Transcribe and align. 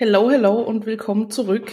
Hello, 0.00 0.30
hello 0.30 0.62
und 0.62 0.86
willkommen 0.86 1.28
zurück. 1.28 1.72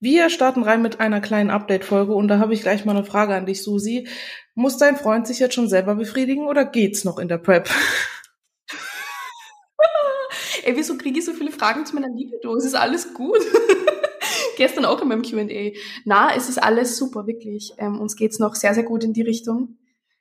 Wir 0.00 0.30
starten 0.30 0.62
rein 0.62 0.80
mit 0.80 1.00
einer 1.00 1.20
kleinen 1.20 1.50
Update-Folge 1.50 2.14
und 2.14 2.28
da 2.28 2.38
habe 2.38 2.54
ich 2.54 2.62
gleich 2.62 2.86
mal 2.86 2.96
eine 2.96 3.04
Frage 3.04 3.34
an 3.34 3.44
dich, 3.44 3.62
Susi. 3.62 4.08
Muss 4.54 4.78
dein 4.78 4.96
Freund 4.96 5.26
sich 5.26 5.38
jetzt 5.38 5.54
schon 5.54 5.68
selber 5.68 5.94
befriedigen 5.94 6.46
oder 6.46 6.64
geht's 6.64 7.04
noch 7.04 7.18
in 7.18 7.28
der 7.28 7.36
Prep? 7.36 7.68
Ey, 10.64 10.74
wieso 10.76 10.96
kriege 10.96 11.18
ich 11.18 11.26
so 11.26 11.34
viele 11.34 11.52
Fragen 11.52 11.84
zu 11.84 11.94
meiner 11.94 12.08
Libido? 12.08 12.56
Es 12.56 12.64
ist 12.64 12.74
alles 12.74 13.12
gut. 13.12 13.40
Gestern 14.56 14.86
auch 14.86 15.02
in 15.02 15.08
meinem 15.08 15.20
Q&A. 15.20 15.72
Na, 16.06 16.34
es 16.34 16.48
ist 16.48 16.56
alles 16.56 16.96
super, 16.96 17.26
wirklich. 17.26 17.74
Ähm, 17.76 18.00
uns 18.00 18.16
geht's 18.16 18.38
noch 18.38 18.54
sehr, 18.54 18.72
sehr 18.72 18.84
gut 18.84 19.04
in 19.04 19.12
die 19.12 19.20
Richtung. 19.20 19.76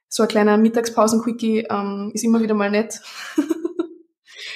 So 0.09 0.23
ein 0.23 0.29
kleiner 0.29 0.57
Mittagspausen-Quickie 0.57 1.68
ähm, 1.70 2.11
ist 2.13 2.25
immer 2.25 2.41
wieder 2.41 2.55
mal 2.55 2.71
nett. 2.71 3.00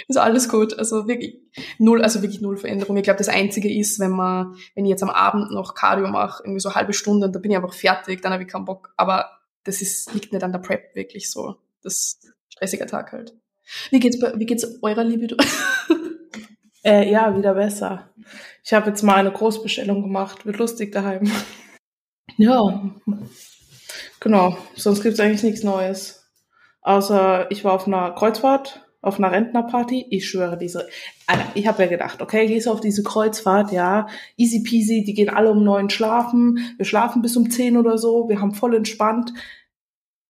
ist 0.08 0.18
alles 0.18 0.50
gut. 0.50 0.78
Also 0.78 1.08
wirklich 1.08 1.40
null, 1.78 2.02
also 2.02 2.22
wirklich 2.22 2.42
null 2.42 2.58
Veränderung. 2.58 2.98
Ich 2.98 3.04
glaube, 3.04 3.18
das 3.18 3.30
Einzige 3.30 3.74
ist, 3.74 4.00
wenn 4.00 4.12
man, 4.12 4.55
wenn 4.76 4.86
ich 4.86 4.91
jetzt 4.91 5.04
am 5.04 5.09
Abend 5.09 5.52
noch 5.52 5.76
Cardio 5.76 6.08
mache, 6.08 6.44
irgendwie 6.44 6.59
so 6.59 6.76
halbe 6.76 6.94
Stunde, 6.94 7.30
dann 7.30 7.41
bin 7.41 7.52
ich 7.52 7.58
einfach 7.58 7.73
fertig, 7.73 8.22
dann 8.22 8.34
habe 8.34 8.44
ich 8.44 8.50
keinen 8.50 8.66
Bock. 8.66 8.94
Aber 8.98 9.30
das 9.64 9.81
ist, 9.81 10.14
liegt 10.14 10.31
nicht 10.31 10.44
an 10.44 10.52
der 10.52 10.59
Prep 10.59 10.95
wirklich 10.95 11.31
so. 11.31 11.55
Das 11.81 12.20
stressiger 12.50 12.88
Tag 12.88 13.12
halt. 13.12 13.34
Wie 13.90 14.00
geht's 14.00 14.22
wie 14.22 14.45
geht's 14.45 14.81
eurer 14.81 15.04
Libido? 15.04 15.38
äh, 16.84 17.09
ja, 17.09 17.36
wieder 17.36 17.56
besser. 17.56 18.09
Ich 18.64 18.73
habe 18.73 18.90
jetzt 18.90 19.02
mal 19.02 19.16
eine 19.16 19.31
Großbestellung 19.31 20.03
gemacht. 20.03 20.45
Wird 20.45 20.58
lustig 20.58 20.92
daheim. 20.92 21.31
Ja. 22.38 22.92
Genau. 24.20 24.58
Sonst 24.76 25.02
gibt's 25.02 25.20
eigentlich 25.20 25.44
nichts 25.44 25.64
Neues. 25.64 26.26
Außer 26.81 27.50
ich 27.50 27.64
war 27.64 27.73
auf 27.73 27.88
einer 27.88 28.12
Kreuzfahrt 28.12 28.84
auf 29.05 29.20
einer 29.20 29.32
Rentnerparty. 29.32 30.08
Ich 30.09 30.27
schwöre, 30.30 30.58
diese, 30.58 30.88
Alter, 31.27 31.45
ich 31.54 31.68
habe 31.68 31.84
ja 31.84 31.90
gedacht, 31.90 32.22
okay, 32.22 32.48
gehst 32.48 32.68
du 32.68 32.72
auf 32.72 32.82
diese 32.82 33.04
Kreuzfahrt, 33.04 33.72
ja, 33.72 34.08
easy 34.38 34.64
peasy, 34.64 35.04
die 35.04 35.14
gehen 35.14 35.30
alle 35.30 35.52
um 35.52 35.64
neun 35.64 35.90
schlafen, 35.90 36.73
wir 36.78 36.86
schlafen 36.86 37.22
bis 37.22 37.38
um 37.38 37.50
zehn 37.50 37.78
oder 37.78 37.98
so, 37.98 38.28
wir 38.30 38.42
haben 38.42 38.53
voll 38.53 38.76
entspannt. 38.76 39.33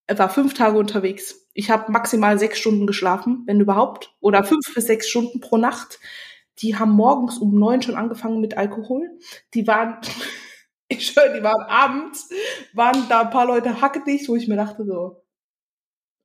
Er 0.06 0.18
war 0.18 0.28
fünf 0.28 0.54
Tage 0.54 0.78
unterwegs. 0.78 1.48
Ich 1.54 1.70
habe 1.70 1.90
maximal 1.90 2.38
sechs 2.38 2.58
Stunden 2.58 2.86
geschlafen, 2.86 3.42
wenn 3.46 3.60
überhaupt, 3.60 4.14
oder 4.20 4.44
fünf 4.44 4.74
bis 4.74 4.86
sechs 4.86 5.08
Stunden 5.08 5.40
pro 5.40 5.56
Nacht. 5.56 5.98
Die 6.58 6.76
haben 6.76 6.92
morgens 6.92 7.38
um 7.38 7.58
neun 7.58 7.82
schon 7.82 7.96
angefangen 7.96 8.40
mit 8.40 8.56
Alkohol. 8.56 9.08
Die 9.54 9.66
waren, 9.66 9.96
ich 10.88 11.06
schwöre, 11.06 11.34
die 11.34 11.42
waren 11.42 11.62
abends, 11.62 12.28
waren 12.74 13.08
da 13.08 13.22
ein 13.22 13.30
paar 13.30 13.46
Leute 13.46 13.80
hackedicht, 13.80 14.28
wo 14.28 14.36
ich 14.36 14.48
mir 14.48 14.56
dachte 14.56 14.84
so, 14.84 15.22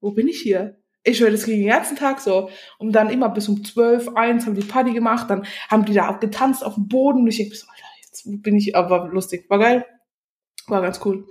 wo 0.02 0.12
bin 0.12 0.28
ich 0.28 0.42
hier? 0.42 0.81
Ich 1.04 1.20
höre 1.20 1.32
das 1.32 1.46
ging 1.46 1.60
den 1.60 1.70
ganzen 1.70 1.96
Tag 1.96 2.20
so. 2.20 2.50
Und 2.78 2.92
dann 2.94 3.10
immer 3.10 3.30
bis 3.30 3.50
um 3.50 3.64
zwölf, 3.64 4.10
eins 4.16 4.46
haben 4.46 4.56
die 4.56 4.62
Party 4.62 4.94
gemacht, 4.94 5.30
dann 5.30 5.46
haben 5.70 5.86
die 5.86 5.94
da 5.94 6.10
auch 6.10 6.20
getanzt 6.20 6.64
auf 6.64 6.76
dem 6.76 6.88
Boden. 6.88 7.22
Und 7.22 7.28
ich 7.28 7.38
denke 7.38 7.56
so, 7.56 7.68
Alter, 7.68 7.88
jetzt 8.04 8.44
bin 8.44 8.56
ich, 8.56 8.76
aber 8.76 9.08
lustig. 9.08 9.50
War 9.50 9.60
geil. 9.60 9.86
War 10.68 10.82
ganz 10.82 11.00
cool. 11.06 11.26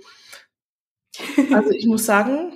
Also 1.53 1.71
ich 1.71 1.85
muss 1.85 2.05
sagen, 2.05 2.53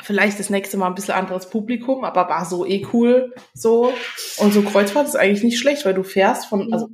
vielleicht 0.00 0.38
das 0.38 0.50
nächste 0.50 0.76
Mal 0.76 0.88
ein 0.88 0.94
bisschen 0.94 1.14
anderes 1.14 1.50
Publikum, 1.50 2.04
aber 2.04 2.28
war 2.28 2.44
so 2.44 2.66
eh 2.66 2.86
cool. 2.92 3.34
So. 3.54 3.92
Und 4.38 4.52
so 4.52 4.62
Kreuzfahrt 4.62 5.06
ist 5.06 5.16
eigentlich 5.16 5.44
nicht 5.44 5.58
schlecht, 5.58 5.84
weil 5.84 5.94
du 5.94 6.02
fährst 6.02 6.46
von, 6.46 6.72
also 6.72 6.88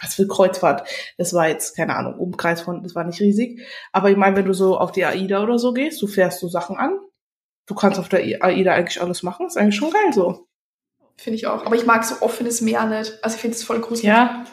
was 0.00 0.14
für 0.14 0.26
Kreuzfahrt. 0.26 0.88
Das 1.16 1.32
war 1.32 1.48
jetzt, 1.48 1.76
keine 1.76 1.94
Ahnung, 1.94 2.18
Umkreis 2.18 2.60
von, 2.60 2.82
das 2.82 2.94
war 2.94 3.04
nicht 3.04 3.20
riesig. 3.20 3.60
Aber 3.92 4.10
ich 4.10 4.16
meine, 4.16 4.36
wenn 4.36 4.46
du 4.46 4.52
so 4.52 4.76
auf 4.76 4.92
die 4.92 5.04
AIDA 5.04 5.42
oder 5.42 5.58
so 5.58 5.72
gehst, 5.72 6.02
du 6.02 6.08
fährst 6.08 6.40
so 6.40 6.48
Sachen 6.48 6.76
an, 6.76 6.98
du 7.66 7.74
kannst 7.74 7.98
auf 7.98 8.08
der 8.08 8.20
AIDA 8.42 8.72
eigentlich 8.72 9.00
alles 9.00 9.22
machen. 9.22 9.46
Ist 9.46 9.56
eigentlich 9.56 9.76
schon 9.76 9.90
geil 9.90 10.12
so. 10.12 10.46
Finde 11.16 11.36
ich 11.36 11.46
auch. 11.46 11.66
Aber 11.66 11.76
ich 11.76 11.86
mag 11.86 12.04
so 12.04 12.16
offenes 12.20 12.60
Meer 12.60 12.86
nicht. 12.86 13.12
Also 13.22 13.36
ich 13.36 13.40
finde 13.40 13.56
es 13.56 13.64
voll 13.64 13.80
gruselig. 13.80 14.04
Ja. 14.04 14.44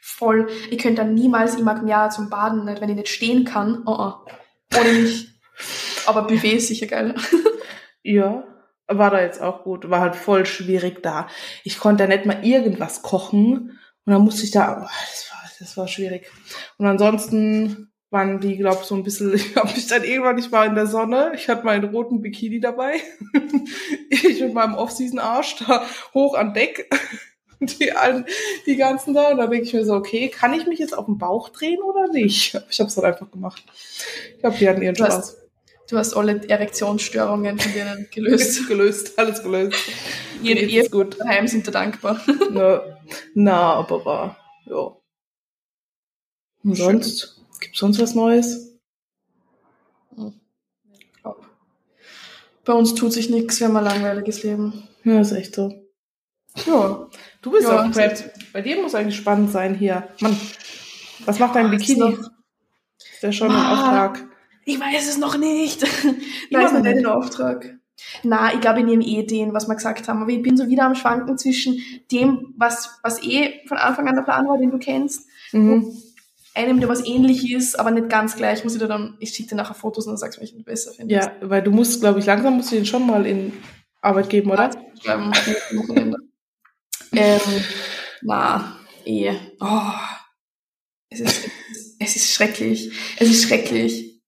Voll. 0.00 0.48
Ich 0.70 0.78
könnte 0.78 1.02
dann 1.02 1.14
niemals, 1.14 1.56
ich 1.56 1.62
mag 1.62 1.82
Meer 1.82 2.10
zum 2.10 2.30
Baden 2.30 2.64
nicht, 2.64 2.80
wenn 2.80 2.88
ich 2.88 2.96
nicht 2.96 3.08
stehen 3.08 3.44
kann. 3.44 3.82
Oh, 3.86 3.96
oh. 3.98 4.12
Oder 4.78 4.92
nicht. 4.92 5.28
Aber 6.06 6.22
Buffet 6.22 6.56
ist 6.56 6.68
sicher 6.68 6.86
geil. 6.86 7.14
ja. 8.02 8.44
War 8.88 9.10
da 9.10 9.20
jetzt 9.20 9.42
auch 9.42 9.64
gut. 9.64 9.90
War 9.90 10.00
halt 10.00 10.14
voll 10.14 10.46
schwierig 10.46 11.02
da. 11.02 11.26
Ich 11.64 11.78
konnte 11.78 12.04
da 12.04 12.08
nicht 12.08 12.24
mal 12.24 12.44
irgendwas 12.44 13.02
kochen. 13.02 13.78
Und 14.04 14.12
dann 14.12 14.22
musste 14.22 14.44
ich 14.44 14.52
da, 14.52 14.78
oh, 14.80 14.82
das 14.82 15.30
war, 15.32 15.50
das 15.58 15.76
war 15.76 15.88
schwierig. 15.88 16.30
Und 16.78 16.86
ansonsten 16.86 17.92
waren 18.10 18.40
die, 18.40 18.56
glaube 18.56 18.78
ich, 18.80 18.86
so 18.86 18.94
ein 18.94 19.02
bisschen, 19.02 19.34
ich 19.34 19.56
habe 19.56 19.72
mich 19.72 19.86
dann 19.86 20.04
irgendwann, 20.04 20.38
ich 20.38 20.52
war 20.52 20.66
in 20.66 20.74
der 20.74 20.86
Sonne, 20.86 21.32
ich 21.34 21.48
hatte 21.48 21.64
meinen 21.64 21.84
roten 21.84 22.20
Bikini 22.20 22.60
dabei, 22.60 23.00
ich 24.10 24.40
mit 24.40 24.54
meinem 24.54 24.74
Off-Season-Arsch 24.74 25.56
da 25.66 25.86
hoch 26.14 26.34
an 26.34 26.54
Deck, 26.54 26.88
die, 27.60 27.92
allen, 27.92 28.26
die 28.66 28.76
ganzen 28.76 29.14
da, 29.14 29.30
und 29.30 29.38
da 29.38 29.46
denke 29.46 29.66
ich 29.66 29.74
mir 29.74 29.84
so, 29.84 29.94
okay, 29.94 30.28
kann 30.28 30.54
ich 30.54 30.66
mich 30.66 30.78
jetzt 30.78 30.96
auf 30.96 31.06
den 31.06 31.18
Bauch 31.18 31.48
drehen 31.48 31.82
oder 31.82 32.08
nicht? 32.08 32.54
Ich 32.70 32.80
habe 32.80 32.88
es 32.88 32.94
dann 32.94 33.04
einfach 33.04 33.30
gemacht. 33.30 33.64
Ich 34.34 34.40
glaube, 34.40 34.56
die 34.58 34.68
hatten 34.68 34.82
ihren 34.82 34.94
du 34.94 35.04
Spaß. 35.04 35.14
Hast, 35.14 35.38
du 35.88 35.96
hast 35.96 36.14
alle 36.14 36.46
Erektionsstörungen 36.48 37.58
von 37.58 37.72
denen 37.72 38.08
gelöst. 38.12 38.68
gelöst, 38.68 39.18
alles 39.18 39.42
gelöst. 39.42 39.78
Jede 40.42 40.60
Ehe 40.60 40.88
gut. 40.90 41.18
daheim 41.18 41.48
sind 41.48 41.66
da 41.66 41.72
dankbar. 41.72 42.20
Na, 42.50 42.82
na 43.34 43.74
aber 43.74 44.36
ja. 44.66 44.96
Und 46.62 46.74
sonst? 46.74 47.35
Gibt 47.60 47.76
sonst 47.76 48.00
was 48.00 48.14
Neues? 48.14 48.76
Bei 52.66 52.72
uns 52.72 52.94
tut 52.94 53.12
sich 53.12 53.30
nichts, 53.30 53.60
wir 53.60 53.68
haben 53.68 53.76
ein 53.76 53.84
langweiliges 53.84 54.42
Leben. 54.42 54.88
Ja, 55.04 55.20
ist 55.20 55.30
echt 55.30 55.54
so. 55.54 55.72
Ja, 56.66 57.06
du 57.40 57.50
bist 57.52 57.62
ja, 57.62 57.84
auch 57.84 57.92
Prep. 57.92 58.32
Bei 58.52 58.60
dir 58.60 58.82
muss 58.82 58.94
eigentlich 58.94 59.16
spannend 59.16 59.52
sein 59.52 59.74
hier. 59.74 60.08
Mann, 60.20 60.36
was 61.24 61.38
macht 61.38 61.54
dein 61.54 61.70
Bikini? 61.70 62.16
Ist 62.98 63.22
der 63.22 63.30
schon 63.30 63.52
ah, 63.52 63.54
ein 63.54 63.78
Auftrag? 63.78 64.28
Ich 64.64 64.80
weiß 64.80 65.08
es 65.08 65.16
noch 65.16 65.38
nicht. 65.38 65.82
Nein, 66.50 66.66
ist 66.66 66.72
noch 66.72 66.82
nicht 66.82 66.96
ein 66.96 67.06
Auftrag. 67.06 67.78
Na, 68.24 68.52
ich 68.52 68.60
glaube, 68.60 68.80
ich 68.80 68.84
nehme 68.84 69.04
eh 69.04 69.24
den, 69.24 69.54
was 69.54 69.68
wir 69.68 69.76
gesagt 69.76 70.08
haben. 70.08 70.22
Aber 70.22 70.30
ich 70.30 70.42
bin 70.42 70.56
so 70.56 70.66
wieder 70.66 70.84
am 70.84 70.96
Schwanken 70.96 71.38
zwischen 71.38 71.80
dem, 72.10 72.52
was, 72.56 72.98
was 73.04 73.22
eh 73.22 73.64
von 73.68 73.76
Anfang 73.76 74.08
an 74.08 74.16
der 74.16 74.22
Plan 74.22 74.48
war, 74.48 74.58
den 74.58 74.72
du 74.72 74.78
kennst, 74.78 75.28
mhm 75.52 75.96
einem, 76.56 76.80
der 76.80 76.88
was 76.88 77.04
ähnlich 77.04 77.52
ist, 77.52 77.78
aber 77.78 77.90
nicht 77.90 78.08
ganz 78.08 78.36
gleich, 78.36 78.64
muss 78.64 78.74
ich 78.74 78.80
dir 78.80 78.88
dann, 78.88 79.16
ich 79.20 79.30
schicke 79.30 79.50
dir 79.50 79.56
nachher 79.56 79.74
Fotos 79.74 80.06
und 80.06 80.12
dann 80.12 80.18
sagst 80.18 80.38
du, 80.38 80.40
welchen 80.40 80.58
du 80.58 80.64
besser 80.64 80.92
findest. 80.92 81.26
Ja, 81.26 81.48
weil 81.48 81.62
du 81.62 81.70
musst, 81.70 82.00
glaube 82.00 82.18
ich, 82.18 82.26
langsam 82.26 82.56
musst 82.56 82.72
du 82.72 82.76
den 82.76 82.86
schon 82.86 83.06
mal 83.06 83.26
in 83.26 83.52
Arbeit 84.00 84.30
geben, 84.30 84.50
oder? 84.50 84.70
Ja, 85.02 85.30
ähm, 87.12 87.40
na, 88.22 88.78
eh. 89.04 89.32
Oh, 89.60 89.92
es 91.08 91.20
ist, 91.20 91.50
es 91.98 92.16
ist 92.16 92.32
schrecklich. 92.32 92.92
Es 93.18 93.28
ist 93.28 93.44
schrecklich. 93.44 94.22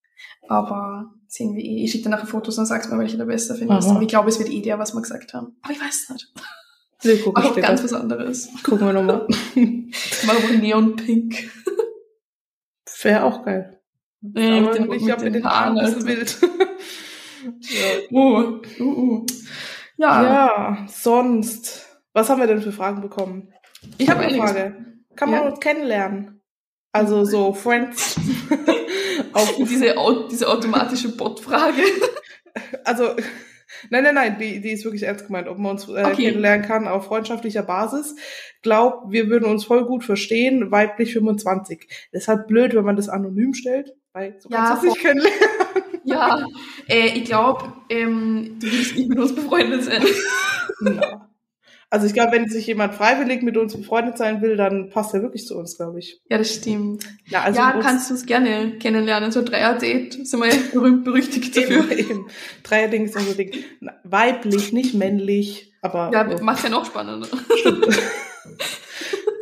Aber 0.49 1.13
sehen 1.27 1.55
wir 1.55 1.63
eh. 1.63 1.85
Ich 1.85 1.93
schicke 1.93 2.05
dir 2.05 2.11
nachher 2.11 2.27
Fotos 2.27 2.59
und 2.59 2.67
sagst 2.67 2.91
mir, 2.91 2.99
welche 2.99 3.19
du 3.19 3.27
besser 3.27 3.55
findest. 3.55 3.89
Aber 3.89 4.03
ich 4.03 4.09
glaube, 4.09 4.29
es 4.29 4.39
wird 4.39 4.51
eh 4.51 4.63
der, 4.63 4.79
was 4.79 4.95
wir 4.95 5.03
gesagt 5.03 5.35
haben. 5.35 5.57
Aber 5.63 5.73
ich 5.73 5.81
weiß 5.81 6.03
es 6.03 6.11
nicht. 6.11 6.33
Nee, 7.05 7.21
guck 7.23 7.37
Mach 7.37 7.45
auch 7.45 7.57
ganz 7.57 7.85
was 7.85 7.93
anderes. 7.93 8.49
Gucken 8.65 8.87
wir 8.87 8.93
nochmal. 8.93 9.27
Mal 9.55 10.37
auch 10.37 10.51
Neon-Pink. 10.51 11.51
Wäre 13.03 13.25
auch 13.25 13.45
geil. 13.45 13.81
Ja, 14.21 14.61
mit 14.61 14.75
den, 14.75 14.93
ich 14.93 15.03
mit, 15.03 15.23
mit 15.23 15.35
den 15.37 15.45
Haaren 15.45 15.79
also. 15.79 16.07
wild. 16.07 16.39
ja. 17.61 17.87
Uh, 18.11 18.61
uh, 18.81 18.83
uh. 18.83 19.27
Ja. 19.97 20.23
ja, 20.23 20.87
sonst. 20.89 21.87
Was 22.13 22.29
haben 22.29 22.41
wir 22.41 22.47
denn 22.49 22.63
für 22.63 22.73
Fragen 22.73 23.01
bekommen? 23.01 23.53
Ich 23.99 24.11
habe 24.11 24.21
eine 24.21 24.39
Frage. 24.39 24.77
Kann 25.15 25.31
man 25.31 25.43
ja? 25.43 25.49
uns 25.49 25.61
kennenlernen? 25.61 26.41
Also 26.93 27.25
so 27.25 27.53
Friends. 27.53 28.17
diese, 29.59 29.95
diese 30.31 30.49
automatische 30.49 31.17
Bot-Frage. 31.17 31.83
Also 32.85 33.15
Nein, 33.91 34.05
nein, 34.05 34.15
nein, 34.15 34.37
die, 34.39 34.61
die 34.61 34.71
ist 34.71 34.85
wirklich 34.85 35.03
ernst 35.03 35.27
gemeint, 35.27 35.49
ob 35.49 35.59
man 35.59 35.73
uns 35.73 35.89
äh, 35.89 36.05
okay. 36.05 36.25
kennenlernen 36.25 36.67
kann 36.67 36.89
auf 36.89 37.07
freundschaftlicher 37.07 37.63
Basis. 37.63 38.17
Glaub, 38.63 39.11
wir 39.11 39.29
würden 39.29 39.45
uns 39.45 39.65
voll 39.65 39.85
gut 39.85 40.05
verstehen, 40.05 40.71
weiblich 40.71 41.13
25. 41.13 41.89
Deshalb 42.13 42.49
blöd, 42.49 42.75
wenn 42.75 42.85
man 42.85 42.97
das 42.97 43.09
anonym 43.09 43.55
stellt, 43.55 43.95
weil 44.13 44.37
so 44.41 44.49
ja, 44.51 44.69
kannst 44.69 44.83
du 44.83 44.89
nicht 44.89 45.01
kennenlernen. 45.01 45.39
Ja, 46.05 46.47
äh, 46.89 47.19
ich 47.19 47.25
glaube, 47.25 47.73
ähm, 47.91 48.59
du 48.61 48.67
willst 48.67 48.97
nicht 48.97 49.09
mit 49.09 49.19
uns 49.19 49.35
befreundet 49.35 49.85
sein. 49.85 50.03
Ja. 50.81 51.25
Also 51.91 52.07
ich 52.07 52.13
glaube, 52.13 52.33
wenn 52.33 52.49
sich 52.49 52.67
jemand 52.67 52.95
freiwillig 52.95 53.43
mit 53.43 53.57
uns 53.57 53.75
befreundet 53.75 54.19
sein 54.19 54.43
will, 54.43 54.57
dann 54.57 54.91
passt 54.91 55.15
er 55.15 55.23
wirklich 55.23 55.47
zu 55.47 55.57
uns, 55.57 55.79
glaube 55.79 56.01
ich. 56.01 56.21
Ja, 56.29 56.37
das 56.37 56.55
stimmt. 56.55 57.09
Ja, 57.27 57.43
also 57.43 57.59
ja 57.59 57.79
kannst 57.81 58.11
du 58.11 58.15
es 58.15 58.27
gerne 58.27 58.79
kennenlernen. 58.79 59.33
So 59.33 59.43
Dreier-Date 59.43 60.27
sind 60.27 60.41
wir 60.43 60.53
berühmt 60.73 61.05
berüchtigt 61.05 61.57
dafür. 61.57 61.91
Eben, 61.91 62.11
eben. 62.11 62.27
Dreier-Ding 62.63 63.07
ist 63.07 63.17
unser 63.17 63.35
Ding. 63.35 63.53
Weiblich, 64.05 64.75
nicht 64.75 64.95
männlich, 64.95 65.73
aber... 65.81 66.11
Ja, 66.13 66.29
oh. 66.29 66.43
macht 66.43 66.63
ja 66.63 66.69
noch 66.69 66.85
spannender. 66.85 67.29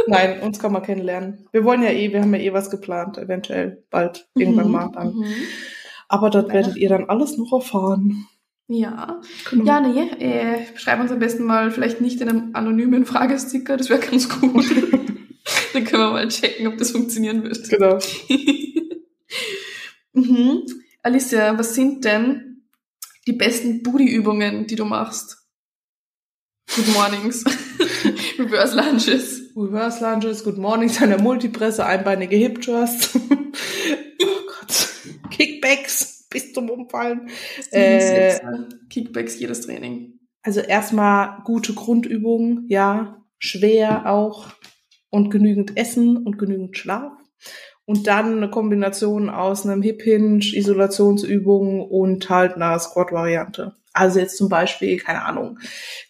Nein, 0.07 0.41
uns 0.41 0.61
kann 0.61 0.73
man 0.73 0.83
kennenlernen. 0.83 1.49
Wir 1.51 1.65
wollen 1.65 1.83
ja 1.83 1.91
eh, 1.91 2.13
wir 2.13 2.21
haben 2.21 2.33
ja 2.33 2.41
eh 2.41 2.53
was 2.53 2.71
geplant, 2.71 3.19
eventuell 3.19 3.83
bald, 3.91 4.29
irgendwann 4.37 4.67
mhm, 4.67 4.73
mal 4.73 4.91
dann. 4.93 5.15
Mhm. 5.15 5.35
Aber 6.09 6.31
dort 6.31 6.53
werdet 6.53 6.77
ihr 6.77 6.89
dann 6.89 7.09
alles 7.09 7.37
noch 7.37 7.53
erfahren. 7.53 8.29
Ja, 8.69 9.21
genau. 9.49 9.65
ja, 9.65 9.81
nee, 9.81 10.09
äh, 10.19 10.67
schreib 10.77 11.01
uns 11.01 11.13
am 11.13 11.21
besten 11.21 11.45
mal 11.45 11.71
vielleicht 11.71 12.01
nicht 12.01 12.21
in 12.21 12.29
einem 12.29 12.51
anonymen 12.55 13.07
Fragesticker, 13.07 13.77
das 13.77 13.91
wäre 13.91 14.01
ganz 14.01 14.29
gut. 14.29 14.65
Dann 15.73 15.85
können 15.85 16.03
wir 16.03 16.11
mal 16.11 16.29
checken, 16.29 16.67
ob 16.67 16.77
das 16.77 16.91
funktionieren 16.91 17.45
wird. 17.45 17.69
Genau. 17.69 17.99
mhm. 20.15 20.63
Alicia, 21.03 21.57
was 21.57 21.77
sind 21.77 22.05
denn 22.05 22.65
die 23.29 23.35
besten 23.35 23.85
Booty-Übungen, 23.85 24.67
die 24.67 24.75
du 24.75 24.85
machst? 24.85 25.47
Good 26.75 26.89
Mornings. 26.89 27.45
Reverse 28.39 28.75
Lunges. 28.77 29.43
Reverse 29.55 30.05
Lunges, 30.05 30.43
Good 30.43 30.59
Mornings, 30.59 31.01
eine 31.01 31.19
Multipresse, 31.19 31.87
einbeinige 31.87 32.35
Hip 32.35 32.61
Thrust. 32.63 33.11
oh 33.15 34.41
Gott. 34.49 34.89
Kickbacks 35.31 36.16
bis 36.37 36.53
zum 36.53 36.69
Umfallen. 36.69 37.31
Äh, 37.71 38.39
Kickbacks 38.91 39.41
jedes 39.41 39.63
Training. 39.63 40.19
Also 40.43 40.61
erstmal 40.61 41.43
gute 41.45 41.73
Grundübungen, 41.73 42.67
ja. 42.69 43.25
Schwer 43.39 44.11
auch. 44.13 44.49
Und 45.09 45.31
genügend 45.31 45.79
Essen 45.79 46.19
und 46.19 46.37
genügend 46.37 46.77
Schlaf. 46.77 47.13
Und 47.87 48.07
dann 48.07 48.37
eine 48.37 48.51
Kombination 48.51 49.31
aus 49.31 49.65
einem 49.65 49.81
Hip 49.81 50.03
Hinge, 50.03 50.45
Isolationsübungen 50.45 51.81
und 51.81 52.29
halt 52.29 52.57
einer 52.57 52.79
Squat-Variante. 52.79 53.75
Also 53.95 54.19
jetzt 54.19 54.37
zum 54.37 54.51
Beispiel, 54.51 54.99
keine 54.99 55.25
Ahnung, 55.25 55.59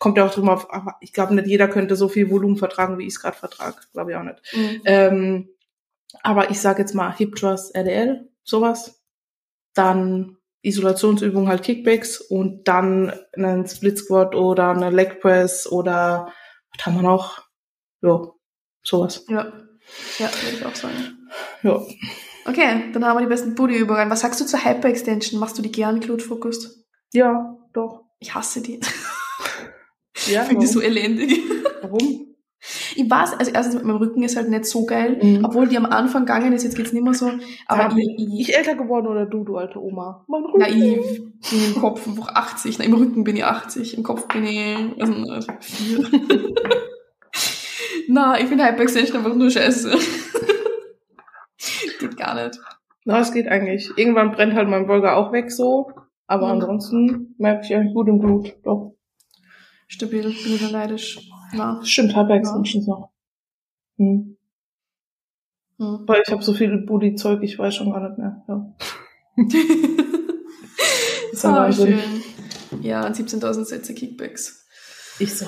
kommt 0.00 0.18
ja 0.18 0.26
auch 0.26 0.34
drum 0.34 0.48
auf, 0.48 0.72
aber 0.72 0.96
ich 1.00 1.12
glaube 1.12 1.36
nicht 1.36 1.46
jeder 1.46 1.68
könnte 1.68 1.94
so 1.94 2.08
viel 2.08 2.30
Volumen 2.30 2.56
vertragen, 2.56 2.98
wie 2.98 3.06
ich 3.06 3.14
es 3.14 3.20
gerade 3.20 3.36
vertrage. 3.36 3.76
Glaube 3.92 4.10
ich 4.10 4.16
auch 4.16 4.24
nicht. 4.24 4.42
Mhm. 4.54 4.80
Ähm, 4.86 5.48
aber 6.22 6.50
ich 6.50 6.60
sage 6.60 6.80
jetzt 6.80 6.94
mal 6.94 7.14
Hip 7.14 7.36
Thrust 7.36 7.76
LDL, 7.76 8.28
sowas. 8.42 9.05
Dann 9.76 10.36
Isolationsübung 10.62 11.48
halt 11.48 11.62
Kickbacks 11.62 12.20
und 12.20 12.66
dann 12.66 13.12
einen 13.34 13.66
Split 13.68 13.98
Squat 13.98 14.34
oder 14.34 14.70
eine 14.70 14.90
Leg 14.90 15.20
Press 15.20 15.70
oder 15.70 16.32
was 16.74 16.86
haben 16.86 16.96
wir 16.96 17.02
noch? 17.02 17.44
Ja, 18.02 18.20
sowas. 18.82 19.24
Ja, 19.28 19.52
ja, 20.18 20.30
würde 20.42 20.56
ich 20.56 20.66
auch 20.66 20.74
sagen. 20.74 21.28
Ja. 21.62 21.80
Okay, 22.46 22.92
dann 22.92 23.04
haben 23.04 23.16
wir 23.16 23.22
die 23.22 23.28
besten 23.28 23.54
Booty-Übungen. 23.54 24.10
Was 24.10 24.20
sagst 24.20 24.40
du 24.40 24.44
zur 24.44 24.64
Hyper-Extension? 24.64 25.40
Machst 25.40 25.58
du 25.58 25.62
die 25.62 25.72
gerne 25.72 26.00
Glute-Focused? 26.00 26.84
Ja, 27.12 27.56
doch. 27.72 28.04
Ich 28.18 28.34
hasse 28.34 28.62
die. 28.62 28.80
Ja, 30.26 30.42
ich 30.42 30.48
finde 30.48 30.60
die 30.60 30.72
so 30.72 30.80
elendig. 30.80 31.40
Warum? 31.82 32.25
Ich 32.96 33.08
weiß, 33.08 33.38
also 33.38 33.50
erstens 33.52 33.76
mit 33.76 33.84
meinem 33.84 33.98
Rücken 33.98 34.22
ist 34.22 34.36
halt 34.36 34.48
nicht 34.48 34.64
so 34.64 34.86
geil, 34.86 35.18
mhm. 35.22 35.44
obwohl 35.44 35.68
die 35.68 35.76
am 35.76 35.86
Anfang 35.86 36.24
gegangen 36.24 36.52
ist, 36.52 36.64
jetzt 36.64 36.76
geht's 36.76 36.92
nicht 36.92 37.04
mehr 37.04 37.14
so. 37.14 37.30
Aber 37.66 37.82
ja, 37.82 37.96
ich, 37.96 38.18
ich, 38.18 38.40
ich 38.40 38.56
älter 38.56 38.74
geworden 38.74 39.06
oder 39.06 39.26
du, 39.26 39.44
du 39.44 39.56
alte 39.56 39.80
Oma? 39.80 40.24
Mein 40.26 40.44
Rücken. 40.44 40.58
Na, 40.58 40.68
ich 40.68 41.22
bin 41.50 41.74
im 41.74 41.80
Kopf 41.80 42.06
einfach 42.06 42.34
80. 42.34 42.78
Na, 42.78 42.84
im 42.84 42.94
Rücken 42.94 43.24
bin 43.24 43.36
ich 43.36 43.44
80, 43.44 43.96
im 43.96 44.02
Kopf 44.02 44.26
bin 44.28 44.44
ich 44.44 45.00
also, 45.00 45.12
also 45.30 45.52
vier. 45.60 46.04
Na, 48.08 48.40
ich 48.40 48.46
finde 48.46 48.64
Hyperextension 48.64 49.18
einfach 49.18 49.34
nur 49.34 49.50
scheiße. 49.50 49.90
geht 51.98 52.16
gar 52.16 52.34
nicht. 52.34 52.58
Na, 53.04 53.20
es 53.20 53.32
geht 53.32 53.48
eigentlich. 53.48 53.90
Irgendwann 53.96 54.32
brennt 54.32 54.54
halt 54.54 54.68
mein 54.68 54.86
Burger 54.86 55.16
auch 55.16 55.32
weg 55.32 55.50
so. 55.50 55.90
Aber 56.26 56.46
mhm. 56.46 56.52
ansonsten 56.52 57.34
merke 57.38 57.64
ich 57.64 57.74
eigentlich 57.74 57.94
gut 57.94 58.08
im 58.08 58.18
Blut, 58.18 58.56
doch. 58.64 58.94
Stabil, 59.88 60.22
bin 60.22 60.58
da 60.60 60.70
neidisch. 60.70 61.30
Ja. 61.52 61.80
Stimmt, 61.82 62.14
Halbwerksmenschen 62.14 62.82
ja. 62.82 62.88
noch. 62.88 63.10
Hm. 63.98 64.36
Hm. 65.78 66.02
Weil 66.06 66.22
ich 66.26 66.32
habe 66.32 66.42
so 66.42 66.54
viel 66.54 66.76
Booty-Zeug, 66.78 67.42
ich 67.42 67.58
weiß 67.58 67.74
schon 67.74 67.92
gar 67.92 68.08
nicht 68.08 68.18
mehr. 68.18 68.42
Ja. 68.48 68.74
das 71.32 71.44
ah, 71.44 71.72
schön. 71.72 71.98
Ja, 72.80 73.06
17.000 73.06 73.64
Sätze 73.64 73.94
Kickbacks. 73.94 74.66
Ich 75.18 75.34
so. 75.34 75.46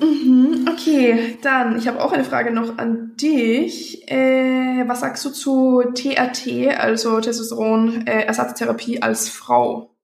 Mhm, 0.00 0.66
okay, 0.70 1.38
dann, 1.42 1.76
ich 1.76 1.86
habe 1.88 2.02
auch 2.02 2.12
eine 2.12 2.24
Frage 2.24 2.52
noch 2.52 2.78
an 2.78 3.16
dich. 3.16 4.08
Äh, 4.10 4.84
was 4.86 5.00
sagst 5.00 5.24
du 5.24 5.30
zu 5.30 5.82
TRT, 5.94 6.78
also 6.78 7.20
Testosteron-Ersatztherapie 7.20 8.96
äh, 8.96 9.00
als 9.00 9.28
Frau? 9.28 9.94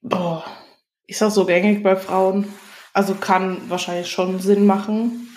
Boah, 0.00 0.44
ist 1.06 1.20
das 1.20 1.34
so 1.34 1.44
gängig 1.44 1.82
bei 1.82 1.96
Frauen? 1.96 2.46
Also 2.92 3.14
kann 3.14 3.68
wahrscheinlich 3.68 4.10
schon 4.10 4.40
Sinn 4.40 4.66
machen. 4.66 5.28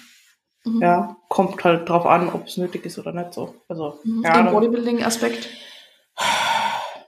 Mhm. 0.63 0.81
Ja, 0.81 1.17
kommt 1.27 1.63
halt 1.63 1.89
drauf 1.89 2.05
an, 2.05 2.29
ob 2.29 2.47
es 2.47 2.57
nötig 2.57 2.85
ist 2.85 2.99
oder 2.99 3.13
nicht 3.13 3.33
so. 3.33 3.55
Also, 3.67 3.99
mhm. 4.03 4.23
ja, 4.23 4.41
Den 4.41 4.51
Bodybuilding-Aspekt? 4.51 5.49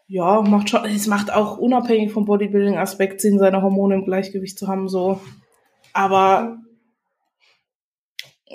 Ja, 0.07 0.42
macht 0.42 0.69
schon, 0.69 0.86
es 0.86 1.07
macht 1.07 1.31
auch 1.31 1.57
unabhängig 1.57 2.12
vom 2.12 2.25
Bodybuilding-Aspekt 2.25 3.22
Sinn, 3.22 3.40
seine 3.40 3.62
Hormone 3.62 3.95
im 3.95 4.06
Gleichgewicht 4.06 4.57
zu 4.57 4.68
haben, 4.68 4.88
so. 4.88 5.22
Aber 5.94 6.57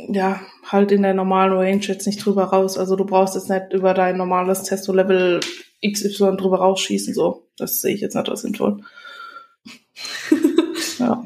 ja, 0.09 0.41
halt 0.65 0.93
in 0.93 1.03
der 1.03 1.15
normalen 1.15 1.53
Range 1.53 1.81
jetzt 1.81 2.07
nicht 2.07 2.25
drüber 2.25 2.45
raus. 2.45 2.79
Also 2.79 2.97
du 2.97 3.05
brauchst 3.05 3.35
jetzt 3.35 3.51
nicht 3.51 3.73
über 3.73 3.95
dein 3.95 4.17
normales 4.17 4.63
Testo-Level 4.63 5.41
XY 5.85 6.37
drüber 6.37 6.59
rausschießen, 6.59 7.15
so. 7.15 7.49
Das 7.57 7.81
sehe 7.81 7.95
ich 7.95 8.01
jetzt 8.01 8.15
nicht 8.15 8.29
als 8.29 8.43
sinnvoll. 8.43 8.83
ja. 10.99 11.25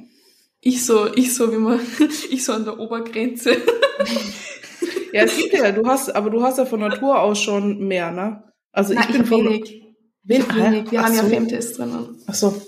Ich 0.64 0.86
so, 0.86 1.12
ich 1.12 1.34
so, 1.34 1.52
wie 1.52 1.56
man, 1.56 1.80
ich 2.30 2.44
so 2.44 2.52
an 2.52 2.64
der 2.64 2.78
Obergrenze. 2.78 3.50
ja, 5.12 5.24
es 5.24 5.36
gibt 5.36 5.54
ja, 5.54 5.72
du 5.72 5.84
hast, 5.86 6.14
aber 6.14 6.30
du 6.30 6.40
hast 6.40 6.58
ja 6.58 6.64
von 6.64 6.78
Natur 6.78 7.20
aus 7.20 7.40
schon 7.40 7.80
mehr, 7.88 8.12
ne? 8.12 8.44
Also 8.70 8.94
Na, 8.94 9.00
ich 9.00 9.08
bin 9.08 9.22
ich 9.22 9.28
von 9.28 9.44
wenig. 9.44 9.82
Wenig. 10.22 10.54
wenig. 10.54 10.90
Wir 10.92 11.00
Ach 11.00 11.06
haben 11.06 11.14
so. 11.14 11.22
ja 11.24 11.28
Femtest 11.28 11.78
drinnen. 11.78 12.22
Ach 12.28 12.34
so. 12.34 12.62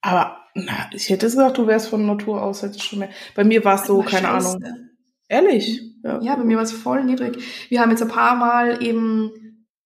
Aber 0.00 0.38
na, 0.54 0.88
ich 0.92 1.10
hätte 1.10 1.26
gesagt, 1.26 1.58
du 1.58 1.66
wärst 1.66 1.88
von 1.88 2.06
Natur 2.06 2.40
aus 2.40 2.62
hättest 2.62 2.84
schon 2.84 3.00
mehr. 3.00 3.10
Bei 3.34 3.42
mir 3.42 3.64
war 3.64 3.74
es 3.74 3.86
so, 3.88 4.00
keine 4.02 4.28
Scheiße. 4.28 4.48
Ahnung. 4.48 4.88
Ehrlich? 5.28 5.82
Ja. 6.04 6.20
ja, 6.22 6.36
bei 6.36 6.44
mir 6.44 6.56
war 6.56 6.62
es 6.62 6.72
voll 6.72 7.02
niedrig. 7.02 7.36
Wir 7.68 7.80
haben 7.80 7.90
jetzt 7.90 8.02
ein 8.02 8.08
paar 8.08 8.36
Mal 8.36 8.80
eben 8.80 9.32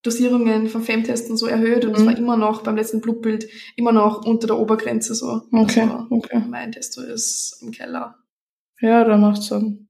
Dosierungen 0.03 0.69
von 0.69 0.83
Femtesten 0.83 1.37
so 1.37 1.47
erhöht 1.47 1.85
und 1.85 1.95
es 1.97 2.03
mhm. 2.03 2.07
war 2.07 2.17
immer 2.17 2.37
noch 2.37 2.63
beim 2.63 2.77
letzten 2.77 3.01
Blutbild 3.01 3.49
immer 3.77 3.93
noch 3.93 4.25
unter 4.25 4.49
der 4.49 4.59
Obergrenze 4.59 5.15
so. 5.15 5.43
Okay, 5.53 5.83
also 5.83 6.07
okay. 6.11 6.43
Mein 6.49 6.73
Testo 6.73 7.03
ist 7.03 7.63
im 7.63 7.71
Keller. 7.71 8.17
Ja, 8.81 9.05
da 9.05 9.17
macht's 9.17 9.49
dann 9.49 9.89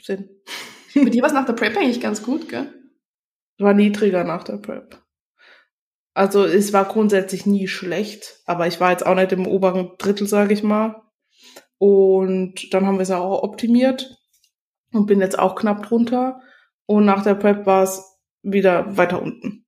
Sinn. 0.00 0.28
Bei 0.94 1.10
dir 1.10 1.22
war 1.22 1.28
es 1.28 1.34
nach 1.34 1.46
der 1.46 1.54
Prep 1.54 1.76
eigentlich 1.76 2.00
ganz 2.00 2.22
gut, 2.22 2.48
gell? 2.48 2.72
War 3.58 3.72
niedriger 3.72 4.24
nach 4.24 4.44
der 4.44 4.58
Prep. 4.58 5.02
Also 6.12 6.44
es 6.44 6.72
war 6.72 6.86
grundsätzlich 6.86 7.46
nie 7.46 7.68
schlecht, 7.68 8.40
aber 8.46 8.66
ich 8.66 8.80
war 8.80 8.90
jetzt 8.90 9.04
auch 9.04 9.14
nicht 9.14 9.32
im 9.32 9.46
oberen 9.46 9.92
Drittel, 9.98 10.26
sage 10.26 10.54
ich 10.54 10.62
mal. 10.62 11.02
Und 11.78 12.72
dann 12.72 12.86
haben 12.86 12.96
wir 12.96 13.02
es 13.02 13.10
auch 13.10 13.42
optimiert 13.42 14.16
und 14.92 15.06
bin 15.06 15.20
jetzt 15.20 15.38
auch 15.38 15.56
knapp 15.56 15.86
drunter. 15.86 16.40
Und 16.86 17.04
nach 17.04 17.22
der 17.22 17.34
Prep 17.34 17.66
war 17.66 17.82
es 17.82 18.15
wieder 18.46 18.96
weiter 18.96 19.20
unten. 19.20 19.64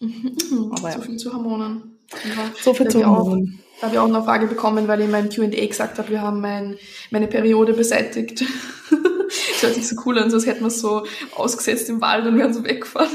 Mhm. 0.00 0.72
Aber 0.72 0.92
so 0.92 0.98
ja. 0.98 1.00
viel 1.00 1.16
zu 1.18 1.32
Hormonen. 1.32 1.98
Ja, 2.24 2.50
so 2.60 2.74
viel 2.74 2.88
zu 2.88 3.04
Hormonen. 3.04 3.60
Da 3.80 3.86
habe 3.86 3.94
ich 3.94 4.00
auch 4.00 4.08
noch 4.08 4.16
eine 4.16 4.24
Frage 4.24 4.46
bekommen, 4.46 4.88
weil 4.88 5.00
ich 5.00 5.06
in 5.06 5.12
meinem 5.12 5.30
Q&A 5.30 5.66
gesagt 5.66 5.98
habe, 5.98 6.10
wir 6.10 6.20
haben 6.20 6.40
mein, 6.40 6.76
meine 7.10 7.28
Periode 7.28 7.72
beseitigt. 7.72 8.40
das 8.90 9.62
hört 9.62 9.74
sich 9.74 9.88
so 9.88 9.96
cool 10.04 10.18
an, 10.18 10.30
so 10.30 10.36
als 10.36 10.46
hätten 10.46 10.60
wir 10.60 10.68
es 10.68 10.80
so 10.80 11.06
ausgesetzt 11.34 11.88
im 11.88 12.00
Wald 12.00 12.26
und 12.26 12.36
wären 12.36 12.52
so 12.52 12.64
weggefahren. 12.64 13.08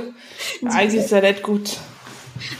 Eigentlich 0.64 1.02
ist 1.02 1.10
ja 1.10 1.20
nicht 1.20 1.42
gut. 1.42 1.76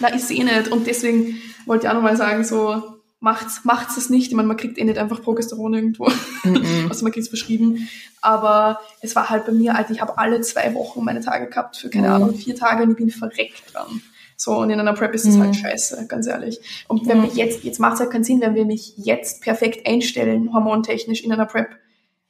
Na, 0.00 0.14
ich 0.14 0.24
sehe 0.24 0.44
nicht. 0.44 0.68
Und 0.68 0.86
deswegen 0.86 1.40
wollte 1.66 1.86
ich 1.86 1.90
auch 1.90 1.94
nochmal 1.94 2.16
sagen, 2.16 2.44
so, 2.44 2.97
macht's, 3.20 3.64
macht's 3.64 3.96
es 3.96 4.10
nicht. 4.10 4.28
Ich 4.28 4.34
meine, 4.34 4.48
man 4.48 4.56
kriegt 4.56 4.78
eh 4.78 4.84
nicht 4.84 4.98
einfach 4.98 5.22
Progesteron 5.22 5.74
irgendwo. 5.74 6.10
Mm 6.44 6.88
also 6.88 7.02
man 7.02 7.12
kriegt 7.12 7.24
es 7.24 7.28
verschrieben. 7.28 7.88
Aber 8.22 8.80
es 9.00 9.16
war 9.16 9.28
halt 9.28 9.46
bei 9.46 9.52
mir, 9.52 9.74
also 9.74 9.92
ich 9.92 10.00
habe 10.00 10.16
alle 10.18 10.40
zwei 10.40 10.72
Wochen 10.74 11.04
meine 11.04 11.20
Tage 11.20 11.48
gehabt 11.48 11.76
für, 11.76 11.90
keine 11.90 12.08
mm. 12.08 12.12
Ahnung, 12.12 12.34
vier 12.34 12.54
Tage 12.54 12.84
und 12.84 12.92
ich 12.92 12.96
bin 12.96 13.10
verreckt 13.10 13.74
dran. 13.74 14.00
So, 14.36 14.56
und 14.58 14.70
in 14.70 14.78
einer 14.78 14.94
Prep 14.94 15.14
ist 15.14 15.26
das 15.26 15.34
mm. 15.34 15.42
halt 15.42 15.56
scheiße, 15.56 16.06
ganz 16.06 16.26
ehrlich. 16.28 16.60
Und 16.86 17.06
wenn 17.08 17.22
wir 17.22 17.28
jetzt, 17.30 17.64
jetzt 17.64 17.80
macht 17.80 17.94
es 17.94 18.00
halt 18.00 18.10
keinen 18.12 18.24
Sinn, 18.24 18.40
wenn 18.40 18.54
wir 18.54 18.64
mich 18.64 18.94
jetzt 18.96 19.42
perfekt 19.42 19.86
einstellen, 19.86 20.54
hormontechnisch 20.54 21.22
in 21.22 21.32
einer 21.32 21.46
Prep, 21.46 21.70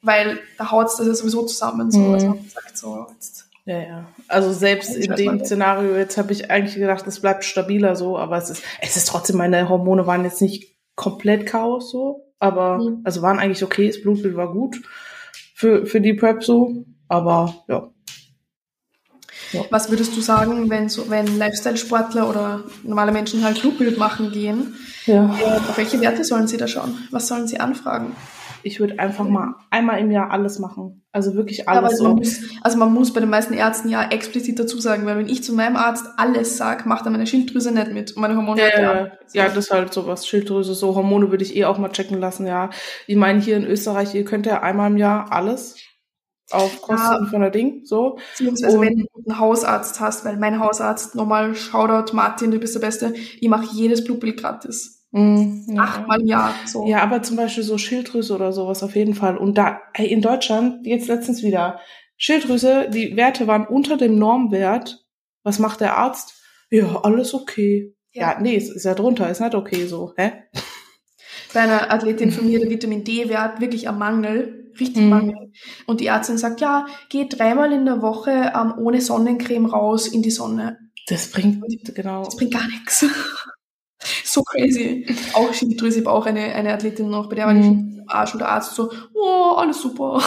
weil 0.00 0.40
da 0.56 0.70
haut 0.70 0.86
es 0.86 0.96
das 0.96 1.06
ja 1.06 1.14
sowieso 1.14 1.44
zusammen. 1.44 1.90
So, 1.90 2.12
also 2.12 2.28
man 2.28 2.48
sagt 2.48 2.78
so, 2.78 3.06
jetzt 3.12 3.48
ja, 3.68 3.80
ja. 3.80 4.04
Also 4.28 4.50
selbst 4.54 4.96
in 4.96 5.14
dem 5.14 5.44
Szenario, 5.44 5.94
jetzt 5.94 6.16
habe 6.16 6.32
ich 6.32 6.50
eigentlich 6.50 6.76
gedacht, 6.76 7.06
es 7.06 7.20
bleibt 7.20 7.44
stabiler 7.44 7.96
so, 7.96 8.16
aber 8.16 8.38
es 8.38 8.48
ist, 8.48 8.62
es 8.80 8.96
ist 8.96 9.08
trotzdem, 9.08 9.36
meine 9.36 9.68
Hormone 9.68 10.06
waren 10.06 10.24
jetzt 10.24 10.40
nicht 10.40 10.77
komplett 10.98 11.46
Chaos 11.46 11.90
so, 11.90 12.26
aber 12.40 12.78
mhm. 12.78 13.00
also 13.04 13.22
waren 13.22 13.38
eigentlich 13.38 13.62
okay, 13.64 13.86
das 13.86 14.02
Blutbild 14.02 14.36
war 14.36 14.52
gut 14.52 14.82
für, 15.54 15.86
für 15.86 16.00
die 16.00 16.12
Prep 16.12 16.44
so, 16.44 16.84
aber 17.06 17.54
ja. 17.68 17.90
ja. 19.52 19.64
Was 19.70 19.90
würdest 19.90 20.16
du 20.16 20.20
sagen, 20.20 20.68
wenn 20.68 20.88
so, 20.88 21.08
wenn 21.08 21.38
Lifestyle-Sportler 21.38 22.28
oder 22.28 22.64
normale 22.82 23.12
Menschen 23.12 23.44
halt 23.44 23.60
Blutbild 23.60 23.96
machen 23.96 24.32
gehen? 24.32 24.74
Ja. 25.06 25.34
Äh, 25.38 25.58
auf 25.58 25.78
welche 25.78 26.00
Werte 26.00 26.24
sollen 26.24 26.48
sie 26.48 26.56
da 26.56 26.66
schauen? 26.66 26.98
Was 27.12 27.28
sollen 27.28 27.46
sie 27.46 27.60
anfragen? 27.60 28.16
Ich 28.62 28.80
würde 28.80 28.98
einfach 28.98 29.28
mal 29.28 29.54
einmal 29.70 29.98
im 30.00 30.10
Jahr 30.10 30.30
alles 30.30 30.58
machen. 30.58 31.04
Also 31.12 31.34
wirklich 31.34 31.58
Ja, 31.58 31.68
aber 31.68 31.86
alles. 31.88 32.00
man 32.00 32.16
muss, 32.16 32.40
also 32.62 32.76
man 32.78 32.92
muss 32.92 33.12
bei 33.12 33.20
den 33.20 33.30
meisten 33.30 33.54
Ärzten 33.54 33.88
ja 33.88 34.08
explizit 34.10 34.58
dazu 34.58 34.78
sagen, 34.80 35.06
weil 35.06 35.16
wenn 35.16 35.28
ich 35.28 35.42
zu 35.44 35.52
meinem 35.54 35.76
Arzt 35.76 36.06
alles 36.16 36.56
sag, 36.56 36.84
macht 36.84 37.04
er 37.06 37.10
meine 37.10 37.26
Schilddrüse 37.26 37.72
nicht 37.72 37.92
mit 37.92 38.12
und 38.16 38.20
meine 38.20 38.36
Hormone 38.36 38.60
Ja, 38.60 38.68
ja, 38.80 39.10
ja, 39.32 39.44
das 39.48 39.56
ist 39.66 39.70
halt 39.70 39.92
sowas. 39.94 40.26
Schilddrüse, 40.26 40.74
so 40.74 40.94
Hormone 40.94 41.30
würde 41.30 41.44
ich 41.44 41.56
eh 41.56 41.64
auch 41.64 41.78
mal 41.78 41.90
checken 41.90 42.18
lassen, 42.18 42.46
ja. 42.46 42.70
Ich 43.06 43.16
meine, 43.16 43.40
hier 43.40 43.56
in 43.56 43.64
Österreich, 43.64 44.14
ihr 44.14 44.24
könnt 44.24 44.44
ja 44.46 44.62
einmal 44.62 44.90
im 44.90 44.96
Jahr 44.96 45.32
alles 45.32 45.76
auf 46.50 46.80
Kosten 46.82 47.26
von 47.26 47.40
der 47.42 47.50
Ding, 47.50 47.82
so. 47.84 48.18
Beziehungsweise 48.32 48.78
Und- 48.78 48.86
wenn 48.86 48.96
du 48.98 49.06
einen 49.28 49.38
Hausarzt 49.38 50.00
hast, 50.00 50.24
weil 50.24 50.36
mein 50.36 50.58
Hausarzt, 50.60 51.14
normal 51.14 51.54
Shoutout 51.54 52.14
Martin, 52.14 52.50
du 52.50 52.58
bist 52.58 52.74
der 52.74 52.80
Beste, 52.80 53.12
ich 53.14 53.48
mache 53.48 53.66
jedes 53.74 54.02
Blutbild 54.04 54.38
gratis. 54.40 54.97
Mm, 55.10 55.62
ja. 55.74 55.82
Achtmal 55.82 56.20
im 56.20 56.26
Jahr. 56.26 56.54
So. 56.66 56.86
Ja, 56.86 57.02
aber 57.02 57.22
zum 57.22 57.36
Beispiel 57.36 57.62
so 57.64 57.78
Schilddrüse 57.78 58.34
oder 58.34 58.52
sowas 58.52 58.82
auf 58.82 58.94
jeden 58.94 59.14
Fall. 59.14 59.36
Und 59.38 59.56
da, 59.56 59.80
ey, 59.94 60.06
in 60.06 60.20
Deutschland, 60.20 60.86
jetzt 60.86 61.08
letztens 61.08 61.42
wieder, 61.42 61.80
Schilddrüse, 62.16 62.88
die 62.90 63.16
Werte 63.16 63.46
waren 63.46 63.66
unter 63.66 63.96
dem 63.96 64.18
Normwert. 64.18 65.04
Was 65.44 65.58
macht 65.58 65.80
der 65.80 65.96
Arzt? 65.96 66.34
Ja, 66.70 67.00
alles 67.02 67.32
okay. 67.32 67.94
Ja, 68.12 68.32
Ja. 68.32 68.40
nee, 68.40 68.56
es 68.56 68.68
ist 68.68 68.84
ja 68.84 68.94
drunter, 68.94 69.30
ist 69.30 69.40
nicht 69.40 69.54
okay 69.54 69.86
so, 69.86 70.12
hä? 70.16 70.32
Bei 71.54 71.60
einer 71.60 71.90
Athletin 71.90 72.30
von 72.30 72.46
mir, 72.46 72.58
der 72.60 72.68
Vitamin 72.68 73.04
D-Wert 73.04 73.60
wirklich 73.60 73.88
am 73.88 73.98
Mangel, 73.98 74.72
richtig 74.78 75.04
Mhm. 75.04 75.08
Mangel. 75.08 75.52
Und 75.86 76.00
die 76.00 76.06
Ärztin 76.06 76.36
sagt, 76.36 76.60
ja, 76.60 76.86
geh 77.08 77.26
dreimal 77.26 77.72
in 77.72 77.86
der 77.86 78.02
Woche 78.02 78.52
ähm, 78.54 78.74
ohne 78.78 79.00
Sonnencreme 79.00 79.66
raus 79.66 80.06
in 80.06 80.20
die 80.22 80.30
Sonne. 80.30 80.78
Das 81.06 81.30
bringt, 81.30 81.64
genau. 81.94 82.24
Das 82.24 82.36
bringt 82.36 82.52
gar 82.52 82.66
nichts. 82.66 83.06
So 84.38 84.44
crazy. 84.44 85.06
Auch 85.34 85.52
Schilddrüse, 85.52 86.00
ich 86.00 86.06
habe 86.06 86.14
auch 86.14 86.26
eine, 86.26 86.54
eine 86.54 86.72
Athletin 86.72 87.10
noch, 87.10 87.28
bei 87.28 87.36
der 87.36 87.46
war 87.46 87.54
die 87.54 87.60
Mhm. 87.60 88.02
Am 88.02 88.04
Arsch 88.06 88.32
und 88.32 88.38
der 88.40 88.48
Arzt 88.48 88.74
so, 88.74 88.90
oh, 89.14 89.54
alles 89.56 89.80
super. 89.80 90.22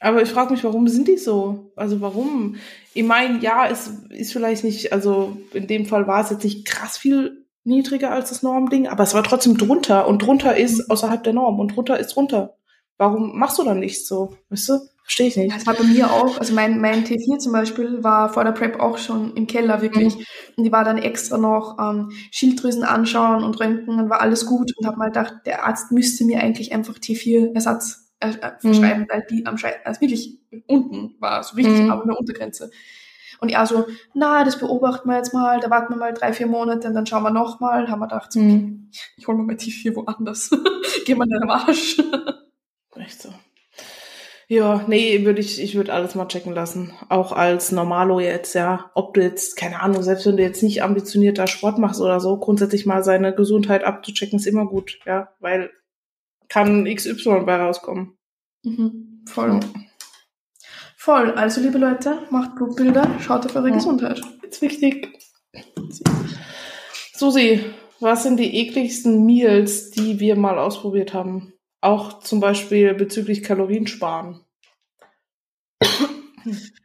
Aber 0.00 0.20
ich 0.20 0.30
frage 0.30 0.52
mich, 0.52 0.64
warum 0.64 0.88
sind 0.88 1.06
die 1.06 1.16
so? 1.16 1.72
Also 1.76 2.00
warum? 2.00 2.56
Ich 2.92 3.04
meine, 3.04 3.38
ja, 3.38 3.68
es 3.68 3.88
ist 4.10 4.32
vielleicht 4.32 4.64
nicht, 4.64 4.92
also 4.92 5.36
in 5.52 5.68
dem 5.68 5.86
Fall 5.86 6.08
war 6.08 6.22
es 6.22 6.30
jetzt 6.30 6.42
nicht 6.42 6.66
krass 6.66 6.98
viel 6.98 7.46
niedriger 7.64 8.10
als 8.10 8.30
das 8.30 8.42
Normding, 8.42 8.88
aber 8.88 9.04
es 9.04 9.14
war 9.14 9.22
trotzdem 9.22 9.56
drunter 9.56 10.08
und 10.08 10.18
drunter 10.20 10.56
ist 10.56 10.90
außerhalb 10.90 11.22
der 11.22 11.34
Norm 11.34 11.60
und 11.60 11.76
drunter 11.76 12.00
ist 12.00 12.16
drunter. 12.16 12.56
Warum 12.98 13.38
machst 13.38 13.58
du 13.58 13.64
dann 13.64 13.78
nicht 13.78 14.04
so? 14.06 14.34
Weißt 14.48 14.70
du? 14.70 14.78
Verstehe 15.04 15.26
ich 15.28 15.36
Ja, 15.36 15.42
nicht. 15.44 15.56
es 15.56 15.66
war 15.66 15.74
bei 15.74 15.82
mir 15.84 16.10
auch, 16.12 16.38
also 16.38 16.54
mein, 16.54 16.80
mein 16.80 17.04
T4 17.04 17.38
zum 17.38 17.52
Beispiel 17.52 18.02
war 18.04 18.32
vor 18.32 18.44
der 18.44 18.52
Prep 18.52 18.78
auch 18.80 18.98
schon 18.98 19.34
im 19.34 19.46
Keller 19.46 19.82
wirklich. 19.82 20.14
Und 20.56 20.64
ich 20.64 20.72
war 20.72 20.84
dann 20.84 20.98
extra 20.98 21.38
noch 21.38 21.76
ähm, 21.80 22.10
Schilddrüsen 22.30 22.84
anschauen 22.84 23.42
und 23.44 23.58
röntgen, 23.60 23.96
dann 23.96 24.10
war 24.10 24.20
alles 24.20 24.46
gut 24.46 24.72
und 24.76 24.86
habe 24.86 24.98
mal 24.98 25.06
gedacht, 25.06 25.34
der 25.44 25.66
Arzt 25.66 25.90
müsste 25.92 26.24
mir 26.24 26.40
eigentlich 26.40 26.72
einfach 26.72 26.94
T4-Ersatz 26.98 28.10
äh, 28.20 28.28
äh, 28.30 28.52
verschreiben, 28.60 29.06
weil 29.10 29.26
die 29.28 29.44
am 29.46 29.58
Schei 29.58 29.74
also 29.84 30.00
wirklich 30.00 30.38
unten 30.68 31.16
war, 31.18 31.42
so 31.42 31.56
richtig 31.56 31.82
Mhm. 31.82 31.90
aber 31.90 32.04
eine 32.04 32.16
Untergrenze. 32.16 32.70
Und 33.40 33.48
er 33.50 33.66
so, 33.66 33.86
na, 34.14 34.44
das 34.44 34.56
beobachten 34.60 35.08
wir 35.08 35.16
jetzt 35.16 35.34
mal, 35.34 35.58
da 35.58 35.68
warten 35.68 35.92
wir 35.92 35.98
mal 35.98 36.12
drei, 36.14 36.32
vier 36.32 36.46
Monate 36.46 36.86
und 36.86 36.94
dann 36.94 37.06
schauen 37.06 37.24
wir 37.24 37.30
nochmal. 37.30 37.88
Haben 37.88 37.98
wir 37.98 38.06
gedacht, 38.06 38.32
so, 38.32 38.38
Hm. 38.38 38.88
ich 39.16 39.26
hol 39.26 39.34
mir 39.34 39.42
mein 39.42 39.56
T4 39.58 39.96
woanders. 39.96 40.50
Geh 41.06 41.16
mal 41.16 41.24
in 41.24 41.30
den 41.40 41.50
Arsch. 41.50 41.96
Echt 42.94 43.20
so. 43.20 43.30
Ja, 44.48 44.84
nee, 44.86 45.24
würde 45.24 45.40
ich, 45.40 45.60
ich 45.62 45.74
würde 45.74 45.92
alles 45.92 46.14
mal 46.14 46.28
checken 46.28 46.52
lassen. 46.52 46.92
Auch 47.08 47.32
als 47.32 47.72
Normalo 47.72 48.20
jetzt, 48.20 48.54
ja. 48.54 48.90
Ob 48.94 49.14
du 49.14 49.22
jetzt, 49.22 49.56
keine 49.56 49.80
Ahnung, 49.80 50.02
selbst 50.02 50.26
wenn 50.26 50.36
du 50.36 50.42
jetzt 50.42 50.62
nicht 50.62 50.82
ambitionierter 50.82 51.46
Sport 51.46 51.78
machst 51.78 52.00
oder 52.00 52.20
so, 52.20 52.36
grundsätzlich 52.38 52.84
mal 52.84 53.02
seine 53.02 53.34
Gesundheit 53.34 53.84
abzuchecken, 53.84 54.38
ist 54.38 54.46
immer 54.46 54.66
gut, 54.66 54.98
ja. 55.06 55.28
Weil 55.40 55.70
kann 56.48 56.84
XY 56.84 57.44
bei 57.46 57.56
rauskommen. 57.56 58.18
Mhm, 58.62 59.22
voll. 59.26 59.60
Voll. 60.96 61.32
Also, 61.32 61.60
liebe 61.60 61.78
Leute, 61.78 62.18
macht 62.30 62.54
Blutbilder, 62.56 63.08
schaut 63.20 63.46
auf 63.46 63.56
eure 63.56 63.70
Ja. 63.70 63.74
Gesundheit. 63.74 64.20
Ist 64.42 64.60
wichtig. 64.62 65.18
Susi, 67.14 67.64
was 68.00 68.22
sind 68.24 68.38
die 68.38 68.56
ekligsten 68.58 69.24
Meals, 69.24 69.90
die 69.90 70.20
wir 70.20 70.36
mal 70.36 70.58
ausprobiert 70.58 71.14
haben? 71.14 71.51
Auch 71.82 72.20
zum 72.20 72.40
Beispiel 72.40 72.94
bezüglich 72.94 73.42
Kaloriensparen. 73.42 74.40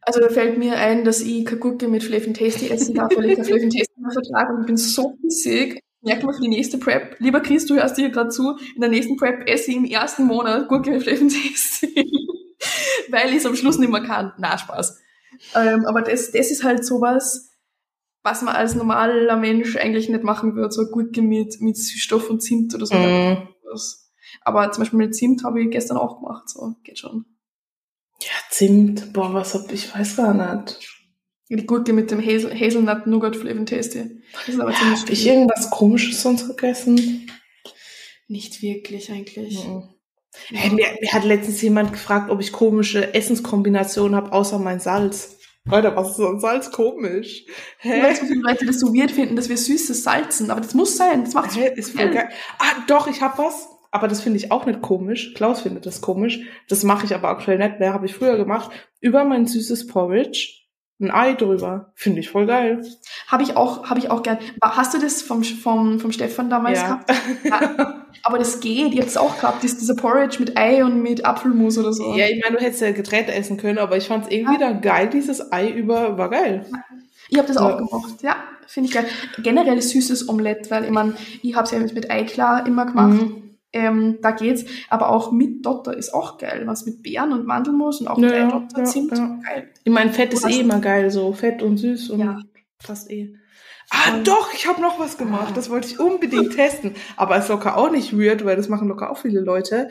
Also, 0.01 0.19
da 0.19 0.29
fällt 0.29 0.57
mir 0.57 0.75
ein, 0.77 1.03
dass 1.05 1.21
ich 1.21 1.45
keine 1.45 1.59
Gurke 1.59 1.87
mit 1.87 2.03
Flavin 2.03 2.33
Tasty 2.33 2.69
essen 2.69 2.95
darf, 2.95 3.15
weil 3.15 3.29
ich 3.29 3.35
kein 3.35 3.45
Flavin 3.45 3.69
Tasty 3.69 3.93
mehr 3.99 4.11
vertrage 4.11 4.53
und 4.53 4.61
ich 4.61 4.67
bin 4.67 4.77
so 4.77 5.17
pissig. 5.21 5.81
Merk 6.01 6.23
mal 6.23 6.33
für 6.33 6.41
die 6.41 6.47
nächste 6.47 6.77
Prep. 6.77 7.15
Lieber 7.19 7.39
Chris, 7.41 7.65
du 7.65 7.75
hörst 7.75 7.97
dir 7.97 8.09
gerade 8.09 8.29
zu. 8.29 8.57
In 8.75 8.81
der 8.81 8.89
nächsten 8.89 9.17
Prep 9.17 9.47
esse 9.47 9.71
ich 9.71 9.77
im 9.77 9.85
ersten 9.85 10.25
Monat 10.25 10.67
Gurke 10.67 10.91
mit 10.91 11.03
Flavin 11.03 11.29
Tasty. 11.29 11.93
weil 13.09 13.29
ich 13.29 13.37
es 13.37 13.45
am 13.45 13.55
Schluss 13.55 13.77
nicht 13.77 13.91
mehr 13.91 14.03
kann. 14.03 14.33
Na, 14.37 14.57
Spaß. 14.57 14.99
Ähm, 15.55 15.85
aber 15.85 16.01
das, 16.01 16.31
das 16.31 16.51
ist 16.51 16.63
halt 16.63 16.85
sowas, 16.85 17.51
was 18.23 18.41
man 18.41 18.55
als 18.55 18.75
normaler 18.75 19.37
Mensch 19.37 19.75
eigentlich 19.77 20.09
nicht 20.09 20.23
machen 20.23 20.55
würde. 20.55 20.71
So 20.71 20.85
Gurke 20.85 21.21
mit, 21.21 21.61
mit 21.61 21.77
Süßstoff 21.77 22.29
und 22.29 22.41
Zimt 22.41 22.73
oder 22.73 22.85
so. 22.85 22.95
Mm. 22.95 23.47
Aber 24.41 24.71
zum 24.71 24.81
Beispiel 24.81 24.99
mit 24.99 25.15
Zimt 25.15 25.43
habe 25.43 25.61
ich 25.61 25.69
gestern 25.69 25.97
auch 25.97 26.21
gemacht, 26.21 26.49
so 26.49 26.75
geht 26.83 26.99
schon. 26.99 27.25
Ja, 28.21 28.29
Zimt, 28.49 29.13
boah, 29.13 29.33
was 29.33 29.53
hab 29.53 29.71
ich, 29.71 29.93
weiß 29.93 30.17
gar 30.17 30.33
nicht. 30.33 30.79
Die 31.49 31.65
Gurke 31.65 31.93
mit 31.93 32.11
dem 32.11 32.19
Hazel, 32.19 32.53
Hazelnut 32.53 33.07
Nougat 33.07 33.35
Flavin 33.35 33.65
Tasty. 33.65 34.21
Das 34.33 34.49
ist 34.49 34.59
aber 34.59 34.73
ziemlich 34.73 35.01
Hab 35.01 35.09
ich 35.09 35.27
irgendwas 35.27 35.69
komisches 35.69 36.21
sonst 36.21 36.47
gegessen? 36.47 37.31
Nicht 38.27 38.61
wirklich 38.61 39.09
eigentlich. 39.11 39.63
Mhm. 39.65 39.89
Hey, 40.49 40.71
mir, 40.71 40.85
mir 40.99 41.13
hat 41.13 41.23
letztens 41.23 41.61
jemand 41.61 41.93
gefragt, 41.93 42.29
ob 42.29 42.41
ich 42.41 42.51
komische 42.51 43.13
Essenskombinationen 43.13 44.15
habe, 44.15 44.33
außer 44.33 44.59
mein 44.59 44.79
Salz. 44.79 45.37
Leute, 45.65 45.95
was 45.95 46.11
ist 46.11 46.19
an 46.19 46.39
Salz 46.39 46.71
komisch? 46.71 47.45
Hä? 47.79 48.01
Weil 48.01 48.15
so 48.15 48.25
viele 48.25 48.41
Leute 48.41 48.65
das 48.65 48.79
so 48.79 48.93
weird 48.93 49.11
finden, 49.11 49.35
dass 49.35 49.49
wir 49.49 49.57
süßes 49.57 50.03
salzen, 50.03 50.51
aber 50.51 50.61
das 50.61 50.73
muss 50.73 50.95
sein, 50.95 51.25
das 51.25 51.33
macht's 51.33 51.55
Hä? 51.55 51.73
Ist 51.75 51.91
voll 51.91 52.11
geil. 52.11 52.29
Ah, 52.59 52.83
doch, 52.87 53.07
ich 53.07 53.21
hab 53.21 53.37
was. 53.37 53.67
Aber 53.91 54.07
das 54.07 54.21
finde 54.21 54.37
ich 54.37 54.51
auch 54.51 54.65
nicht 54.65 54.81
komisch. 54.81 55.33
Klaus 55.33 55.61
findet 55.61 55.85
das 55.85 56.01
komisch. 56.01 56.39
Das 56.69 56.83
mache 56.83 57.05
ich 57.05 57.15
aber 57.15 57.29
aktuell 57.29 57.57
nicht 57.57 57.79
mehr. 57.79 57.93
Habe 57.93 58.05
ich 58.05 58.13
früher 58.13 58.37
gemacht. 58.37 58.69
Über 59.01 59.23
mein 59.25 59.45
süßes 59.47 59.87
Porridge 59.87 60.53
ein 60.99 61.11
Ei 61.11 61.33
drüber. 61.33 61.91
Finde 61.93 62.21
ich 62.21 62.29
voll 62.29 62.47
geil. 62.47 62.83
Habe 63.27 63.43
ich 63.43 63.55
auch, 63.55 63.87
habe 63.87 63.99
ich 63.99 64.09
auch 64.09 64.23
gern. 64.23 64.39
Hast 64.63 64.95
du 64.95 64.99
das 64.99 65.21
vom, 65.21 65.43
vom, 65.43 65.99
vom 65.99 66.11
Stefan 66.11 66.49
damals 66.49 66.79
Ja. 66.81 66.85
gehabt? 67.05 67.11
Ja. 67.43 68.03
Aber 68.23 68.39
das 68.39 68.59
geht, 68.61 68.93
ich 68.93 68.97
habe 68.99 69.07
es 69.07 69.15
auch 69.15 69.39
gehabt, 69.39 69.63
das, 69.63 69.77
dieser 69.77 69.95
Porridge 69.95 70.37
mit 70.39 70.57
Ei 70.57 70.83
und 70.83 71.01
mit 71.03 71.23
Apfelmus 71.23 71.77
oder 71.77 71.93
so. 71.93 72.15
Ja, 72.15 72.25
ich 72.25 72.41
meine, 72.43 72.57
du 72.57 72.63
hättest 72.63 72.81
ja 72.81 72.91
getrennt 72.91 73.29
essen 73.29 73.57
können, 73.57 73.77
aber 73.77 73.95
ich 73.95 74.07
fand 74.07 74.25
es 74.25 74.31
irgendwie 74.31 74.57
dann 74.57 74.81
geil, 74.81 75.07
dieses 75.13 75.51
Ei 75.53 75.69
über, 75.69 76.17
war 76.17 76.29
geil. 76.31 76.65
Ich 77.29 77.37
habe 77.37 77.47
das 77.47 77.57
Ja. 77.57 77.61
auch 77.61 77.77
gemacht, 77.77 78.23
ja, 78.23 78.35
finde 78.65 78.89
ich 78.89 78.95
geil. 78.95 79.05
Generell 79.43 79.81
süßes 79.81 80.27
Omelett, 80.29 80.71
weil 80.71 80.85
ich 80.85 80.89
mein, 80.89 81.15
ich 81.43 81.55
habe 81.55 81.65
es 81.65 81.71
ja 81.71 81.79
mit 81.79 82.09
Eiklar 82.09 82.65
immer 82.65 82.87
gemacht. 82.87 83.21
Mhm. 83.21 83.43
Ähm, 83.73 84.19
da 84.21 84.31
geht's, 84.31 84.65
aber 84.89 85.09
auch 85.09 85.31
mit 85.31 85.65
Dotter 85.65 85.95
ist 85.95 86.13
auch 86.13 86.37
geil. 86.37 86.63
Was 86.65 86.85
mit 86.85 87.03
Beeren 87.03 87.33
und 87.33 87.45
Mandelmus 87.45 87.99
und 88.01 88.07
auch 88.07 88.17
mit 88.17 88.31
Ja, 88.31 88.47
Eidotter 88.47 88.79
ja, 88.79 88.85
Zimt, 88.85 89.11
ja. 89.11 89.39
geil. 89.45 89.69
Ich 89.83 89.91
meine, 89.91 90.11
Fett 90.13 90.33
ist 90.33 90.47
eh 90.49 90.61
immer 90.61 90.79
geil, 90.79 91.11
so 91.11 91.33
Fett 91.33 91.61
und 91.61 91.77
süß 91.77 92.09
und 92.11 92.19
Ja. 92.21 92.39
passt 92.85 93.11
eh. 93.11 93.35
Ah, 93.89 94.19
doch, 94.23 94.53
ich 94.53 94.67
habe 94.67 94.81
noch 94.81 94.99
was 94.99 95.17
gemacht. 95.17 95.55
Das 95.55 95.69
wollte 95.69 95.87
ich 95.87 95.99
unbedingt 95.99 96.55
testen. 96.55 96.95
Aber 97.15 97.37
ist 97.37 97.47
locker 97.49 97.77
auch 97.77 97.89
nicht 97.89 98.17
weird, 98.17 98.43
weil 98.43 98.57
das 98.57 98.67
machen 98.67 98.87
locker 98.87 99.09
auch 99.11 99.17
viele 99.17 99.41
Leute. 99.41 99.89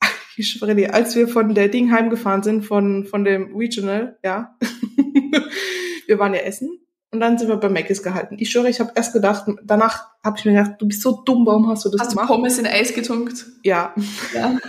Ich 0.38 0.48
schwöre 0.48 0.74
dir, 0.74 0.94
als 0.94 1.14
wir 1.14 1.28
von 1.28 1.54
der 1.54 1.68
Ding 1.68 1.92
heimgefahren 1.92 2.42
sind, 2.42 2.62
von, 2.64 3.04
von 3.04 3.22
dem 3.22 3.54
Regional, 3.54 4.18
ja. 4.24 4.56
wir 6.06 6.18
waren 6.18 6.32
ja 6.32 6.40
essen 6.40 6.81
und 7.12 7.20
dann 7.20 7.38
sind 7.38 7.48
wir 7.48 7.56
bei 7.56 7.68
Mc's 7.68 8.02
gehalten. 8.02 8.36
Ich 8.40 8.50
schwöre, 8.50 8.68
ich 8.68 8.80
habe 8.80 8.92
erst 8.94 9.12
gedacht, 9.12 9.44
danach 9.62 10.08
habe 10.24 10.38
ich 10.38 10.44
mir 10.44 10.52
gedacht, 10.52 10.72
du 10.80 10.86
bist 10.88 11.02
so 11.02 11.22
dumm, 11.24 11.46
warum 11.46 11.68
hast 11.68 11.84
du 11.84 11.90
das 11.90 12.00
Hast 12.00 12.12
du 12.12 12.16
gemacht? 12.16 12.28
Pommes 12.28 12.58
in 12.58 12.66
Eis 12.66 12.94
getunkt? 12.94 13.46
Ja. 13.62 13.94
Ja. 14.34 14.56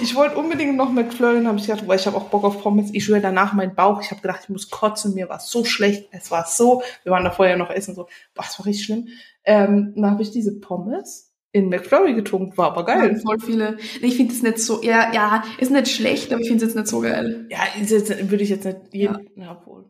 Ich 0.00 0.14
wollte 0.14 0.36
unbedingt 0.36 0.76
noch 0.76 0.92
McFlurry, 0.92 1.42
habe 1.44 1.58
ich 1.58 1.66
gedacht, 1.66 1.88
weil 1.88 1.98
ich 1.98 2.06
habe 2.06 2.16
auch 2.16 2.24
Bock 2.28 2.44
auf 2.44 2.62
Pommes. 2.62 2.90
Ich 2.92 3.04
schwöre 3.04 3.20
danach 3.20 3.52
mein 3.54 3.74
Bauch. 3.74 4.00
Ich 4.00 4.12
habe 4.12 4.20
gedacht, 4.20 4.40
ich 4.44 4.48
muss 4.48 4.70
kotzen. 4.70 5.14
Mir 5.14 5.28
war 5.28 5.40
so 5.40 5.64
schlecht. 5.64 6.08
Es 6.12 6.30
war 6.30 6.46
so. 6.46 6.82
Wir 7.02 7.10
waren 7.10 7.24
da 7.24 7.30
vorher 7.32 7.56
noch 7.56 7.70
essen 7.70 7.96
so. 7.96 8.06
Boah, 8.34 8.44
es 8.48 8.56
war 8.60 8.66
richtig 8.66 8.84
schlimm. 8.84 9.08
Ähm, 9.44 9.94
dann 9.96 10.10
habe 10.12 10.22
ich 10.22 10.30
diese 10.30 10.60
Pommes 10.60 11.32
in 11.50 11.68
McFlurry 11.68 12.14
getunkt. 12.14 12.56
War 12.56 12.76
aber 12.76 12.88
Ja, 12.88 13.00
geil. 13.00 13.16
voll 13.24 13.40
viele. 13.40 13.76
Nee, 14.00 14.08
Ich 14.08 14.16
finde 14.16 14.34
es 14.34 14.42
nicht 14.42 14.58
so, 14.60 14.82
ja, 14.82 15.12
ja, 15.12 15.42
ist 15.58 15.72
nicht 15.72 15.88
schlecht, 15.88 16.30
aber 16.32 16.42
ich 16.42 16.48
finde 16.48 16.64
es 16.64 16.68
jetzt 16.74 16.76
nicht 16.76 16.88
so 16.88 17.00
geil. 17.00 17.46
Ja, 17.50 17.58
ist 17.82 17.90
jetzt, 17.90 18.30
würde 18.30 18.44
ich 18.44 18.50
jetzt 18.50 18.66
nicht 18.66 18.78
jeden. 18.92 19.28
Ja. 19.34 19.58
obwohl. 19.58 19.86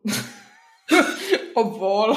obwohl. 1.55 2.17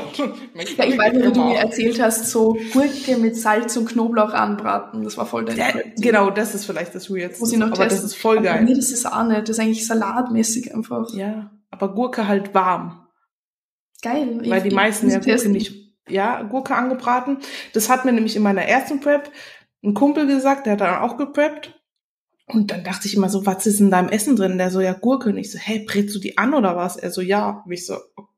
Ja, 0.78 0.86
ich 0.86 0.98
weiß 0.98 1.14
nicht, 1.14 1.26
wie 1.26 1.32
du 1.32 1.44
mir 1.44 1.58
erzählt 1.58 2.02
hast, 2.02 2.28
so 2.28 2.58
Gurke 2.74 3.18
mit 3.18 3.36
Salz 3.36 3.76
und 3.76 3.88
Knoblauch 3.88 4.34
anbraten. 4.34 5.04
Das 5.04 5.18
war 5.18 5.26
voll 5.26 5.46
dein 5.46 5.58
Ja, 5.58 5.68
genau, 5.98 6.30
das 6.30 6.56
ist 6.56 6.66
vielleicht 6.66 6.96
das 6.96 7.10
Weirdste. 7.10 7.42
Muss 7.42 7.52
ich 7.52 7.60
noch 7.60 7.68
aber 7.68 7.76
testen. 7.76 7.98
das 7.98 8.04
ist 8.12 8.16
voll 8.16 8.38
Aber 8.38 8.48
geil. 8.48 8.64
Nee, 8.64 8.76
das 8.76 8.92
ist 8.92 9.06
auch 9.06 9.24
nicht. 9.26 9.42
Das 9.42 9.50
ist 9.50 9.60
eigentlich 9.60 9.86
salatmäßig 9.86 10.74
einfach. 10.74 11.14
Ja, 11.14 11.52
aber 11.70 11.94
Gurke 11.94 12.28
halt 12.28 12.54
warm. 12.54 13.08
Geil. 14.02 14.42
weil 14.46 14.64
die 14.64 14.74
meisten 14.74 15.10
ja 15.10 15.20
Gurke 15.20 15.50
nicht, 15.50 15.74
ja, 16.08 16.42
Gurke 16.44 16.76
angebraten. 16.76 17.38
Das 17.74 17.90
hat 17.90 18.06
mir 18.06 18.14
nämlich 18.14 18.36
in 18.36 18.42
meiner 18.42 18.64
ersten 18.64 19.00
Prep 19.00 19.30
ein 19.84 19.94
Kumpel 19.94 20.28
gesagt, 20.28 20.66
der 20.66 20.74
hat 20.74 20.82
dann 20.82 21.02
auch 21.02 21.18
gepreppt. 21.18 21.78
Und 22.48 22.72
dann 22.72 22.84
dachte 22.84 23.08
ich 23.08 23.16
immer 23.16 23.30
so, 23.30 23.46
was 23.46 23.66
ist 23.66 23.80
in 23.80 23.92
deinem 23.92 24.10
Essen 24.10 24.36
drin? 24.36 24.58
Der 24.58 24.72
so, 24.72 24.82
ja, 24.82 24.94
Gurke. 24.94 25.30
Und 25.30 25.38
ich 25.38 25.52
so, 25.52 25.58
hey, 25.60 25.86
brätst 25.88 26.16
du 26.16 26.20
die 26.20 26.38
an 26.38 26.54
oder 26.54 26.76
was? 26.76 26.98
Er 26.98 27.12
so, 27.12 27.22
ja. 27.22 27.64
Und 27.66 27.72
ich 27.72 27.86
so, 27.86 27.96
okay. 28.16 28.31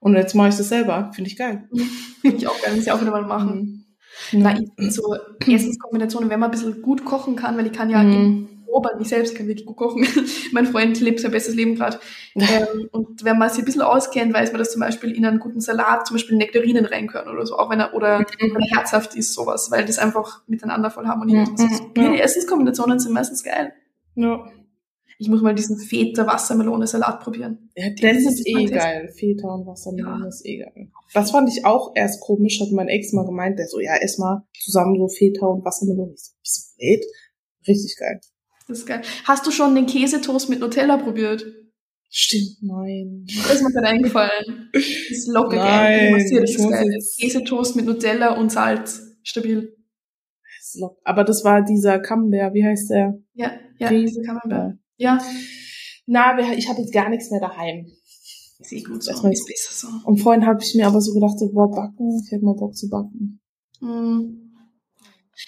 Und 0.00 0.14
jetzt 0.16 0.34
mache 0.34 0.48
ich 0.50 0.56
das 0.56 0.68
selber. 0.68 1.10
Finde 1.14 1.30
ich 1.30 1.36
geil. 1.36 1.68
Finde 2.20 2.36
ich 2.36 2.46
auch 2.46 2.60
geil. 2.62 2.74
Muss 2.74 2.84
ich 2.86 2.92
auch 2.92 3.00
wieder 3.00 3.10
mal 3.12 3.22
machen. 3.22 3.86
Mhm. 4.32 4.42
Na, 4.42 4.54
ich- 4.58 4.92
so 4.94 5.16
Essenskombinationen, 5.46 6.28
wenn 6.30 6.40
man 6.40 6.48
ein 6.50 6.52
bisschen 6.52 6.82
gut 6.82 7.04
kochen 7.04 7.36
kann, 7.36 7.56
weil 7.56 7.66
ich 7.66 7.72
kann 7.72 7.90
ja 7.90 8.02
Mhm. 8.02 8.48
Robert, 8.68 8.94
ich 9.02 9.08
selbst 9.08 9.34
kann 9.36 9.48
wirklich 9.48 9.66
gut 9.66 9.76
kochen. 9.76 10.06
mein 10.52 10.64
Freund 10.64 10.98
lebt 11.00 11.20
sein 11.20 11.30
bestes 11.30 11.54
Leben 11.54 11.74
gerade. 11.74 12.00
Ähm, 12.34 12.88
und 12.90 13.22
wenn 13.22 13.36
man 13.36 13.50
sich 13.50 13.58
ein 13.58 13.64
bisschen 13.66 13.82
auskennt, 13.82 14.32
weiß 14.32 14.50
man, 14.52 14.58
dass 14.60 14.72
zum 14.72 14.80
Beispiel 14.80 15.10
in 15.12 15.26
einen 15.26 15.40
guten 15.40 15.60
Salat 15.60 16.06
zum 16.06 16.14
Beispiel 16.14 16.38
Nektarinen 16.38 16.86
rein 16.86 17.06
können 17.06 17.28
oder 17.28 17.44
so, 17.44 17.58
auch 17.58 17.68
wenn 17.68 17.80
er, 17.80 17.92
oder 17.92 18.20
wenn 18.40 18.56
er 18.62 18.76
herzhaft 18.78 19.14
ist, 19.14 19.34
sowas, 19.34 19.70
weil 19.70 19.84
das 19.84 19.98
einfach 19.98 20.40
miteinander 20.46 20.90
voll 20.90 21.06
harmoniert. 21.06 21.48
Mhm, 21.48 21.66
Also. 21.70 21.88
Die 22.14 22.18
Essenskombinationen 22.20 22.98
sind 22.98 23.12
meistens 23.12 23.42
geil. 23.44 23.74
Ja. 24.14 24.42
Ich 25.22 25.28
muss 25.28 25.40
mal 25.40 25.54
diesen 25.54 25.78
Feta-Wassermelone-Salat 25.78 27.20
probieren. 27.20 27.70
Ja, 27.76 27.90
das 27.90 28.24
ist 28.24 28.44
eh 28.44 28.64
geil. 28.64 29.08
Feta 29.16 29.46
und 29.54 29.66
Wassermelone 29.68 30.22
Ja. 30.22 30.28
ist 30.28 30.44
eh 30.44 30.58
geil. 30.58 30.88
Das 31.14 31.30
fand 31.30 31.48
ich 31.48 31.64
auch 31.64 31.92
erst 31.94 32.20
komisch, 32.20 32.60
hat 32.60 32.72
mein 32.72 32.88
Ex 32.88 33.12
mal 33.12 33.24
gemeint, 33.24 33.56
der 33.58 33.68
so, 33.68 33.78
ja, 33.78 33.94
ess 33.96 34.18
mal 34.18 34.42
zusammen 34.58 34.96
so 34.98 35.06
Feta 35.06 35.46
und 35.46 35.64
Wassermelone. 35.64 36.12
Ich 36.14 36.22
so, 36.24 36.32
bist 36.42 36.74
du 36.74 36.78
blöd? 36.84 37.04
Richtig 37.68 37.96
geil. 37.98 38.20
Das 38.66 38.78
ist 38.78 38.86
geil. 38.86 39.02
Hast 39.24 39.46
du 39.46 39.52
schon 39.52 39.76
den 39.76 39.86
Käsetoast 39.86 40.48
mit 40.50 40.58
Nutella 40.58 40.96
probiert? 40.96 41.46
Stimmt, 42.10 42.56
nein. 42.62 43.24
Das 43.46 43.54
ist 43.54 43.62
mir 43.62 43.70
gerade 43.72 43.86
eingefallen. 43.86 44.70
Das 44.72 44.82
ist 44.82 45.28
locker 45.28 45.56
Nein, 45.56 46.12
geil. 46.12 46.44
Ich 46.48 46.58
muss 46.58 46.70
jetzt- 46.74 47.20
Käsetoast 47.20 47.76
mit 47.76 47.86
Nutella 47.86 48.36
und 48.36 48.50
Salz. 48.50 49.02
Stabil. 49.22 49.76
Das 50.58 50.74
ist 50.74 50.80
lock- 50.80 50.98
Aber 51.04 51.22
das 51.22 51.44
war 51.44 51.62
dieser 51.62 52.00
Camembert, 52.00 52.54
wie 52.54 52.64
heißt 52.64 52.90
der? 52.90 53.18
Ja, 53.34 53.52
ja, 53.78 53.88
diese 53.88 54.20
Camembert. 54.22 54.78
Ja, 55.02 55.18
Na, 56.06 56.36
wir- 56.36 56.56
ich 56.58 56.68
habe 56.68 56.80
jetzt 56.80 56.92
gar 56.92 57.08
nichts 57.08 57.30
mehr 57.30 57.40
daheim. 57.40 57.86
ist 58.58 58.72
eh 58.72 58.82
gut 58.82 59.02
so. 59.02 59.10
Erstmal- 59.10 59.32
Ist 59.32 59.46
besser 59.46 59.72
so. 59.88 59.88
Und 60.08 60.18
vorhin 60.18 60.46
habe 60.46 60.62
ich 60.62 60.74
mir 60.74 60.86
aber 60.86 61.00
so 61.00 61.12
gedacht, 61.14 61.38
so, 61.38 61.50
boah, 61.52 61.70
backen, 61.70 62.20
ich 62.24 62.30
hätte 62.32 62.44
mal 62.44 62.54
Bock 62.54 62.74
zu 62.76 62.88
backen. 62.88 63.40
Mhm. 63.80 64.38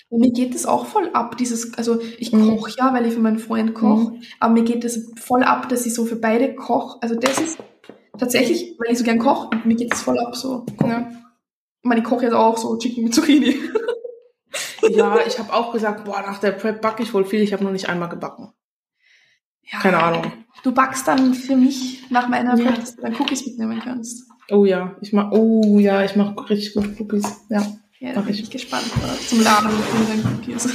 Und 0.08 0.20
mir 0.20 0.32
geht 0.32 0.54
das 0.54 0.66
auch 0.66 0.86
voll 0.86 1.10
ab, 1.12 1.36
dieses, 1.36 1.74
also 1.74 2.00
ich 2.18 2.32
Mhm. 2.32 2.56
koche 2.56 2.72
ja, 2.78 2.92
weil 2.92 3.06
ich 3.06 3.14
für 3.14 3.20
meinen 3.20 3.38
Freund 3.38 3.74
koche, 3.74 4.14
aber 4.40 4.52
mir 4.54 4.64
geht 4.64 4.82
das 4.82 4.98
voll 5.20 5.42
ab, 5.44 5.68
dass 5.68 5.86
ich 5.86 5.94
so 5.94 6.04
für 6.06 6.16
beide 6.16 6.54
koche. 6.56 6.98
Also 7.02 7.14
das 7.14 7.38
ist 7.40 7.58
tatsächlich, 8.18 8.76
weil 8.78 8.92
ich 8.92 8.98
so 8.98 9.04
gern 9.04 9.18
koche, 9.20 9.50
mir 9.64 9.76
geht 9.76 9.92
das 9.92 10.02
voll 10.02 10.18
ab 10.18 10.34
so. 10.34 10.64
Ja. 10.82 11.08
Ich 11.10 11.88
meine, 11.88 12.00
ich 12.00 12.06
koche 12.06 12.24
jetzt 12.24 12.34
auch 12.34 12.56
so 12.56 12.76
Chicken 12.78 13.04
mit 13.04 13.14
Zucchini. 13.14 13.56
Ja, 14.90 15.18
ich 15.26 15.38
habe 15.38 15.52
auch 15.52 15.72
gesagt, 15.72 16.04
boah, 16.04 16.20
nach 16.22 16.38
der 16.38 16.52
Prep 16.52 16.80
backe 16.80 17.02
ich 17.02 17.12
wohl 17.14 17.24
viel. 17.24 17.40
Ich 17.42 17.52
habe 17.52 17.62
noch 17.64 17.72
nicht 17.72 17.88
einmal 17.88 18.08
gebacken. 18.08 18.52
Ja. 19.72 19.78
Keine 19.80 20.02
Ahnung. 20.02 20.32
Du 20.62 20.72
backst 20.72 21.06
dann 21.08 21.34
für 21.34 21.56
mich 21.56 22.02
nach 22.10 22.28
meiner 22.28 22.56
Ja. 22.58 22.72
Dass 22.72 22.96
du 22.96 23.02
dann 23.02 23.14
Cookies 23.18 23.46
mitnehmen 23.46 23.80
kannst. 23.82 24.24
Oh 24.50 24.64
ja, 24.64 24.94
ich 25.00 25.12
mach, 25.12 25.30
oh 25.32 25.78
ja, 25.78 26.04
ich 26.04 26.16
mache 26.16 26.48
richtig 26.50 26.74
gute 26.74 26.90
Cookies. 27.02 27.24
Ja. 27.48 27.66
Ja, 28.00 28.12
da 28.12 28.20
Mach 28.20 28.26
bin 28.26 28.34
ich. 28.34 28.50
gespannt. 28.50 28.84
Oder? 29.02 29.14
Zum 29.26 29.40
Laden 29.42 29.70
mit 29.70 30.24
den 30.26 30.32
Cookies. 30.34 30.68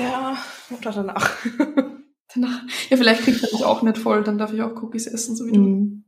Ja, 0.00 0.36
oder 0.78 0.92
danach. 0.92 1.30
Danach. 2.34 2.60
Ja, 2.90 2.96
vielleicht 2.96 3.22
kriegt 3.22 3.42
er 3.42 3.52
mich 3.52 3.64
auch 3.64 3.82
nicht 3.82 3.98
voll, 3.98 4.22
dann 4.22 4.36
darf 4.36 4.52
ich 4.52 4.60
auch 4.62 4.80
Cookies 4.82 5.06
essen, 5.06 5.34
so 5.36 5.46
wie 5.46 5.52
du. 5.52 5.60
Mhm. 5.60 6.04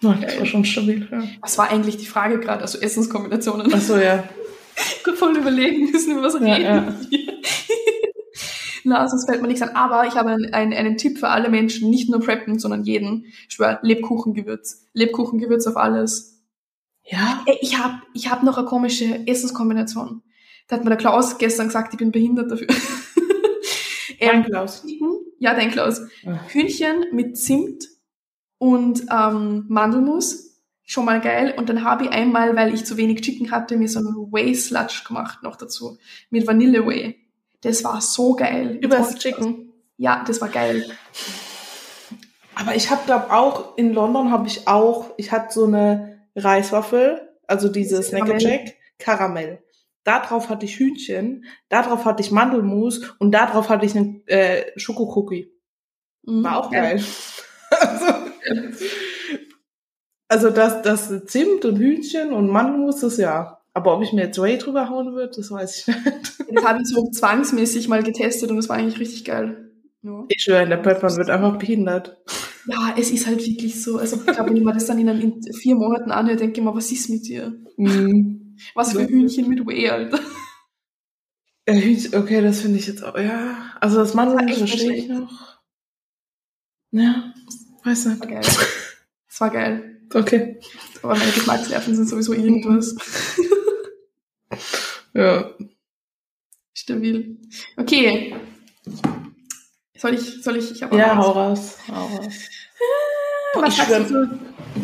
Ja, 0.00 0.14
das 0.14 0.38
war 0.38 0.46
schon 0.46 0.64
stabil, 0.64 1.06
ja. 1.10 1.22
Was 1.42 1.58
war 1.58 1.68
eigentlich 1.70 1.98
die 1.98 2.06
Frage 2.06 2.40
gerade? 2.40 2.62
Also 2.62 2.78
Essenskombinationen. 2.78 3.72
Achso, 3.74 3.96
ja. 3.98 4.24
Gut 5.04 5.16
voll 5.18 5.36
überlegen 5.36 5.90
müssen, 5.90 6.12
über 6.12 6.22
was 6.22 6.34
Ja, 6.34 6.54
reden. 6.54 6.62
ja. 6.64 7.18
Na, 8.84 9.06
sonst 9.08 9.26
fällt 9.26 9.42
mir 9.42 9.48
nichts 9.48 9.62
an. 9.62 9.70
Aber 9.70 10.06
ich 10.06 10.14
habe 10.14 10.30
einen, 10.30 10.52
einen, 10.52 10.72
einen 10.72 10.96
Tipp 10.96 11.18
für 11.18 11.28
alle 11.28 11.48
Menschen, 11.48 11.90
nicht 11.90 12.08
nur 12.08 12.20
Preppen, 12.20 12.58
sondern 12.58 12.84
jeden. 12.84 13.24
Ich 13.48 13.54
schwör, 13.54 13.78
Lebkuchengewürz. 13.82 14.86
Lebkuchengewürz 14.92 15.66
auf 15.66 15.76
alles. 15.76 16.42
Ja? 17.04 17.42
Ey, 17.46 17.58
ich 17.60 17.78
habe 17.78 18.02
ich 18.14 18.30
hab 18.30 18.42
noch 18.42 18.58
eine 18.58 18.66
komische 18.66 19.26
Essenskombination. 19.26 20.22
Da 20.68 20.76
hat 20.76 20.84
mir 20.84 20.90
der 20.90 20.98
Klaus 20.98 21.38
gestern 21.38 21.66
gesagt, 21.66 21.92
ich 21.92 21.98
bin 21.98 22.12
behindert 22.12 22.50
dafür. 22.50 22.68
Mein 24.20 24.36
ähm, 24.36 24.44
Klaus. 24.44 24.84
ja, 25.38 25.54
dein 25.54 25.70
Klaus. 25.70 26.02
Ja. 26.22 26.40
Hühnchen 26.48 27.06
mit 27.12 27.38
Zimt 27.38 27.88
und 28.58 29.06
ähm, 29.10 29.64
Mandelmus. 29.68 30.46
Schon 30.84 31.04
mal 31.04 31.20
geil. 31.20 31.54
Und 31.56 31.68
dann 31.68 31.84
habe 31.84 32.04
ich 32.04 32.10
einmal, 32.10 32.56
weil 32.56 32.74
ich 32.74 32.84
zu 32.84 32.96
wenig 32.96 33.20
Chicken 33.20 33.50
hatte, 33.50 33.76
mir 33.76 33.88
so 33.88 34.00
einen 34.00 34.32
Whey 34.32 34.54
Sludge 34.54 35.02
gemacht 35.06 35.42
noch 35.42 35.56
dazu. 35.56 35.98
Mit 36.30 36.46
Vanille 36.46 36.86
Whey. 36.86 37.16
Das 37.62 37.84
war 37.84 38.00
so 38.00 38.34
geil. 38.34 38.78
Übers 38.80 39.16
Chicken. 39.16 39.72
Ja, 39.96 40.24
das 40.26 40.40
war 40.40 40.48
geil. 40.48 40.90
Aber 42.54 42.74
ich 42.74 42.90
habe, 42.90 43.02
glaube 43.04 43.32
auch, 43.32 43.76
in 43.76 43.92
London 43.92 44.30
habe 44.30 44.46
ich 44.46 44.66
auch, 44.66 45.10
ich 45.16 45.32
hatte 45.32 45.52
so 45.52 45.64
eine 45.64 46.26
Reiswaffel, 46.36 47.36
also 47.46 47.68
diese 47.68 48.02
Karamell. 48.02 48.40
Snack 48.40 48.76
Karamell. 48.98 49.62
Da 50.04 50.20
drauf 50.20 50.48
hatte 50.48 50.64
ich 50.64 50.78
Hühnchen, 50.78 51.44
da 51.68 51.82
drauf 51.82 52.04
hatte 52.04 52.22
ich 52.22 52.30
Mandelmus 52.30 53.14
und 53.18 53.32
da 53.32 53.46
drauf 53.46 53.68
hatte 53.68 53.84
ich 53.84 53.96
einen 53.96 54.26
äh, 54.26 54.72
Schokocookie. 54.76 55.52
Mhm. 56.22 56.44
War 56.44 56.58
auch 56.58 56.70
geil. 56.70 57.02
also, 57.70 58.06
also 60.28 60.50
das, 60.50 60.82
das 60.82 61.26
Zimt 61.26 61.64
und 61.64 61.76
Hühnchen 61.76 62.32
und 62.32 62.48
Mandelmus, 62.48 63.00
das 63.00 63.18
ja. 63.18 63.59
Aber 63.80 63.96
ob 63.96 64.02
ich 64.02 64.12
mir 64.12 64.24
jetzt 64.24 64.40
Whey 64.40 64.58
drüber 64.58 64.88
hauen 64.90 65.14
würde, 65.14 65.32
das 65.34 65.50
weiß 65.50 65.78
ich 65.78 65.86
nicht. 65.86 66.00
Das 66.52 66.64
habe 66.64 66.80
ich 66.82 66.88
so 66.88 67.08
zwangsmäßig 67.10 67.86
mal 67.88 68.02
getestet 68.02 68.50
und 68.50 68.56
das 68.56 68.68
war 68.68 68.76
eigentlich 68.76 68.98
richtig 69.00 69.24
geil. 69.24 69.70
Ja. 70.02 70.24
Ich 70.28 70.42
schwöre, 70.42 70.66
der 70.68 70.78
Pepper 70.78 71.14
wird 71.16 71.30
einfach 71.30 71.56
behindert. 71.58 72.16
ja, 72.66 72.94
es 72.98 73.10
ist 73.10 73.26
halt 73.26 73.46
wirklich 73.46 73.80
so. 73.80 73.98
Also 73.98 74.16
ich 74.16 74.26
glaube, 74.26 74.50
wenn 74.50 74.56
ich 74.56 74.64
mir 74.64 74.72
das 74.72 74.86
dann 74.86 74.98
in, 74.98 75.08
ein- 75.08 75.20
in 75.20 75.52
vier 75.54 75.76
Monaten 75.76 76.10
anhöre, 76.10 76.36
denke 76.36 76.60
ich 76.60 76.64
mir, 76.66 76.74
was 76.74 76.90
ist 76.90 77.08
mit 77.08 77.26
dir? 77.26 77.54
Mhm. 77.76 78.56
Was 78.74 78.92
für. 78.92 79.06
Hühnchen 79.06 79.48
mit 79.48 79.64
Whey, 79.66 79.88
Alter. 79.88 80.18
Hühnchen, 81.68 82.14
okay, 82.16 82.42
das 82.42 82.60
finde 82.62 82.78
ich 82.78 82.86
jetzt 82.88 83.04
auch, 83.04 83.16
ja. 83.16 83.56
Also 83.80 83.98
das 83.98 84.14
nicht 84.14 84.58
verstehe 84.58 84.92
ich 84.96 85.08
noch. 85.08 85.60
Ja, 86.90 87.32
weiß 87.84 88.04
Das 88.04 88.12
nicht. 88.12 88.20
war 88.20 88.26
geil. 88.26 88.40
Das 89.28 89.40
war 89.40 89.50
geil. 89.50 90.00
Okay. 90.12 90.58
Aber 91.02 91.14
meine 91.14 91.30
Geschmacksnerven 91.30 91.94
sind 91.94 92.08
sowieso 92.08 92.32
irgendwas. 92.32 92.96
Ja. 95.14 95.50
Stabil. 96.74 97.36
Okay. 97.76 98.34
Soll 99.96 100.14
ich, 100.14 100.42
soll 100.42 100.56
ich, 100.56 100.70
ich 100.72 100.82
habe 100.82 100.96
Ja, 100.96 101.16
hau 101.16 101.34
was. 101.34 101.36
raus. 101.36 101.78
Hau 101.88 102.06
raus. 102.16 102.34
Boah, 103.52 103.62
Was 103.62 103.76
ich 103.78 103.82
schwör, 103.84 104.04
so? 104.06 104.14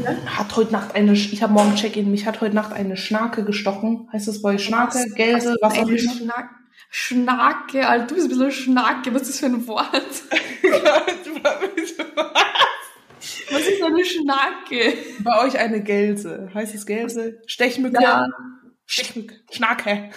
Ja? 0.03 0.17
hat 0.27 0.57
heute 0.57 0.73
Nacht 0.73 0.95
eine, 0.95 1.13
ich 1.13 1.43
habe 1.43 1.53
morgen 1.53 1.75
Check-in, 1.77 2.11
mich 2.11 2.27
hat 2.27 2.41
heute 2.41 2.55
Nacht 2.55 2.73
eine 2.73 2.97
Schnake 2.97 3.45
gestochen. 3.45 4.09
Heißt 4.13 4.27
das 4.29 4.43
bei 4.43 4.55
euch 4.55 4.65
Schnake, 4.65 4.95
Was- 4.99 5.15
Gelse, 5.15 5.57
was 5.61 5.79
auch 5.79 5.89
immer? 5.89 5.99
Schnack 5.99 6.51
Schnake, 6.91 7.89
Alter, 7.89 8.07
du 8.09 8.15
bist 8.17 8.27
ein 8.27 8.31
bisschen 8.39 8.53
Schnake, 8.53 9.15
was 9.15 9.23
ist 9.23 9.31
das 9.31 9.39
für 9.41 9.47
ein 9.47 9.67
Wort? 9.67 9.93
Was 13.51 13.67
ist 13.67 13.83
eine 13.83 14.05
Schnake? 14.05 14.99
bei 15.21 15.45
euch 15.45 15.59
eine 15.59 15.83
Gelse. 15.83 16.51
Heißt 16.55 16.75
es 16.75 16.87
Gelse? 16.87 17.41
Stechmücke? 17.47 18.01
Ja, 18.03 18.27
Stechmücke. 18.87 19.37
Schnake. 19.51 20.11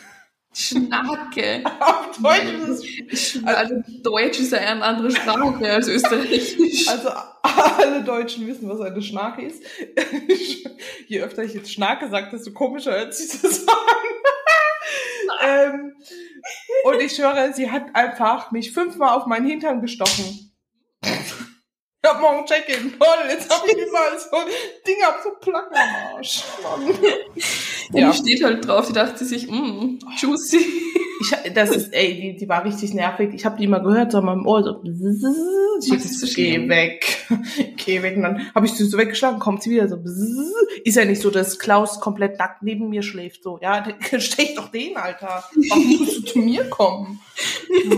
Schnake. 0.53 1.63
Auf 1.79 2.17
Deutsch 2.21 2.69
ist 2.69 3.37
es 3.37 3.43
Also 3.45 3.75
Deutsch 4.03 4.39
ist 4.39 4.51
ja 4.51 4.59
eine 4.59 4.83
andere 4.83 5.11
Sprache 5.11 5.71
als 5.71 5.87
Österreichisch. 5.87 6.87
Also 6.87 7.09
alle 7.41 8.03
Deutschen 8.03 8.47
wissen, 8.47 8.67
was 8.69 8.81
eine 8.81 9.01
Schnake 9.01 9.43
ist. 9.43 9.63
Je 11.07 11.21
öfter 11.21 11.43
ich 11.43 11.53
jetzt 11.53 11.71
Schnake 11.71 12.09
sage, 12.09 12.29
desto 12.31 12.51
komischer 12.51 12.91
hört 12.91 13.13
sich 13.13 13.41
das 13.41 13.67
an. 13.67 13.75
ähm, 15.43 15.95
und 16.83 17.01
ich 17.01 17.15
schwöre, 17.15 17.53
sie 17.53 17.71
hat 17.71 17.95
einfach 17.95 18.51
mich 18.51 18.71
fünfmal 18.71 19.15
auf 19.15 19.25
meinen 19.25 19.47
Hintern 19.47 19.81
gestochen. 19.81 20.51
Ich 22.01 22.09
hab 22.09 22.21
morgen 22.21 22.45
Check-in. 22.45 22.97
Toll, 22.97 23.29
jetzt 23.29 23.49
hab 23.49 23.65
ich 23.67 23.73
überall 23.73 24.17
so 24.17 24.37
Dinger 24.87 25.15
so 25.21 25.31
Placken 25.41 25.75
am 25.75 26.15
Arsch. 26.15 26.43
Mann. 26.63 26.97
Ja. 27.91 28.01
Ja. 28.01 28.11
Die 28.11 28.17
steht 28.17 28.43
halt 28.43 28.67
drauf, 28.67 28.85
die 28.85 28.93
dachte 28.93 29.25
sich, 29.25 29.49
mh, 29.49 29.97
juicy. 30.21 30.63
Ich, 31.21 31.53
das 31.53 31.71
ist, 31.71 31.91
ey, 31.91 32.21
die, 32.21 32.35
die 32.37 32.47
war 32.47 32.63
richtig 32.63 32.93
nervig. 32.93 33.31
Ich 33.33 33.45
habe 33.45 33.57
die 33.57 33.63
immer 33.63 33.79
gehört, 33.79 34.11
so 34.11 34.19
an 34.19 34.25
meinem 34.25 34.45
Ohr, 34.45 34.63
so, 34.63 34.79
ich 34.83 35.91
ist 35.91 36.19
so 36.19 36.27
geh 36.35 36.69
weg, 36.69 37.25
geh 37.77 38.03
weg. 38.03 38.15
Und 38.15 38.21
dann 38.21 38.53
habe 38.53 38.67
ich 38.67 38.73
sie 38.73 38.85
so 38.85 38.95
weggeschlagen, 38.95 39.39
kommt 39.39 39.63
sie 39.63 39.71
wieder 39.71 39.87
so, 39.87 39.97
ist 40.83 40.97
ja 40.97 41.05
nicht 41.05 41.19
so, 41.19 41.31
dass 41.31 41.57
Klaus 41.57 41.99
komplett 41.99 42.37
nackt 42.37 42.61
neben 42.61 42.89
mir 42.89 43.01
schläft, 43.01 43.41
so, 43.41 43.57
ja, 43.59 43.83
stech 44.19 44.53
doch 44.53 44.69
den, 44.69 44.95
Alter. 44.95 45.43
Warum 45.69 45.97
musst 45.97 46.17
du 46.17 46.21
zu 46.25 46.39
mir 46.39 46.69
kommen? 46.69 47.19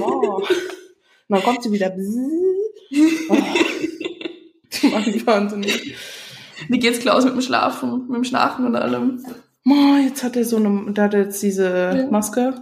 Oh. 0.01 0.37
Und 0.37 0.47
dann 1.27 1.43
kommt 1.43 1.63
sie 1.63 1.71
wieder, 1.73 1.93
oh. 3.29 3.37
Die 4.81 4.87
machen 4.87 5.25
wahnsinnig. 5.27 5.95
Wie 6.69 6.79
geht's 6.79 6.99
Klaus 6.99 7.25
mit 7.25 7.33
dem 7.33 7.41
Schlafen, 7.41 8.07
mit 8.07 8.15
dem 8.17 8.23
Schnarchen 8.23 8.65
und 8.65 8.75
allem? 8.75 9.23
Oh, 9.65 9.95
jetzt 10.03 10.23
hat 10.23 10.35
er 10.35 10.45
so 10.45 10.57
eine, 10.57 10.91
da 10.93 11.03
hat 11.03 11.13
er 11.13 11.21
jetzt 11.21 11.41
diese 11.43 11.67
Ja. 11.97 12.07
Maske. 12.09 12.53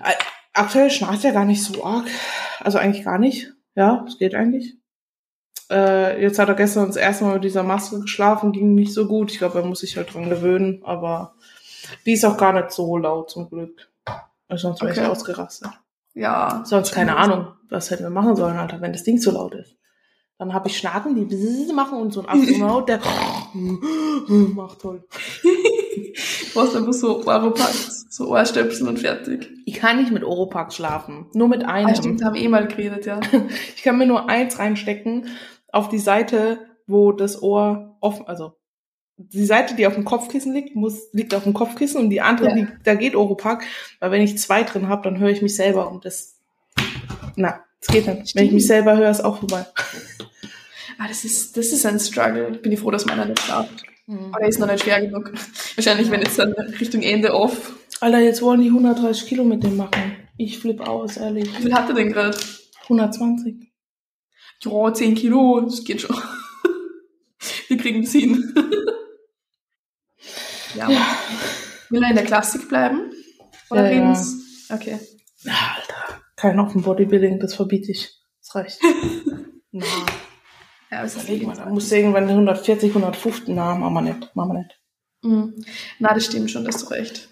Äh, 0.00 0.12
Aktuell 0.52 0.90
schnarcht 0.90 1.22
er 1.24 1.32
gar 1.32 1.44
nicht 1.44 1.62
so 1.62 1.84
arg. 1.84 2.06
Also 2.60 2.78
eigentlich 2.78 3.04
gar 3.04 3.18
nicht. 3.18 3.52
Ja, 3.74 4.04
es 4.08 4.16
geht 4.18 4.34
eigentlich. 4.34 4.76
Äh, 5.70 6.22
jetzt 6.22 6.38
hat 6.38 6.48
er 6.48 6.54
gestern 6.54 6.86
das 6.86 6.96
erste 6.96 7.24
Mal 7.24 7.34
mit 7.34 7.44
dieser 7.44 7.62
Maske 7.62 8.00
geschlafen, 8.00 8.52
ging 8.52 8.74
nicht 8.74 8.94
so 8.94 9.06
gut. 9.06 9.30
Ich 9.32 9.38
glaube, 9.38 9.58
er 9.58 9.66
muss 9.66 9.80
sich 9.80 9.96
halt 9.98 10.14
dran 10.14 10.30
gewöhnen, 10.30 10.80
aber 10.84 11.34
die 12.06 12.12
ist 12.14 12.24
auch 12.24 12.38
gar 12.38 12.54
nicht 12.54 12.70
so 12.70 12.96
laut 12.96 13.30
zum 13.30 13.50
Glück. 13.50 13.90
Sonst 14.48 14.80
wäre 14.80 14.92
Okay. 14.92 15.02
ich 15.02 15.06
ausgerastet. 15.08 15.68
Ja. 16.16 16.62
Sonst 16.64 16.92
keine 16.92 17.16
Ahnung, 17.16 17.48
was 17.68 17.90
hätten 17.90 18.02
wir 18.02 18.10
machen 18.10 18.36
sollen, 18.36 18.56
Alter, 18.56 18.80
wenn 18.80 18.92
das 18.92 19.04
Ding 19.04 19.18
so 19.18 19.30
laut 19.30 19.54
ist. 19.54 19.76
Dann 20.38 20.52
habe 20.52 20.68
ich 20.68 20.76
Schnaken, 20.76 21.14
die 21.14 21.24
bzzz 21.24 21.72
machen 21.72 21.98
und 21.98 22.12
so 22.12 22.26
ein 22.26 22.28
Astronaut, 22.28 22.88
der 22.88 22.98
macht 24.54 24.80
toll. 24.80 25.04
Du 25.42 26.54
brauchst 26.54 26.76
einfach 26.76 26.92
so 26.92 27.24
Oropax, 27.26 28.06
so 28.10 28.28
Ohrstöpsel 28.28 28.88
und 28.88 28.98
fertig. 28.98 29.50
Ich 29.64 29.74
kann 29.74 29.98
nicht 29.98 30.12
mit 30.12 30.24
Oropax 30.24 30.76
schlafen, 30.76 31.26
nur 31.32 31.48
mit 31.48 31.64
einem. 31.64 31.88
Ah, 31.88 31.94
stimmt, 31.94 32.22
haben 32.22 32.34
eh 32.34 32.48
mal 32.48 32.66
geredet, 32.66 33.06
ja. 33.06 33.20
Ich 33.76 33.82
kann 33.82 33.96
mir 33.96 34.06
nur 34.06 34.28
eins 34.28 34.58
reinstecken 34.58 35.28
auf 35.72 35.88
die 35.88 35.98
Seite, 35.98 36.58
wo 36.86 37.12
das 37.12 37.42
Ohr 37.42 37.96
offen, 38.00 38.26
also 38.26 38.55
die 39.18 39.46
Seite, 39.46 39.74
die 39.74 39.86
auf 39.86 39.94
dem 39.94 40.04
Kopfkissen 40.04 40.52
liegt, 40.52 40.76
muss, 40.76 41.08
liegt 41.12 41.34
auf 41.34 41.44
dem 41.44 41.54
Kopfkissen 41.54 42.00
und 42.00 42.10
die 42.10 42.20
andere, 42.20 42.48
Ja. 42.48 42.54
die, 42.54 42.66
da 42.84 42.94
geht 42.94 43.14
Oropax, 43.16 43.64
weil 44.00 44.10
wenn 44.10 44.22
ich 44.22 44.38
zwei 44.38 44.62
drin 44.62 44.88
habe, 44.88 45.02
dann 45.04 45.18
höre 45.18 45.30
ich 45.30 45.40
mich 45.42 45.56
selber 45.56 45.90
und 45.90 46.04
das, 46.04 46.36
na, 47.36 47.60
das 47.80 47.88
geht 47.94 48.06
nicht. 48.06 48.34
Wenn 48.34 48.46
ich 48.46 48.52
mich 48.52 48.66
selber 48.66 48.96
höre, 48.96 49.10
ist 49.10 49.24
auch 49.24 49.38
vorbei. 49.38 49.64
Ah, 50.98 51.08
das 51.08 51.24
ist, 51.24 51.56
das 51.56 51.66
ist 51.66 51.84
ein 51.86 52.00
Struggle. 52.00 52.52
Bin 52.62 52.72
ich 52.72 52.80
froh, 52.80 52.90
dass 52.90 53.04
meiner 53.06 53.24
nicht 53.26 53.40
schlaft. 53.40 53.84
Aber 54.08 54.40
er 54.42 54.48
ist 54.48 54.58
noch 54.60 54.66
nicht 54.70 54.82
schwer 54.84 55.00
genug. 55.00 55.32
Wahrscheinlich, 55.74 56.10
wenn 56.10 56.20
jetzt 56.22 56.38
dann 56.38 56.52
Richtung 56.52 57.02
Ende 57.02 57.34
off. 57.34 57.74
Alter, 58.00 58.20
jetzt 58.20 58.40
wollen 58.40 58.60
die 58.60 58.68
130 58.68 59.26
Kilo 59.28 59.44
mit 59.44 59.62
dem 59.64 59.76
machen. 59.76 60.16
Ich 60.36 60.58
flipp 60.58 60.80
aus, 60.86 61.16
ehrlich. 61.16 61.50
Wie 61.58 61.62
viel 61.62 61.74
hat 61.74 61.88
er 61.88 61.94
denn 61.94 62.12
gerade? 62.12 62.36
120. 62.84 63.56
Ja, 64.62 64.92
10 64.94 65.14
Kilo, 65.16 65.60
das 65.62 65.82
geht 65.84 66.02
schon. 66.02 66.16
Wir 67.68 67.76
kriegen 67.76 68.02
das 68.02 68.12
hin. 68.12 68.54
Ja. 70.76 70.88
Will 71.90 72.02
er 72.02 72.10
in 72.10 72.16
der 72.16 72.24
Klassik 72.24 72.68
bleiben? 72.68 73.12
Oder 73.70 73.90
Ja, 73.90 73.98
ja. 73.98 74.08
ins? 74.10 74.68
Okay. 74.70 74.98
Ja, 75.42 75.76
Alter, 75.76 76.20
kein 76.36 76.58
offen 76.60 76.82
Bodybuilding, 76.82 77.38
das 77.40 77.54
verbiete 77.54 77.92
ich. 77.92 78.12
Das 78.40 78.54
reicht. 78.54 78.80
Na, 79.72 79.84
Ja, 80.90 81.02
das 81.02 81.16
ist 81.16 81.24
überleg 81.24 81.46
mal, 81.46 81.56
da 81.56 81.66
musst 81.66 81.90
du 81.90 81.96
irgendwann 81.96 82.28
140, 82.28 82.90
150, 82.90 83.54
na, 83.54 83.74
machen 83.74 83.94
wir 83.94 84.00
nicht, 84.02 84.34
machen 84.36 84.52
wir 84.52 84.58
nicht. 84.58 84.80
Mhm. 85.22 85.64
Na, 85.98 86.14
das 86.14 86.26
stimmt 86.26 86.50
schon, 86.50 86.64
da 86.64 86.72
hast 86.72 86.82
du 86.84 86.94
recht. 86.94 87.28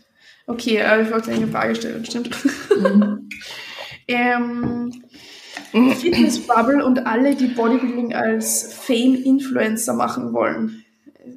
Okay, 0.46 0.82
aber 0.82 1.02
ich 1.02 1.10
wollte 1.10 1.30
eine 1.30 1.48
Frage 1.48 1.74
stellen, 1.74 2.04
stimmt? 2.04 2.36
ähm, 4.08 4.92
Fitness 5.72 6.46
Bubble 6.46 6.84
und 6.84 7.06
alle, 7.06 7.34
die 7.34 7.46
Bodybuilding 7.46 8.14
als 8.14 8.74
Fame-Influencer 8.74 9.94
machen 9.94 10.32
wollen. 10.32 10.83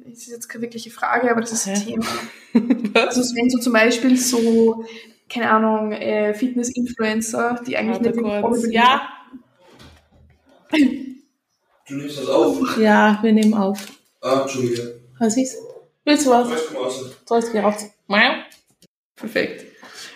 Das 0.06 0.18
ist 0.18 0.28
jetzt 0.28 0.48
keine 0.48 0.62
wirkliche 0.62 0.90
Frage, 0.90 1.30
aber 1.30 1.40
das 1.40 1.52
ist 1.52 1.66
ein 1.68 1.76
Hä? 1.76 1.84
Thema. 1.92 2.06
Also 2.94 3.20
wenn 3.36 3.48
so 3.50 3.58
zum 3.58 3.72
Beispiel 3.72 4.16
so, 4.16 4.84
keine 5.28 5.50
Ahnung, 5.50 5.92
äh, 5.92 6.34
Fitness-Influencer, 6.34 7.60
die 7.66 7.76
eigentlich 7.76 8.04
Warte 8.04 8.20
nicht 8.20 8.42
kurz. 8.42 8.66
Ja, 8.72 9.08
Du 10.70 11.94
nimmst 11.94 12.18
das 12.18 12.28
auf? 12.28 12.76
ja, 12.78 13.18
wir 13.22 13.32
nehmen 13.32 13.54
auf. 13.54 13.86
Ah, 14.20 14.42
Entschuldige. 14.42 15.00
Was 15.18 15.36
ist? 15.36 15.56
Willst 16.04 16.26
du 16.26 16.30
was? 16.30 16.48
Ich 16.50 16.66
komm 16.68 16.76
raus. 16.84 17.16
Sollst 17.26 17.54
du 17.54 17.58
raus? 17.58 17.86
Miau. 18.06 18.32
Perfekt. 19.16 19.64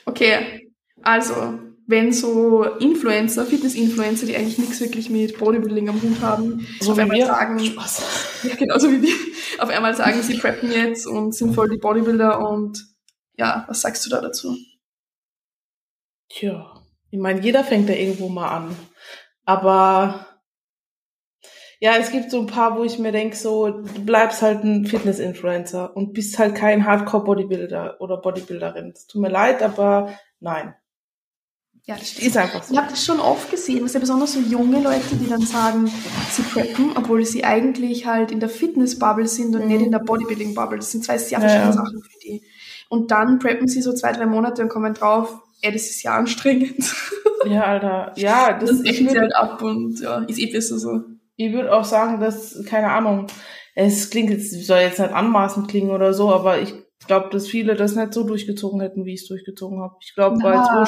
Okay, 0.05 0.71
also, 1.03 1.59
wenn 1.87 2.12
so 2.12 2.64
Influencer, 2.64 3.45
Fitness-Influencer, 3.45 4.27
die 4.27 4.37
eigentlich 4.37 4.59
nichts 4.59 4.81
wirklich 4.81 5.11
mit 5.11 5.38
Bodybuilding 5.38 5.88
am 5.88 6.01
Hut 6.01 6.21
haben, 6.21 6.66
So 6.81 6.92
auf 6.92 6.97
wie 6.97 7.03
einmal 7.03 7.16
wir. 7.18 7.27
sagen, 7.27 7.59
Spaß. 7.59 8.03
ja, 8.45 8.55
genauso 8.57 8.90
wie 8.90 9.03
wir, 9.03 9.14
auf 9.59 9.68
einmal 9.68 9.95
sagen, 9.95 10.23
sie 10.23 10.38
preppen 10.38 10.71
jetzt 10.71 11.07
und 11.07 11.35
sind 11.35 11.55
voll 11.55 11.68
die 11.68 11.79
Bodybuilder 11.79 12.49
und 12.49 12.87
ja, 13.37 13.64
was 13.68 13.81
sagst 13.81 14.05
du 14.07 14.11
da 14.11 14.21
dazu? 14.21 14.57
Tja, 16.29 16.83
ich 17.11 17.18
meine, 17.18 17.40
jeder 17.40 17.64
fängt 17.64 17.88
da 17.88 17.92
irgendwo 17.92 18.29
mal 18.29 18.49
an. 18.49 18.77
Aber 19.45 20.27
ja, 21.81 21.97
es 21.97 22.11
gibt 22.12 22.31
so 22.31 22.38
ein 22.40 22.47
paar, 22.47 22.79
wo 22.79 22.85
ich 22.85 22.99
mir 22.99 23.11
denke, 23.11 23.35
so, 23.37 23.68
du 23.68 24.05
bleibst 24.05 24.40
halt 24.40 24.62
ein 24.62 24.87
Fitness-Influencer 24.87 25.97
und 25.97 26.12
bist 26.12 26.38
halt 26.38 26.55
kein 26.55 26.87
Hardcore-Bodybuilder 26.87 28.01
oder 28.01 28.18
Bodybuilderin. 28.18 28.92
Es 28.95 29.07
tut 29.09 29.21
mir 29.21 29.31
leid, 29.31 29.62
aber 29.62 30.16
nein. 30.38 30.75
Ja, 31.85 31.97
das 31.97 32.12
Ist 32.16 32.37
einfach 32.37 32.62
so. 32.62 32.73
Ich 32.73 32.79
habe 32.79 32.90
das 32.90 33.05
schon 33.05 33.18
oft 33.18 33.51
gesehen, 33.51 33.83
dass 33.83 33.92
ja 33.95 33.99
besonders 34.01 34.35
so 34.35 34.38
junge 34.40 34.81
Leute, 34.81 35.16
die 35.21 35.29
dann 35.29 35.40
sagen, 35.42 35.90
sie 36.31 36.42
preppen, 36.42 36.92
obwohl 36.97 37.25
sie 37.25 37.42
eigentlich 37.45 38.07
halt 38.07 38.31
in 38.31 38.38
der 38.38 38.49
Fitness-Bubble 38.49 39.27
sind 39.27 39.55
und 39.57 39.62
Mhm. 39.62 39.68
nicht 39.68 39.83
in 39.87 39.90
der 39.90 39.99
Bodybuilding-Bubble. 39.99 40.77
Das 40.79 40.92
sind 40.92 41.05
zwei 41.05 41.18
sehr 41.18 41.40
verschiedene 41.40 41.71
ja. 41.71 41.73
Sachen 41.73 42.01
für 42.03 42.18
die. 42.25 42.42
Und 42.88 43.11
dann 43.11 43.40
preppen 43.40 43.66
sie 43.66 43.83
so 43.83 43.92
zwei, 43.95 44.12
drei 44.12 44.27
Monate 44.27 44.62
und 44.62 44.68
kommen 44.68 44.95
drauf, 44.95 45.40
ey, 45.61 45.73
das 45.73 45.83
ist 45.83 46.03
ja 46.03 46.14
anstrengend. 46.16 46.77
Ja, 47.45 47.62
Alter. 47.64 48.12
Ja, 48.14 48.53
das, 48.57 48.71
Das 48.71 48.81
ich 48.83 48.90
echt 48.90 49.05
würde 49.05 49.21
halt 49.23 49.35
ab 49.35 49.61
und 49.62 49.99
ja, 50.01 50.18
ist 50.29 50.38
eh 50.38 50.47
besser 50.53 50.79
so. 50.79 51.01
ich 51.35 51.53
würd 51.53 51.68
auch 51.71 51.83
sagen, 51.85 52.21
dass, 52.21 52.62
keine 52.66 52.92
Ahnung, 52.92 53.27
es 53.75 54.11
klingt 54.11 54.31
jetzt, 54.31 54.53
soll 54.64 54.79
jetzt 54.79 55.01
nicht 55.01 55.11
anmaßend 55.12 55.66
klingen 55.66 55.90
oder 55.90 56.14
so, 56.14 56.33
aber 56.33 56.61
ich 56.61 56.73
glaube, 57.07 57.29
dass 57.31 57.47
viele 57.49 57.75
das 57.75 57.97
nicht 57.97 58.12
so 58.12 58.25
durchgezogen 58.25 58.81
hätten, 58.81 59.05
wie 59.05 59.15
ich 59.15 59.23
es 59.23 59.29
durchgezogen 59.29 59.81
habe. 59.81 59.97
Ich 60.01 60.15
glaube, 60.15 60.38
bei 60.43 60.55
zwei, 60.62 60.85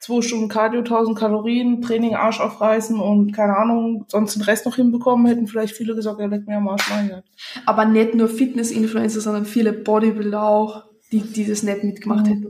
zwei 0.00 0.20
Stunden 0.22 0.48
Cardio, 0.48 0.80
1000 0.80 1.18
Kalorien, 1.18 1.82
Training 1.82 2.14
Arsch 2.14 2.40
aufreißen 2.40 2.98
und 2.98 3.32
keine 3.32 3.56
Ahnung, 3.56 4.04
sonst 4.08 4.34
den 4.34 4.42
Rest 4.42 4.66
noch 4.66 4.76
hinbekommen, 4.76 5.26
hätten 5.26 5.46
vielleicht 5.46 5.76
viele 5.76 5.94
gesagt, 5.94 6.20
ja, 6.20 6.26
leck 6.26 6.46
mir 6.46 6.56
am 6.56 6.68
Arsch 6.68 6.88
Gott. 6.88 7.24
Aber 7.64 7.84
nicht 7.84 8.14
nur 8.14 8.28
Fitness-Influencer, 8.28 9.20
sondern 9.20 9.44
viele 9.44 9.72
Bodybuilder 9.72 10.42
auch, 10.42 10.84
die, 11.12 11.20
die 11.20 11.46
das 11.46 11.62
nicht 11.62 11.84
mitgemacht 11.84 12.26
Mhm. 12.26 12.30
hätten. 12.30 12.48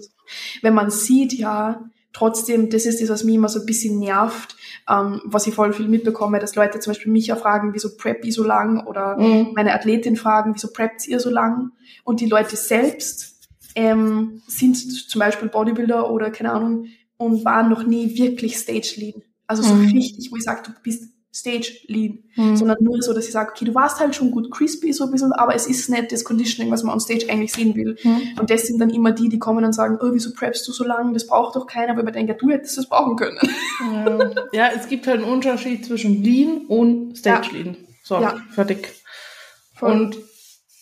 Wenn 0.63 0.75
man 0.75 0.91
sieht, 0.91 1.33
ja, 1.33 1.91
trotzdem, 2.17 2.71
das 2.71 2.87
ist 2.87 3.03
das, 3.03 3.11
was 3.11 3.25
mich 3.25 3.35
immer 3.35 3.51
so 3.51 3.61
ein 3.61 3.67
bisschen 3.67 3.99
nervt, 3.99 4.57
ähm, 4.89 5.21
was 5.25 5.47
ich 5.47 5.55
voll 5.55 5.75
viel 5.75 5.87
mitbekomme, 5.89 6.39
dass 6.39 6.55
Leute 6.55 6.81
zum 6.81 6.93
Beispiel 6.93 7.13
mich 7.13 7.27
ja 7.27 7.37
fragen, 7.37 7.75
wieso 7.75 7.95
prep 7.97 8.25
ich 8.25 8.35
so 8.35 8.43
lang 8.43 8.87
oder 8.87 9.19
Mhm. 9.19 9.53
meine 9.55 9.75
Athletin 9.75 10.17
fragen, 10.17 10.55
wieso 10.55 10.73
preppt 10.73 11.07
ihr 11.07 11.21
so 11.21 11.29
lang? 11.29 11.73
Und 12.05 12.21
die 12.21 12.27
Leute 12.27 12.57
selbst 12.57 13.47
ähm, 13.75 14.41
sind 14.47 14.77
zum 15.11 15.19
Beispiel 15.19 15.49
Bodybuilder 15.49 16.11
oder 16.11 16.31
keine 16.31 16.53
Ahnung 16.53 16.87
und 17.19 17.45
waren 17.45 17.69
noch 17.69 17.85
nie 17.87 18.17
wirklich 18.17 18.57
Stage 18.57 18.95
Lean. 18.97 19.23
Also 19.47 19.63
so 19.63 19.75
Mhm. 19.75 19.89
richtig, 19.89 20.33
wo 20.33 20.37
ich 20.37 20.43
sage, 20.45 20.63
du 20.65 20.71
bist 20.83 21.13
Stage 21.37 21.73
Lean 21.87 22.19
Mhm. 22.37 22.57
sondern 22.57 22.77
nur 22.81 23.01
so, 23.03 23.13
dass 23.15 23.27
ich 23.27 23.33
sage, 23.33 23.51
okay, 23.53 23.65
du 23.65 23.75
warst 23.75 23.99
halt 23.99 24.15
schon 24.15 24.31
gut 24.31 24.51
crispy 24.51 24.93
so 24.93 25.05
ein 25.05 25.11
bisschen, 25.11 25.33
aber 25.33 25.55
es 25.55 25.67
ist 25.67 25.89
nicht 25.89 26.13
das 26.13 26.23
Conditioning, 26.25 26.71
was 26.71 26.83
man 26.83 26.93
on 26.95 27.01
Stage 27.01 27.27
eigentlich 27.31 27.53
sehen 27.53 27.75
will. 27.75 27.97
Mhm. 28.03 28.39
Und 28.41 28.51
das 28.51 28.67
sind 28.67 28.79
dann 28.79 28.91
immer 28.91 29.13
die, 29.13 29.29
die 29.29 29.39
kommen 29.39 29.65
und 29.65 29.73
sagen, 29.73 29.99
oh, 30.03 30.09
wieso 30.13 30.33
preppst 30.35 30.67
du 30.69 30.73
so 30.73 30.85
lange, 30.85 31.13
das 31.15 31.27
braucht 31.27 31.57
doch 31.57 31.67
keiner, 31.67 31.97
weil 31.97 32.05
man 32.05 32.13
denkt, 32.13 32.29
ja, 32.31 32.35
du 32.37 32.51
hättest 32.51 32.77
das 32.79 32.89
brauchen 32.89 33.17
können. 33.17 33.39
Ja. 33.93 34.31
ja, 34.53 34.71
es 34.77 34.89
gibt 34.89 35.07
halt 35.07 35.23
einen 35.23 35.33
Unterschied 35.33 35.85
zwischen 35.87 36.23
Lean 36.23 36.67
und 36.69 37.17
Stage 37.17 37.51
Lean. 37.53 37.77
So, 38.03 38.17
Ja. 38.21 38.35
fertig. 38.51 38.89
Voll. 39.75 39.93
Und 39.93 40.17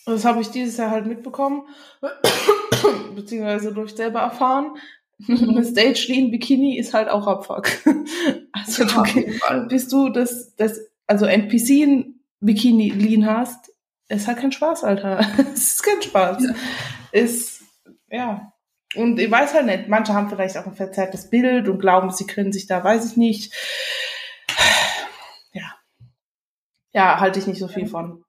das 0.05 0.23
habe 0.25 0.41
ich 0.41 0.49
dieses 0.49 0.77
Jahr 0.77 0.91
halt 0.91 1.05
mitbekommen, 1.05 1.63
beziehungsweise 3.15 3.71
durch 3.73 3.95
selber 3.95 4.19
erfahren. 4.19 4.75
Eine 5.27 5.63
Stage 5.63 6.05
Lean 6.09 6.31
Bikini 6.31 6.77
ist 6.77 6.93
halt 6.93 7.09
auch 7.09 7.27
Abfuck. 7.27 7.69
Also 8.51 8.83
ja, 8.83 9.03
du, 9.03 9.19
jeden 9.19 9.33
Fall. 9.33 9.67
bis 9.67 9.89
du 9.89 10.09
das, 10.09 10.55
das, 10.55 10.79
also 11.07 11.25
NPC 11.25 11.83
ein 11.83 12.19
Bikini 12.39 12.89
Lean 12.89 13.25
hast, 13.25 13.71
ist 14.07 14.27
halt 14.27 14.39
kein 14.39 14.51
Spaß, 14.51 14.83
Alter. 14.83 15.19
Es 15.53 15.73
ist 15.73 15.83
kein 15.83 16.01
Spaß. 16.01 16.43
Ja. 16.43 16.55
Ist, 17.11 17.63
ja. 18.09 18.53
Und 18.95 19.19
ich 19.19 19.29
weiß 19.29 19.53
halt 19.53 19.65
nicht, 19.65 19.87
manche 19.89 20.13
haben 20.13 20.29
vielleicht 20.29 20.57
auch 20.57 20.65
ein 20.65 20.75
verzerrtes 20.75 21.29
Bild 21.29 21.67
und 21.67 21.79
glauben, 21.79 22.11
sie 22.11 22.25
können 22.25 22.53
sich 22.53 22.65
da, 22.65 22.83
weiß 22.83 23.11
ich 23.11 23.17
nicht. 23.17 23.53
Ja. 25.53 25.73
Ja, 26.91 27.19
halte 27.19 27.39
ich 27.39 27.47
nicht 27.47 27.59
so 27.59 27.69
viel 27.69 27.87
von. 27.87 28.23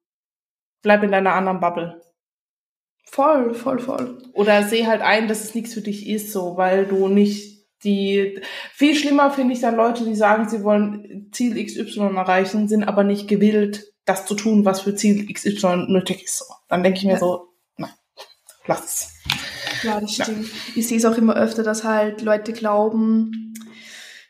Bleib 0.83 1.03
in 1.03 1.11
deiner 1.11 1.35
anderen 1.35 1.59
Bubble. 1.59 2.01
Voll, 3.11 3.55
voll, 3.55 3.79
voll. 3.79 4.19
Oder 4.33 4.65
seh 4.65 4.87
halt 4.87 5.01
ein, 5.01 5.29
dass 5.29 5.43
es 5.45 5.55
nichts 5.55 5.75
für 5.75 5.81
dich 5.81 6.09
ist, 6.09 6.33
so, 6.33 6.57
weil 6.57 6.87
du 6.87 7.09
nicht 7.09 7.57
die, 7.85 8.41
viel 8.73 8.95
schlimmer 8.95 9.31
finde 9.31 9.55
ich 9.55 9.61
dann 9.61 9.77
Leute, 9.77 10.05
die 10.05 10.17
sagen, 10.17 10.49
sie 10.49 10.65
wollen 10.65 11.29
Ziel 11.33 11.55
XY 11.65 12.01
erreichen, 12.17 12.69
sind 12.69 12.85
aber 12.85 13.05
nicht 13.05 13.29
gewillt, 13.29 13.93
das 14.05 14.27
zu 14.27 14.35
tun, 14.35 14.65
was 14.65 14.81
für 14.81 14.95
Ziel 14.95 15.33
XY 15.33 15.87
nötig 15.89 16.25
ist. 16.25 16.39
So. 16.39 16.45
Dann 16.69 16.83
denke 16.83 16.99
ich 16.99 17.05
mir 17.05 17.13
Ja. 17.13 17.19
so, 17.19 17.49
nein, 17.77 17.93
lass 18.67 18.85
es. 18.85 19.13
Ja, 19.83 20.01
das 20.01 20.13
stimmt. 20.15 20.49
Ich 20.75 20.89
sehe 20.89 20.97
es 20.99 21.05
auch 21.05 21.17
immer 21.17 21.37
öfter, 21.37 21.63
dass 21.63 21.85
halt 21.85 22.23
Leute 22.23 22.53
glauben, 22.53 23.55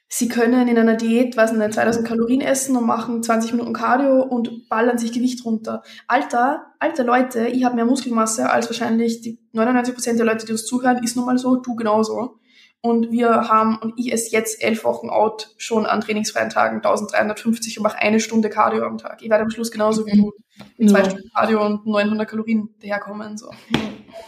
sie 0.09 0.29
können 0.29 0.69
in 0.69 0.79
einer 0.79 0.95
Diät, 0.95 1.37
weiß 1.37 1.53
nicht, 1.53 1.75
2000 1.75 2.07
Kalorien 2.07 2.41
essen 2.41 2.77
und 2.77 2.87
machen 2.87 3.23
20 3.23 3.53
Minuten 3.53 3.73
Cardio 3.73 4.23
und 4.23 4.69
ballern 4.69 4.99
sich 4.99 5.13
Gewicht 5.13 5.45
runter. 5.45 5.83
Alter, 6.07 6.67
alter 6.79 7.05
Leute, 7.05 7.47
ich 7.49 7.65
habe 7.65 7.77
mehr 7.77 7.85
Muskelmasse 7.85 8.51
als 8.51 8.69
wahrscheinlich 8.69 9.21
die 9.21 9.39
99% 9.55 10.17
der 10.17 10.27
Leute, 10.27 10.47
die 10.47 10.53
uns 10.53 10.67
zuhören, 10.67 11.03
ist 11.03 11.17
nun 11.17 11.27
mal 11.27 11.39
so, 11.39 11.57
du 11.57 11.75
genauso. 11.75 12.39
und 12.83 13.11
wir 13.11 13.49
haben, 13.49 13.79
und 13.79 13.95
ich 13.97 14.13
esse 14.13 14.31
jetzt 14.31 14.63
elf 14.63 14.85
Wochen 14.85 15.11
out 15.11 15.55
schon 15.57 15.87
an 15.87 16.01
trainingsfreien 16.01 16.51
Tagen 16.51 16.77
1350 16.77 17.79
und 17.79 17.83
mache 17.83 17.99
eine 17.99 18.21
Stunde 18.21 18.49
Cardio 18.49 18.85
am 18.85 18.99
Tag. 18.99 19.23
Ich 19.23 19.31
werde 19.31 19.43
am 19.43 19.51
Schluss 19.51 19.71
genauso 19.71 20.07
wie 20.07 20.17
du 20.17 20.33
mit 20.79 20.91
zwei. 20.91 21.05
Stunden 21.05 21.31
Cardio 21.35 21.65
und 21.65 21.87
900 21.87 22.29
Kalorien 22.29 22.69
daherkommen. 22.81 23.37
So. 23.37 23.51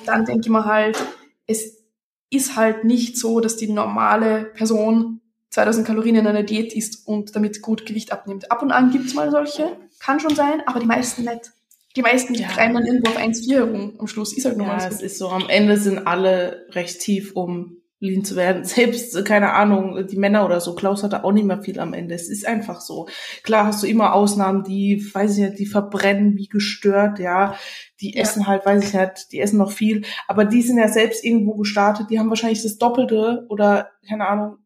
Dann 0.06 0.24
denke 0.24 0.42
ich 0.42 0.48
mir 0.48 0.64
halt, 0.64 0.98
es 1.46 1.84
ist 2.30 2.56
halt 2.56 2.84
nicht 2.84 3.16
so, 3.16 3.40
dass 3.40 3.56
die 3.56 3.70
normale 3.72 4.44
Person 4.44 5.20
2000 5.59 5.87
Kalorien 5.87 6.14
in 6.16 6.27
einer 6.27 6.44
Diät 6.44 6.73
isst 6.73 7.07
und 7.07 7.35
damit 7.35 7.62
gut 7.62 7.85
Gewicht 7.85 8.12
abnimmt. 8.12 8.51
Ab 8.53 8.62
und 8.62 8.71
an 8.71 8.90
gibt's 8.92 9.14
mal 9.14 9.31
solche, 9.31 9.77
kann 9.99 10.21
schon 10.21 10.35
sein, 10.35 10.62
aber 10.66 10.79
die 10.79 10.87
meisten 10.87 11.25
nicht. 11.25 11.51
Die 11.97 12.03
meisten 12.03 12.35
Ja. 12.35 12.47
treiben 12.49 12.75
dann 12.75 12.87
irgendwo 12.87 13.11
auf 13.11 13.16
1,4 13.18 13.57
herum. 13.57 13.94
Am 13.99 14.07
Schluss 14.07 14.37
ist 14.37 14.44
halt 14.44 14.57
nur 14.57 14.66
Ja, 14.68 14.77
mal 14.77 14.88
es 14.88 14.99
so. 15.01 15.05
ist 15.05 15.18
so, 15.18 15.29
am 15.31 15.49
Ende 15.49 15.77
sind 15.77 16.07
alle 16.07 16.66
recht 16.71 17.01
tief, 17.01 17.33
um 17.35 17.79
lean 17.99 18.25
zu 18.25 18.37
werden. 18.37 18.62
Selbst, 19.12 19.25
keine 19.25 19.53
Ahnung, 19.55 20.07
die 20.07 20.16
Männer 20.16 20.44
oder 20.44 20.61
so, 20.61 20.77
Klaus 20.77 21.03
hatte 21.03 21.25
auch 21.25 21.33
nicht 21.33 21.44
mehr 21.47 21.61
viel 21.61 21.81
am 21.81 21.92
Ende. 21.94 22.14
Es 22.14 22.29
ist 22.29 22.47
einfach 22.47 22.81
so. 22.81 23.09
Klar 23.42 23.66
hast 23.66 23.83
du 23.83 23.88
immer 23.88 24.14
Ausnahmen, 24.14 24.62
die, 24.62 25.05
weiß 25.12 25.38
ich 25.38 25.44
nicht, 25.44 25.59
die 25.59 25.66
verbrennen 25.66 26.37
wie 26.37 26.47
gestört, 26.47 27.18
ja. 27.18 27.57
Die 28.01 28.14
Ja. 28.14 28.23
essen 28.23 28.47
halt, 28.47 28.64
weiß 28.64 28.85
ich 28.87 28.94
nicht, 28.94 29.33
die 29.33 29.40
essen 29.40 29.59
noch 29.59 29.73
viel. 29.73 30.03
Aber 30.29 30.44
die 30.44 30.62
sind 30.62 30.79
ja 30.79 30.87
selbst 30.87 31.25
irgendwo 31.25 31.55
gestartet, 31.57 32.11
die 32.11 32.21
haben 32.21 32.29
wahrscheinlich 32.29 32.62
das 32.62 32.79
Doppelte 32.79 33.44
oder, 33.49 33.88
keine 34.09 34.29
Ahnung, 34.29 34.59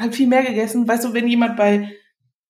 halt 0.00 0.14
viel 0.14 0.26
mehr 0.28 0.42
gegessen. 0.42 0.88
Weißt 0.88 1.04
du, 1.04 1.12
wenn 1.12 1.28
jemand 1.28 1.56
bei 1.56 1.92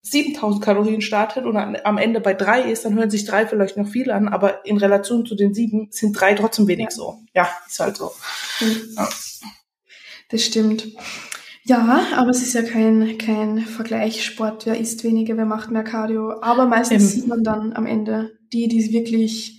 7000 0.03 0.65
Kalorien 0.65 1.03
startet 1.03 1.45
und 1.45 1.57
am 1.57 1.99
Ende 1.99 2.21
bei 2.21 2.33
drei 2.33 2.63
ist, 2.63 2.85
dann 2.87 2.95
hören 2.95 3.11
sich 3.11 3.27
drei 3.27 3.47
vielleicht 3.47 3.77
noch 3.77 3.87
viel 3.89 4.11
an, 4.11 4.29
aber 4.29 4.65
in 4.65 4.79
Relation 4.79 5.27
zu 5.27 5.35
den 5.35 5.53
sieben 5.53 5.89
sind 5.91 6.13
drei 6.19 6.35
trotzdem 6.35 6.67
wenig 6.69 6.87
Ja. 6.87 6.91
so. 6.91 7.19
Ja, 7.35 7.49
ist 7.67 7.81
halt 7.81 7.97
so. 7.99 8.11
Ja. 8.97 9.09
Das 10.31 10.45
stimmt. 10.45 10.89
Ja, 11.65 12.07
aber 12.17 12.31
es 12.31 12.41
ist 12.41 12.55
ja 12.55 12.63
kein, 12.63 13.19
kein 13.19 13.59
Vergleichssport. 13.59 14.65
Wer 14.65 14.79
isst 14.81 15.05
weniger, 15.05 15.37
wer 15.37 15.45
macht 15.45 15.71
mehr 15.71 15.85
Cardio. 15.85 16.41
Aber 16.41 16.67
meistens 16.67 17.03
Eben. 17.03 17.11
sieht 17.13 17.27
man 17.27 17.45
dann 17.45 17.75
am 17.75 17.85
Ende, 17.85 18.33
die, 18.53 18.69
die 18.69 18.81
es 18.83 18.93
wirklich 18.93 19.59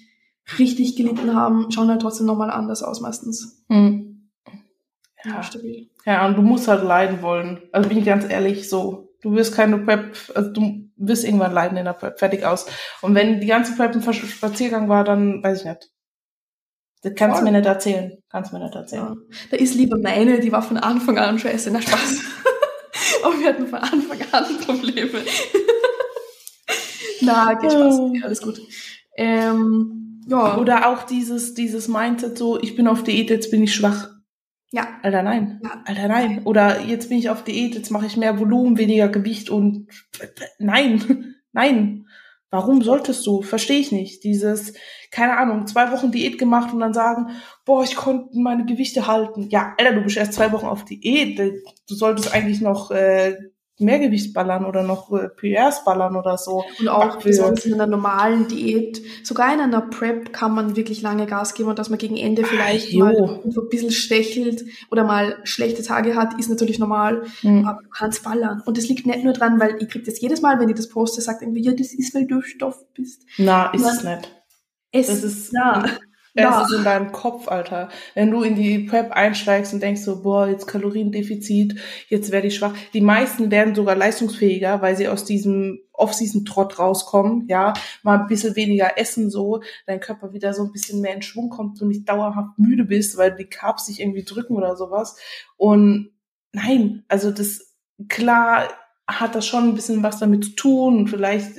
richtig 0.57 0.95
gelitten 0.95 1.35
haben, 1.35 1.71
schauen 1.71 1.89
halt 1.89 2.01
trotzdem 2.01 2.25
nochmal 2.25 2.49
anders 2.49 2.81
aus 2.81 2.99
meistens. 2.99 3.63
Hm. 3.69 4.29
Ja, 5.23 5.31
Ja. 5.35 5.43
stabil. 5.43 5.90
Ja, 6.05 6.25
und 6.25 6.35
du 6.35 6.41
musst 6.41 6.67
halt 6.67 6.83
leiden 6.83 7.21
wollen. 7.21 7.61
Also 7.71 7.89
bin 7.89 7.97
ich 7.97 8.05
ganz 8.05 8.29
ehrlich, 8.29 8.69
so. 8.69 9.09
Du 9.21 9.33
wirst 9.33 9.55
keine 9.55 9.77
Prep, 9.77 10.17
also 10.33 10.51
du 10.51 10.89
wirst 10.97 11.23
irgendwann 11.23 11.51
leiden 11.51 11.77
in 11.77 11.85
der 11.85 11.93
Prep, 11.93 12.17
fertig 12.17 12.43
aus. 12.43 12.65
Und 13.01 13.13
wenn 13.13 13.39
die 13.39 13.47
ganze 13.47 13.75
Prep 13.75 13.93
ein 13.93 14.13
Spaziergang 14.13 14.89
war, 14.89 15.03
dann 15.03 15.43
weiß 15.43 15.59
ich 15.59 15.65
nicht. 15.65 15.91
Das 17.03 17.13
kannst 17.15 17.39
du 17.39 17.43
mir 17.43 17.51
nicht 17.51 17.65
erzählen. 17.65 18.17
Kannst 18.29 18.51
du 18.51 18.57
mir 18.57 18.63
nicht 18.63 18.75
erzählen. 18.75 19.03
Ja. 19.03 19.15
Da 19.51 19.57
ist 19.57 19.75
lieber 19.75 19.97
meine, 19.97 20.39
die 20.39 20.51
war 20.51 20.61
von 20.61 20.77
Anfang 20.77 21.17
an 21.17 21.39
scheiße. 21.39 21.71
Na 21.71 21.81
Spaß. 21.81 22.21
aber 23.23 23.39
wir 23.39 23.47
hatten 23.47 23.67
von 23.67 23.79
Anfang 23.79 24.19
an 24.31 24.57
Probleme. 24.59 25.19
Na, 27.21 27.53
geht 27.53 27.71
Spaß. 27.71 27.99
Ja, 28.13 28.23
alles 28.23 28.41
gut. 28.41 28.61
Ähm, 29.15 30.21
ja, 30.27 30.57
Oder 30.57 30.89
auch 30.89 31.03
dieses, 31.03 31.53
dieses 31.53 31.87
Mindset 31.87 32.37
so, 32.37 32.59
ich 32.59 32.75
bin 32.75 32.87
auf 32.87 33.03
Diät, 33.03 33.29
jetzt 33.29 33.51
bin 33.51 33.63
ich 33.63 33.73
schwach. 33.73 34.09
Ja, 34.71 34.87
Alter, 35.03 35.21
nein. 35.21 35.59
Ja. 35.63 35.83
Alter, 35.85 36.07
nein. 36.07 36.41
Oder 36.45 36.81
jetzt 36.81 37.09
bin 37.09 37.17
ich 37.17 37.29
auf 37.29 37.43
Diät, 37.43 37.75
jetzt 37.75 37.91
mache 37.91 38.05
ich 38.05 38.17
mehr 38.17 38.39
Volumen, 38.39 38.77
weniger 38.77 39.09
Gewicht 39.09 39.49
und 39.49 39.87
nein, 40.59 41.35
nein. 41.51 42.07
Warum 42.53 42.81
solltest 42.81 43.25
du? 43.25 43.41
Verstehe 43.41 43.79
ich 43.79 43.93
nicht. 43.93 44.25
Dieses, 44.25 44.73
keine 45.09 45.37
Ahnung, 45.37 45.67
zwei 45.67 45.89
Wochen 45.91 46.11
Diät 46.11 46.37
gemacht 46.37 46.73
und 46.73 46.81
dann 46.81 46.93
sagen, 46.93 47.29
boah, 47.63 47.83
ich 47.83 47.95
konnte 47.95 48.37
meine 48.37 48.65
Gewichte 48.65 49.07
halten. 49.07 49.47
Ja, 49.49 49.73
Alter, 49.77 49.93
du 49.93 50.01
bist 50.01 50.17
erst 50.17 50.33
zwei 50.33 50.51
Wochen 50.51 50.65
auf 50.65 50.83
Diät. 50.83 51.39
Du 51.39 51.95
solltest 51.95 52.33
eigentlich 52.33 52.59
noch 52.59 52.91
äh, 52.91 53.37
mehr 53.81 53.99
Gewicht 53.99 54.33
ballern 54.33 54.65
oder 54.65 54.83
noch 54.83 55.11
äh, 55.11 55.29
PRs 55.29 55.83
ballern 55.83 56.15
oder 56.15 56.37
so. 56.37 56.63
Und 56.79 56.87
auch 56.87 56.99
Backpulver. 56.99 57.27
besonders 57.27 57.65
in 57.65 57.73
einer 57.73 57.87
normalen 57.87 58.47
Diät, 58.47 59.01
sogar 59.23 59.53
in 59.53 59.59
einer 59.59 59.81
Prep 59.81 60.33
kann 60.33 60.53
man 60.53 60.75
wirklich 60.75 61.01
lange 61.01 61.25
Gas 61.25 61.53
geben 61.53 61.69
und 61.69 61.79
dass 61.79 61.89
man 61.89 61.99
gegen 61.99 62.17
Ende 62.17 62.43
vielleicht 62.43 62.91
jo. 62.91 63.05
mal 63.05 63.41
ein 63.43 63.69
bisschen 63.69 63.91
stechelt 63.91 64.63
oder 64.91 65.03
mal 65.03 65.37
schlechte 65.43 65.83
Tage 65.83 66.15
hat, 66.15 66.39
ist 66.39 66.49
natürlich 66.49 66.79
normal, 66.79 67.23
Hm. 67.41 67.67
aber 67.67 67.81
du 67.83 67.89
kannst 67.89 68.23
ballern. 68.23 68.61
Und 68.65 68.77
das 68.77 68.87
liegt 68.87 69.05
nicht 69.05 69.23
nur 69.23 69.33
dran, 69.33 69.59
weil 69.59 69.77
ich 69.81 69.89
krieg 69.89 70.05
das 70.05 70.19
jedes 70.21 70.41
Mal, 70.41 70.59
wenn 70.59 70.69
ich 70.69 70.75
das 70.75 70.89
poste, 70.89 71.21
sagt 71.21 71.41
irgendwie, 71.41 71.61
ja, 71.63 71.73
das 71.73 71.93
ist, 71.93 72.13
weil 72.15 72.27
du 72.27 72.41
Stoff 72.41 72.85
bist. 72.93 73.25
Na, 73.37 73.71
ist 73.73 73.85
es 73.85 74.03
nicht. 74.03 74.31
Es, 74.91 75.07
Das 75.07 75.23
ist, 75.23 75.53
ja, 76.33 76.61
Es 76.61 76.69
ist 76.69 76.77
in 76.77 76.83
deinem 76.85 77.11
Kopf, 77.11 77.49
Alter. 77.49 77.89
Wenn 78.13 78.31
du 78.31 78.41
in 78.41 78.55
die 78.55 78.79
Prep 78.79 79.11
einsteigst 79.11 79.73
und 79.73 79.83
denkst 79.83 80.01
so, 80.01 80.21
boah, 80.21 80.47
jetzt 80.47 80.65
Kaloriendefizit, 80.65 81.75
jetzt 82.07 82.31
werde 82.31 82.47
ich 82.47 82.55
schwach. 82.55 82.73
Die 82.93 83.01
meisten 83.01 83.51
werden 83.51 83.75
sogar 83.75 83.95
leistungsfähiger, 83.95 84.81
weil 84.81 84.95
sie 84.95 85.09
aus 85.09 85.25
diesem 85.25 85.79
Off-Season-Trott 85.91 86.79
rauskommen, 86.79 87.47
ja, 87.47 87.73
mal 88.01 88.19
ein 88.19 88.27
bisschen 88.27 88.55
weniger 88.55 88.97
essen 88.97 89.29
so, 89.29 89.61
dein 89.85 89.99
Körper 89.99 90.31
wieder 90.31 90.53
so 90.53 90.63
ein 90.63 90.71
bisschen 90.71 91.01
mehr 91.01 91.13
in 91.13 91.21
Schwung 91.21 91.49
kommt 91.49 91.81
und 91.81 91.89
nicht 91.89 92.07
dauerhaft 92.07 92.57
müde 92.57 92.85
bist, 92.85 93.17
weil 93.17 93.35
die 93.35 93.45
Carbs 93.45 93.87
sich 93.87 93.99
irgendwie 93.99 94.23
drücken 94.23 94.55
oder 94.55 94.77
sowas. 94.77 95.17
Und 95.57 96.11
nein, 96.53 97.03
also 97.09 97.31
das, 97.31 97.75
klar 98.07 98.69
hat 99.05 99.35
das 99.35 99.45
schon 99.45 99.65
ein 99.65 99.75
bisschen 99.75 100.01
was 100.01 100.19
damit 100.19 100.45
zu 100.45 100.51
tun 100.51 101.07
vielleicht 101.07 101.51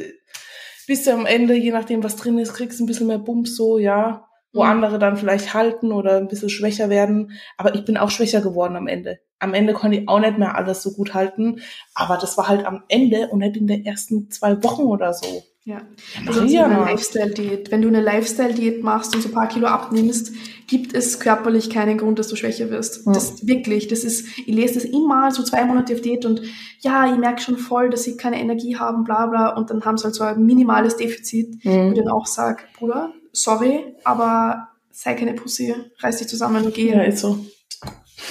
bist 0.86 1.06
du 1.06 1.12
am 1.12 1.26
Ende, 1.26 1.54
je 1.54 1.70
nachdem, 1.70 2.02
was 2.02 2.16
drin 2.16 2.38
ist, 2.38 2.54
kriegst 2.54 2.80
ein 2.80 2.86
bisschen 2.86 3.06
mehr 3.06 3.18
Bums 3.18 3.54
so, 3.54 3.78
ja 3.78 4.26
wo 4.52 4.62
Mhm. 4.64 4.70
andere 4.70 4.98
dann 4.98 5.16
vielleicht 5.16 5.54
halten 5.54 5.92
oder 5.92 6.16
ein 6.18 6.28
bisschen 6.28 6.50
schwächer 6.50 6.88
werden. 6.90 7.32
Aber 7.56 7.74
ich 7.74 7.84
bin 7.84 7.96
auch 7.96 8.10
schwächer 8.10 8.40
geworden 8.40 8.76
am 8.76 8.86
Ende. 8.86 9.18
Am 9.38 9.54
Ende 9.54 9.72
konnte 9.72 9.98
ich 9.98 10.08
auch 10.08 10.20
nicht 10.20 10.38
mehr 10.38 10.54
alles 10.56 10.82
so 10.82 10.92
gut 10.92 11.14
halten. 11.14 11.60
Aber 11.94 12.16
das 12.16 12.36
war 12.38 12.48
halt 12.48 12.64
am 12.66 12.82
Ende 12.88 13.28
und 13.28 13.40
nicht 13.40 13.56
in 13.56 13.66
den 13.66 13.84
ersten 13.84 14.30
zwei 14.30 14.62
Wochen 14.62 14.82
oder 14.82 15.12
so. 15.14 15.26
ja. 15.64 15.80
Ja, 16.24 16.32
Maria, 16.32 16.64
einer 16.66 16.78
na. 16.80 16.90
Lifestyle-Diät. 16.90 17.70
Wenn 17.70 17.82
du 17.82 17.88
eine 17.88 18.00
Lifestyle-Diät 18.00 18.82
machst 18.82 19.14
und 19.14 19.22
so 19.22 19.28
ein 19.28 19.34
paar 19.34 19.48
Kilo 19.48 19.66
abnimmst, 19.68 20.32
gibt 20.68 20.94
es 20.94 21.18
körperlich 21.20 21.70
keinen 21.70 21.98
Grund, 21.98 22.18
dass 22.18 22.28
du 22.28 22.36
schwächer 22.36 22.68
wirst. 22.70 23.06
Ja. 23.06 23.12
Das 23.12 23.46
wirklich, 23.46 23.88
das 23.88 24.04
ist, 24.04 24.26
ich 24.38 24.46
lese 24.54 24.74
das 24.74 24.84
immer 24.84 25.30
so 25.30 25.42
zwei 25.42 25.64
Monate 25.64 25.94
auf 25.94 26.00
Diät 26.00 26.24
und 26.24 26.42
ja, 26.80 27.12
ich 27.12 27.18
merke 27.18 27.40
schon 27.42 27.58
voll, 27.58 27.90
dass 27.90 28.02
sie 28.04 28.16
keine 28.16 28.40
Energie 28.40 28.76
haben, 28.76 29.04
bla 29.04 29.26
bla, 29.26 29.50
und 29.56 29.70
dann 29.70 29.84
haben 29.84 29.98
sie 29.98 30.04
halt 30.04 30.14
so 30.14 30.24
ein 30.24 30.44
minimales 30.44 30.96
Defizit, 30.96 31.64
wo 31.64 31.90
ich 31.90 31.94
dann 31.98 32.08
auch 32.08 32.26
sage, 32.26 32.62
Bruder, 32.78 33.12
sorry, 33.32 33.96
aber 34.04 34.68
sei 34.90 35.14
keine 35.14 35.34
Pussy, 35.34 35.74
reiß 35.98 36.18
dich 36.18 36.28
zusammen 36.28 36.64
und 36.64 36.74
geh, 36.74 36.90
Ja, 36.90 37.02
ist 37.02 37.20
so. 37.20 37.44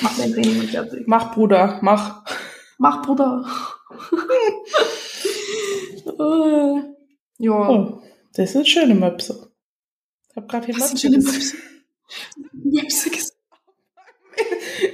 mach 0.02 0.18
dein 0.18 0.32
Training 0.34 0.60
und 0.62 0.70
fertig. 0.70 1.04
Mach, 1.08 1.34
Bruder, 1.34 1.80
mach. 1.82 2.24
Mach, 2.78 3.02
Bruder. 3.04 3.46
Äh, 6.06 6.82
ja. 7.38 7.70
Oh, 7.70 8.02
das 8.34 8.54
sind 8.54 8.68
schöne 8.68 8.96
Möpse. 8.96 9.52
Ich 10.30 10.36
hab 10.38 10.48
gerade 10.50 10.66
hier 10.68 10.76
sind 10.76 10.84
Möpse 10.92 10.98
schöne 10.98 11.16
gesehen. 11.18 11.60
Möpse 12.54 13.10
gesagt? 13.10 13.32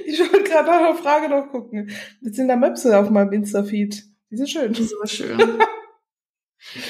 Ich 0.04 0.18
wollte 0.20 0.42
gerade 0.42 0.68
nach 0.68 0.78
einer 0.80 0.94
Frage 0.94 1.28
noch 1.28 1.48
gucken. 1.50 1.90
Jetzt 2.20 2.36
sind 2.36 2.48
da 2.48 2.56
Möpse 2.56 2.98
auf 2.98 3.08
meinem 3.08 3.32
Insta-Feed. 3.32 4.04
Die 4.30 4.36
sind 4.36 4.50
schön. 4.50 4.72
Das 4.72 4.80
ist 4.80 4.94
aber 4.94 5.06
schön. 5.06 5.38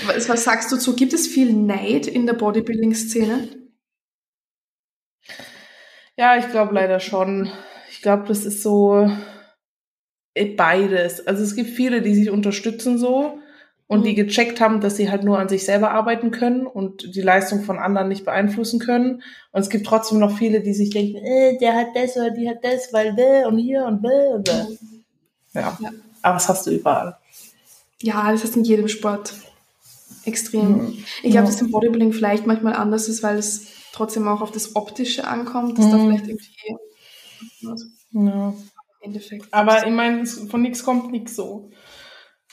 Was, 0.09 0.29
was 0.29 0.44
sagst 0.44 0.73
du 0.73 0.77
zu? 0.77 0.97
Gibt 0.97 1.12
es 1.12 1.27
viel 1.27 1.53
Neid 1.53 2.07
in 2.07 2.27
der 2.27 2.35
Bodybuilding-Szene? 2.35 3.49
Ja, 6.16 6.37
ich 6.37 6.49
glaube 6.51 6.75
leider 6.75 7.01
schon. 7.01 7.51
Ich 7.90 8.03
glaube, 8.03 8.25
das 8.27 8.44
ist 8.44 8.62
so 8.62 9.11
äh, 10.35 10.47
beides. 10.47 11.27
Also 11.27 11.42
es 11.42 11.55
gibt 11.55 11.71
viele, 11.71 12.03
die 12.03 12.14
sich 12.14 12.31
unterstützen 12.31 12.99
so 12.99 13.38
und 13.87 14.01
Mhm. 14.01 14.05
die 14.05 14.14
gecheckt 14.14 14.61
haben, 14.61 14.81
dass 14.81 14.97
sie 14.97 15.11
halt 15.11 15.25
nur 15.25 15.38
an 15.38 15.49
sich 15.49 15.64
selber 15.64 15.92
arbeiten 15.92 16.31
können 16.31 16.66
und 16.66 17.14
die 17.14 17.23
Leistung 17.23 17.62
von 17.62 17.79
anderen 17.79 18.09
nicht 18.09 18.25
beeinflussen 18.25 18.81
können. 18.81 19.23
Und 19.53 19.61
es 19.61 19.71
gibt 19.71 19.87
trotzdem 19.87 20.18
noch 20.18 20.37
viele, 20.37 20.61
die 20.61 20.75
sich 20.75 20.90
denken, 20.90 21.16
äh, 21.25 21.57
der 21.59 21.75
hat 21.75 21.88
das 21.94 22.16
oder 22.16 22.31
die 22.31 22.49
hat 22.49 22.62
das, 22.64 22.92
weil 22.92 23.12
bäh 23.14 23.44
und 23.47 23.59
hier 23.59 23.85
und 23.85 24.03
bäh 24.03 24.35
und 24.35 24.44
bäh. 24.44 24.77
Ja. 25.55 25.79
Ja. 25.81 25.90
Aber 26.23 26.35
das 26.35 26.49
hast 26.49 26.66
du 26.66 26.71
überall. 26.73 27.16
Ja, 28.03 28.31
das 28.31 28.44
ist 28.44 28.57
in 28.57 28.64
jedem 28.64 28.88
Sport 28.88 29.33
extrem. 30.28 30.68
Mhm. 30.72 30.98
Ich 31.22 31.32
glaube, 31.32 31.34
Ja. 31.34 31.42
dass 31.42 31.60
im 31.60 31.70
Bodybuilding 31.72 32.12
vielleicht 32.12 32.46
manchmal 32.46 32.74
anders 32.74 33.08
ist, 33.08 33.22
weil 33.22 33.36
es 33.38 33.66
trotzdem 33.92 34.28
auch 34.28 34.40
auf 34.42 34.52
das 34.52 34.76
Optische 34.76 35.26
ankommt, 35.26 35.78
dass 35.78 35.90
da 35.90 35.96
Mhm. 35.98 36.06
vielleicht 36.06 36.28
irgendwie 36.28 37.68
also 37.68 37.84
Ja. 38.12 38.48
im 38.50 38.54
Endeffekt. 39.02 39.46
Aber 39.52 39.86
ich 39.86 39.92
meine, 39.92 40.24
von 40.26 40.62
nichts 40.62 40.84
kommt 40.84 41.10
nichts 41.10 41.34
so. 41.36 41.70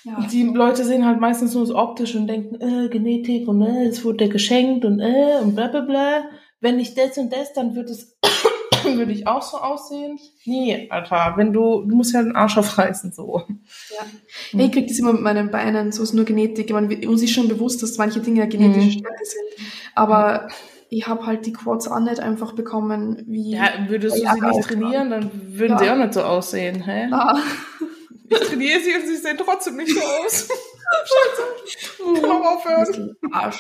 ja. 0.04 0.28
Die 0.32 0.44
Leute 0.44 0.86
sehen 0.86 1.06
halt 1.06 1.20
meistens 1.20 1.54
nur 1.54 1.66
das 1.66 1.74
Optische 1.76 2.18
und 2.20 2.28
denken, 2.28 2.56
äh, 2.62 2.90
Genetik 2.90 3.48
und 3.48 3.62
äh, 3.64 3.86
es 3.88 4.04
wurde 4.04 4.30
geschenkt 4.30 4.86
und 4.86 5.00
äh, 5.00 5.40
und 5.42 5.56
bla 5.56 5.68
bla 5.68 5.82
bla. 5.82 6.24
Wenn 6.62 6.80
ich 6.80 6.94
das 6.96 7.18
und 7.18 7.32
das, 7.34 7.54
dann 7.54 7.76
wird 7.76 7.90
es, 7.90 8.16
würde 8.98 9.12
ich 9.12 9.28
auch 9.28 9.42
so 9.42 9.58
aussehen. 9.58 10.20
Nee, 10.46 10.88
Alter, 10.90 11.34
wenn 11.38 11.52
du, 11.54 11.84
du 11.86 11.96
musst 11.96 12.14
ja 12.14 12.22
den 12.22 12.36
Arsch 12.36 12.58
aufreißen, 12.58 13.12
so. 13.12 13.42
Ja, 13.90 14.60
ich 14.66 14.72
krieg 14.72 14.88
das 14.88 15.00
immer 15.00 15.14
mit 15.14 15.22
meinen 15.22 15.52
Beinen, 15.52 15.92
so 15.92 16.04
ist 16.04 16.14
nur 16.14 16.26
Genetik. 16.26 16.70
Wir- 16.70 17.10
uns 17.10 17.22
ist 17.24 17.32
schon 17.32 17.48
bewusst, 17.48 17.82
dass 17.84 17.98
manche 17.98 18.20
Dinge 18.20 18.40
ja 18.40 18.46
genetische 18.46 18.88
Mhm. 18.88 18.92
Stärke 19.00 19.26
sind. 19.26 19.68
Aber 19.96 20.48
ich 20.90 21.08
habe 21.08 21.26
halt 21.26 21.46
die 21.46 21.54
Quads 21.54 21.88
auch 21.88 22.00
nicht 22.00 22.20
einfach 22.20 22.54
bekommen, 22.54 23.24
wie. 23.28 23.52
Ja, 23.52 23.70
würdest 23.88 24.18
du 24.18 24.22
Ja, 24.24 24.34
sie 24.36 24.42
nicht 24.42 24.62
trainieren, 24.68 25.10
dann 25.10 25.32
würden 25.58 25.74
Ja. 25.74 25.80
sie 25.80 25.90
auch 25.90 25.98
nicht 25.98 26.14
so 26.14 26.22
aussehen, 26.24 26.84
hä? 26.84 27.08
Na, 27.10 27.36
Ich 28.30 28.40
trainiere 28.40 28.80
sie 28.80 28.94
und 28.96 29.06
sie 29.08 29.18
sehen 29.18 29.38
trotzdem 29.38 29.76
nicht 29.78 29.92
so 29.94 30.00
aus. 30.00 30.48
Scheiße. 31.06 32.22
Kann 32.22 32.32
auch 32.32 32.56
aufhören. 32.58 33.16
Arsch. 33.32 33.60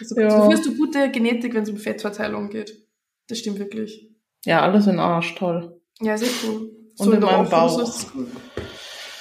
Also, 0.00 0.20
Ja. 0.20 0.28
Dafür 0.28 0.52
hast 0.52 0.66
du 0.66 0.76
gute 0.76 1.08
Genetik, 1.10 1.54
wenn 1.54 1.62
es 1.62 1.70
um 1.70 1.76
Fettverteilung 1.76 2.50
geht. 2.50 2.83
Das 3.28 3.38
stimmt 3.38 3.58
wirklich. 3.58 4.10
Ja, 4.44 4.60
alles 4.62 4.86
in 4.86 4.98
Arsch, 4.98 5.34
toll. 5.36 5.80
Ja, 6.00 6.14
ist 6.14 6.22
echt 6.22 6.44
cool. 6.44 6.70
Und 6.98 7.12
in 7.14 7.20
meinem 7.20 7.48
Bauch. 7.48 7.78
cool. 8.14 8.28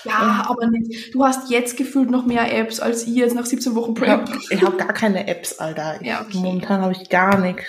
Ja, 0.03 0.45
aber 0.49 0.67
nicht. 0.67 1.13
Du 1.15 1.23
hast 1.23 1.49
jetzt 1.49 1.77
gefühlt 1.77 2.09
noch 2.11 2.25
mehr 2.25 2.53
Apps 2.53 2.81
als 2.81 3.07
ich 3.07 3.15
jetzt 3.15 3.35
nach 3.35 3.45
17 3.45 3.73
Wochen 3.75 3.93
Prep. 3.93 4.09
habe 4.09 4.39
ich 4.49 4.61
hab 4.61 4.77
gar 4.77 4.91
keine 4.93 5.27
Apps, 5.27 5.59
Alter. 5.59 6.01
Ich- 6.01 6.07
Ja, 6.07 6.21
okay. 6.21 6.37
Momentan 6.37 6.81
habe 6.81 6.91
ich 6.93 7.09
gar 7.09 7.39
nichts. 7.39 7.63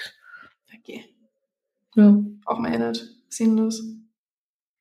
Okay. 0.76 1.04
Ja, 1.94 2.18
Auch 2.46 2.58
mal 2.58 2.76
nicht. 2.76 3.04
Sinnlos. 3.28 3.82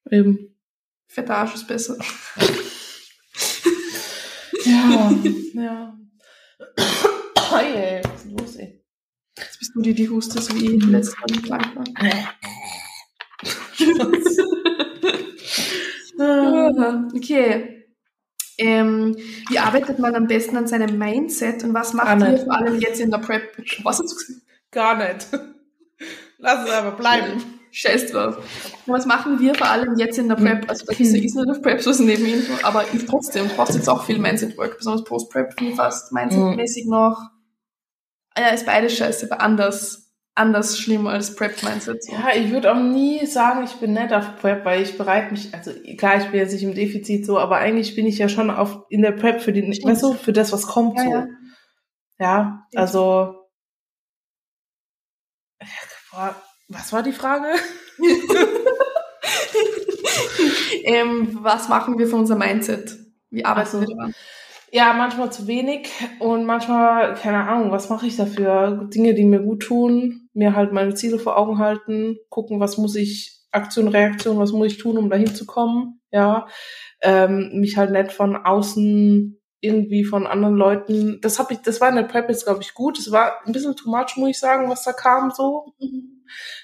eben. 0.10 0.56
Fetter 1.08 1.38
Arsch 1.38 1.54
ist 1.56 1.68
besser. 1.68 1.98
Ja, 4.66 5.12
ja. 5.54 5.98
Hey, 7.50 8.02
was 8.04 8.26
ist 8.26 8.32
los, 8.32 8.56
ey? 8.56 8.83
Bist 9.64 9.76
du 9.76 9.82
die, 9.82 9.94
die 9.94 10.10
hustest, 10.10 10.54
wie 10.56 10.76
ich 10.76 10.86
letztes 10.88 11.16
Mal 11.20 11.26
nicht 11.32 11.46
krank 11.46 11.74
war. 11.74 11.86
Okay. 17.16 17.86
Ähm, 18.58 19.16
wie 19.50 19.60
arbeitet 19.60 20.00
man 20.00 20.16
am 20.16 20.28
besten 20.28 20.58
an 20.58 20.68
seinem 20.68 20.98
Mindset 20.98 21.64
und 21.64 21.74
was 21.74 21.94
macht 21.94 22.08
Gar 22.08 22.20
ihr 22.20 22.30
nicht. 22.34 22.44
vor 22.44 22.58
allem 22.58 22.78
jetzt 22.82 23.00
in 23.00 23.10
der 23.10 23.20
Prep? 23.20 23.56
Was 23.84 24.00
hast 24.00 24.12
du 24.12 24.16
gesagt? 24.16 24.42
Gar 24.72 24.98
nicht. 24.98 25.28
Lass 26.40 26.66
es 26.68 26.74
einfach 26.74 26.98
bleiben. 26.98 27.42
Scheiß 27.72 28.12
drauf. 28.12 28.38
Und 28.86 28.94
was 28.94 29.06
machen 29.06 29.40
wir 29.40 29.56
vor 29.56 29.70
allem 29.70 29.98
jetzt 29.98 30.20
in 30.20 30.28
der 30.28 30.36
Prep? 30.36 30.70
Also 30.70 30.86
bei 30.86 30.94
dieser 30.94 31.18
ist 31.18 31.36
nicht 31.36 31.50
auf 31.50 31.62
Prep, 31.62 31.82
so 31.82 31.92
ist 31.92 32.02
Nebeninfo, 32.02 32.52
aber 32.64 32.84
ich 32.94 33.06
trotzdem, 33.06 33.48
du 33.48 33.56
brauchst 33.56 33.76
jetzt 33.76 33.88
auch 33.88 34.04
viel 34.04 34.20
Mindset-Work, 34.20 34.78
besonders 34.78 35.06
Post-Prep, 35.06 35.56
ich 35.62 35.76
fast 35.76 36.12
Mindset-mäßig 36.12 36.86
noch. 36.88 37.30
Ja, 38.38 38.48
ist 38.50 38.66
beides 38.66 38.98
scheiße, 38.98 39.30
aber 39.32 39.42
anders, 39.42 40.12
anders 40.36 40.80
schlimm 40.80 41.06
als 41.08 41.36
Prep-Mindset. 41.36 42.04
So. 42.04 42.14
Ja, 42.14 42.30
ich 42.36 42.52
würde 42.52 42.72
auch 42.72 42.80
nie 42.80 43.26
sagen, 43.26 43.64
ich 43.64 43.74
bin 43.74 43.94
nett 43.94 44.12
auf 44.12 44.38
Prep, 44.38 44.66
weil 44.66 44.82
ich 44.82 44.98
bereite 44.98 45.32
mich, 45.32 45.54
also 45.54 45.72
klar, 45.98 46.18
ich 46.18 46.26
bin 46.30 46.40
jetzt 46.40 46.54
nicht 46.54 46.64
im 46.64 46.74
Defizit 46.74 47.26
so, 47.26 47.38
aber 47.40 47.58
eigentlich 47.58 47.96
bin 47.96 48.06
ich 48.08 48.18
ja 48.18 48.30
schon 48.30 48.50
auf, 48.50 48.80
in 48.90 49.02
der 49.02 49.12
Prep 49.12 49.42
für 49.42 49.52
Stimmt. 49.52 49.84
weißt 49.84 50.04
du, 50.04 50.14
für 50.14 50.34
das, 50.34 50.52
was 50.52 50.66
kommt 50.68 50.98
Ja, 50.98 51.04
so. 51.04 51.10
ja. 51.12 51.28
Ja, 52.20 52.68
also, 52.76 53.36
was 56.70 56.94
war 56.94 57.04
die 57.04 57.12
Frage? 57.12 57.48
Ähm, 60.84 61.40
was 61.42 61.70
machen 61.70 61.98
wir 61.98 62.08
für 62.08 62.16
unser 62.18 62.36
Mindset? 62.36 62.98
Wie 63.30 63.46
arbeiten 63.46 63.68
Ach 63.70 63.72
so. 63.74 63.80
wir 63.82 63.88
daran? 63.88 64.14
Ja, 64.76 64.92
manchmal 64.94 65.32
zu 65.32 65.46
wenig 65.46 65.92
und 66.18 66.46
manchmal, 66.46 67.14
keine 67.14 67.48
Ahnung, 67.48 67.70
was 67.72 67.90
mache 67.90 68.08
ich 68.08 68.16
dafür? 68.16 68.90
Dinge, 68.92 69.14
die 69.14 69.24
mir 69.24 69.40
gut 69.40 69.62
tun, 69.62 70.30
mir 70.34 70.56
halt 70.56 70.74
meine 70.74 70.96
Ziele 70.96 71.20
vor 71.20 71.38
Augen 71.38 71.60
halten, 71.60 72.18
gucken, 72.30 72.60
was 72.60 72.80
muss 72.80 72.96
ich, 72.96 73.44
Aktion, 73.52 73.88
Reaktion, 73.88 74.40
was 74.40 74.52
muss 74.52 74.66
ich 74.66 74.80
tun, 74.80 74.98
um 74.98 75.12
dahin 75.12 75.36
zu 75.36 75.46
kommen, 75.46 76.02
ja. 76.10 76.48
Ähm, 77.04 77.52
mich 77.60 77.78
halt 77.78 77.92
nicht 77.92 78.14
von 78.14 78.36
außen 78.36 79.40
irgendwie 79.60 80.06
von 80.06 80.26
anderen 80.26 80.56
Leuten, 80.56 81.22
das 81.22 81.38
habe 81.38 81.54
ich, 81.54 81.60
das 81.60 81.80
war 81.80 81.90
in 81.90 81.96
der 81.98 82.04
Prep 82.04 82.28
jetzt, 82.30 82.46
glaube 82.46 82.64
ich, 82.64 82.74
gut. 82.74 82.98
Es 82.98 83.12
war 83.12 83.46
ein 83.46 83.54
bisschen 83.54 83.76
too 83.76 83.92
much, 83.92 84.18
muss 84.18 84.32
ich 84.32 84.40
sagen, 84.40 84.72
was 84.72 84.84
da 84.84 84.92
kam 84.94 85.30
so. 85.30 85.76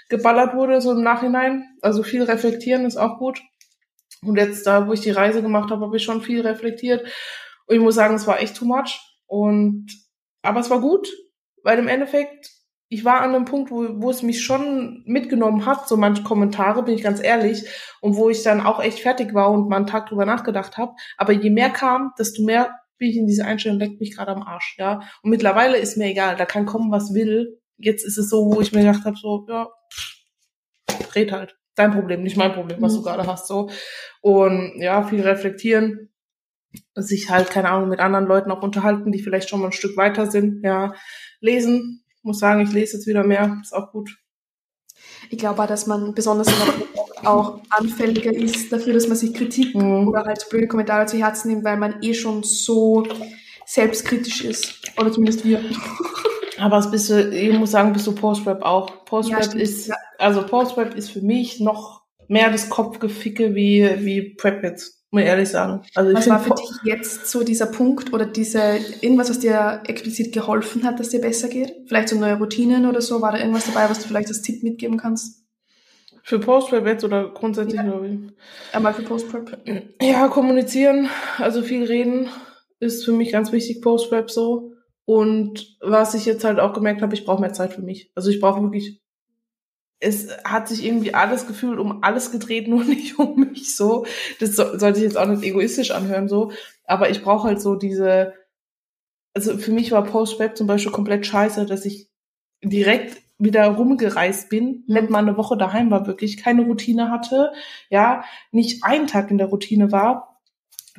geballert 0.10 0.56
wurde, 0.56 0.82
so 0.82 0.94
im 0.94 1.04
Nachhinein. 1.04 1.78
Also 1.82 2.02
viel 2.02 2.24
reflektieren 2.24 2.86
ist 2.86 2.98
auch 2.98 3.20
gut. 3.20 3.40
Und 4.24 4.38
jetzt 4.38 4.66
da, 4.66 4.88
wo 4.88 4.94
ich 4.94 5.02
die 5.02 5.12
Reise 5.12 5.44
gemacht 5.44 5.70
habe, 5.72 5.86
habe 5.86 5.96
ich 5.98 6.04
schon 6.04 6.22
viel 6.22 6.42
reflektiert. 6.42 7.08
Und 7.70 7.76
ich 7.76 7.82
muss 7.82 7.96
sagen, 7.96 8.16
es 8.16 8.28
war 8.28 8.42
echt 8.42 8.56
too 8.56 8.66
much. 8.66 9.00
Und 9.28 9.88
aber 10.42 10.60
es 10.60 10.70
war 10.70 10.82
gut, 10.82 11.08
weil 11.64 11.78
im 11.78 11.88
Endeffekt, 11.88 12.50
ich 12.90 13.06
war 13.06 13.22
an 13.22 13.36
einem 13.36 13.46
Punkt, 13.46 13.70
wo, 13.70 13.86
wo 14.02 14.10
es 14.10 14.24
mich 14.24 14.44
schon 14.44 15.04
mitgenommen 15.06 15.66
hat, 15.68 15.88
so 15.88 15.96
manche 15.96 16.24
Kommentare, 16.24 16.82
bin 16.82 16.96
ich 16.96 17.04
ganz 17.04 17.22
ehrlich, 17.22 17.64
und 18.02 18.16
wo 18.16 18.30
ich 18.30 18.42
dann 18.42 18.62
auch 18.62 18.82
echt 18.82 19.00
fertig 19.00 19.34
war 19.36 19.52
und 19.52 19.70
mal 19.70 19.76
einen 19.76 19.86
Tag 19.86 20.08
drüber 20.08 20.26
nachgedacht 20.26 20.78
habe. 20.78 20.94
Aber 21.18 21.32
je 21.34 21.52
mehr 21.52 21.70
kam, 21.70 22.12
desto 22.18 22.42
mehr 22.44 22.80
bin 22.98 23.10
ich 23.10 23.18
in 23.18 23.28
diese 23.28 23.46
Einstellung, 23.46 23.78
leckt 23.80 24.00
mich 24.00 24.16
gerade 24.16 24.32
am 24.32 24.42
Arsch, 24.42 24.76
ja. 24.80 25.02
Und 25.22 25.30
mittlerweile 25.30 25.78
ist 25.78 25.96
mir 25.98 26.08
egal, 26.08 26.36
da 26.36 26.46
kann 26.46 26.66
kommen, 26.66 26.92
was 26.92 27.14
will. 27.14 27.60
Jetzt 27.78 28.04
ist 28.04 28.18
es 28.18 28.30
so, 28.30 28.52
wo 28.52 28.60
ich 28.62 28.74
mir 28.74 28.82
gedacht 28.84 29.06
habe, 29.06 29.16
so, 29.16 29.46
ja, 29.48 29.68
red 31.16 31.32
halt. 31.32 31.56
Dein 31.76 31.92
Problem, 31.94 32.24
nicht 32.24 32.36
mein 32.36 32.54
Problem, 32.54 32.82
was 32.82 32.94
du 32.94 33.00
Mhm. 33.00 33.04
gerade 33.04 33.28
hast, 33.28 33.48
so. 33.48 33.70
Und 34.22 34.74
ja, 34.82 35.04
viel 35.04 35.22
reflektieren, 35.22 36.10
sich 36.96 37.30
halt, 37.30 37.50
keine 37.50 37.70
Ahnung, 37.70 37.90
mit 37.90 38.00
anderen 38.00 38.26
Leuten 38.26 38.52
auch 38.52 38.62
unterhalten, 38.62 39.12
die 39.12 39.22
vielleicht 39.22 39.50
schon 39.50 39.60
mal 39.62 39.68
ein 39.68 39.72
Stück 39.72 39.98
weiter 39.98 40.30
sind, 40.30 40.64
ja. 40.64 40.94
Lesen, 41.42 42.04
muss 42.22 42.40
sagen, 42.40 42.62
ich 42.62 42.72
lese 42.72 42.98
jetzt 42.98 43.08
wieder 43.08 43.24
mehr, 43.24 43.58
ist 43.62 43.74
auch 43.74 43.92
gut. 43.92 44.18
Ich 45.30 45.38
glaube 45.38 45.62
auch, 45.62 45.68
dass 45.68 45.88
man 45.88 46.14
besonders 46.14 46.48
auch 47.24 47.60
anfälliger 47.70 48.34
ist 48.34 48.72
dafür, 48.72 48.94
dass 48.94 49.08
man 49.08 49.18
sich 49.18 49.34
Kritik 49.34 49.76
Mhm. 49.76 50.08
oder 50.08 50.24
halt 50.26 50.48
blöde 50.50 50.68
Kommentare 50.68 51.06
zu 51.06 51.18
Herzen 51.18 51.50
nimmt, 51.50 51.64
weil 51.66 51.78
man 51.78 52.02
eh 52.02 52.14
schon 52.14 52.44
so 52.44 53.06
selbstkritisch 53.66 54.44
ist. 54.44 54.82
Oder 55.00 55.12
zumindest 55.12 55.46
wir. 55.46 55.62
Aber 56.58 56.78
es 56.80 56.92
bist 56.92 57.10
du, 57.10 57.30
ich 57.30 57.58
muss 57.58 57.72
sagen, 57.72 57.94
bist 57.94 58.06
du 58.08 58.14
Post-Rap 58.14 58.62
auch. 58.64 59.06
Post-Rap 59.06 59.54
Ja, 59.54 59.60
ist, 59.62 59.88
Ja. 59.88 59.96
also 60.18 60.46
Post-Rap 60.46 60.94
ist 60.96 61.10
für 61.12 61.22
mich 61.22 61.60
noch 61.60 62.02
mehr 62.28 62.52
das 62.52 62.70
Kopfgeficke 62.70 63.56
wie, 63.56 63.90
wie 64.00 64.36
Prep 64.36 64.64
jetzt, 64.64 64.99
muss 65.12 65.22
ich 65.24 65.28
ehrlich 65.28 65.50
sagen. 65.50 65.82
Also 65.96 66.14
Was 66.14 66.30
war 66.30 66.40
für 66.40 66.54
dich 66.56 66.70
jetzt 66.84 67.28
so 67.28 67.44
dieser 67.44 67.66
Punkt 67.66 68.14
oder 68.14 68.26
diese, 68.26 68.60
irgendwas, 69.02 69.30
was 69.30 69.40
dir 69.40 69.82
explizit 69.86 70.34
geholfen 70.34 70.84
hat, 70.84 71.00
dass 71.00 71.10
dir 71.10 71.22
besser 71.22 71.48
geht? 71.48 71.74
Vielleicht 71.88 72.10
so 72.10 72.18
neue 72.18 72.38
Routinen 72.38 72.86
oder 72.86 73.02
so? 73.02 73.22
War 73.22 73.32
da 73.32 73.40
irgendwas 73.40 73.66
dabei, 73.66 73.90
was 73.90 74.00
du 74.02 74.08
vielleicht 74.08 74.28
als 74.30 74.42
Tipp 74.42 74.64
mitgeben 74.64 74.98
kannst? 74.98 75.40
für 76.22 76.38
Post-Rap 76.38 76.86
jetzt 76.86 77.04
oder 77.04 77.30
grundsätzlich, 77.30 77.78
Ja. 77.78 77.84
glaube 77.84 78.08
ich. 78.08 78.76
Einmal 78.76 78.94
für 78.94 79.02
Post-Prep. 79.02 79.58
Ja, 80.00 80.28
kommunizieren, 80.28 81.10
also 81.40 81.64
viel 81.64 81.86
reden 81.86 82.28
ist 82.80 83.04
für 83.04 83.14
mich 83.14 83.32
ganz 83.32 83.52
wichtig, 83.52 83.82
Post-Rap 83.82 84.30
so. 84.30 84.74
Und 85.06 85.78
was 85.82 86.14
ich 86.14 86.26
jetzt 86.26 86.44
halt 86.44 86.60
auch 86.60 86.74
gemerkt 86.74 87.02
habe, 87.02 87.16
ich 87.16 87.26
brauche 87.26 87.42
mehr 87.42 87.54
Zeit 87.54 87.74
für 87.74 87.82
mich. 87.82 88.12
Also 88.14 88.30
ich 88.30 88.40
brauche 88.40 88.62
wirklich, 88.62 89.02
es 90.00 90.30
hat 90.44 90.68
sich 90.68 90.86
irgendwie 90.86 91.14
alles 91.14 91.48
gefühlt 91.48 91.80
um 91.80 92.04
alles 92.04 92.32
gedreht, 92.32 92.68
nur 92.70 92.84
nicht 92.84 93.20
um 93.20 93.40
mich 93.40 93.76
so. 93.76 94.06
Das 94.40 94.56
so, 94.56 94.78
sollte 94.78 95.00
ich 95.00 95.06
jetzt 95.06 95.18
auch 95.18 95.28
nicht 95.28 95.44
egoistisch 95.44 95.92
anhören 95.92 96.28
so. 96.28 96.52
Aber 96.86 97.10
ich 97.10 97.22
brauche 97.22 97.48
halt 97.48 97.62
so 97.62 97.76
diese, 97.76 98.34
also 99.34 99.58
für 99.58 99.72
mich 99.72 99.92
war 99.92 100.04
Post-Rap 100.04 100.58
zum 100.58 100.68
Beispiel 100.68 100.92
komplett 100.92 101.26
scheiße, 101.26 101.66
dass 101.66 101.86
ich 101.86 102.10
direkt 102.64 103.22
wieder 103.38 103.68
rumgereist 103.68 104.50
bin, 104.50 104.84
nicht 104.88 105.10
mal 105.10 105.20
eine 105.20 105.38
Woche 105.38 105.56
daheim 105.56 105.90
war, 105.92 106.08
wirklich 106.08 106.38
keine 106.38 106.64
Routine 106.64 107.10
hatte, 107.10 107.54
ja, 107.90 108.26
nicht 108.52 108.84
einen 108.84 109.08
Tag 109.08 109.32
in 109.32 109.38
der 109.38 109.48
Routine 109.48 109.94
war, 109.94 110.42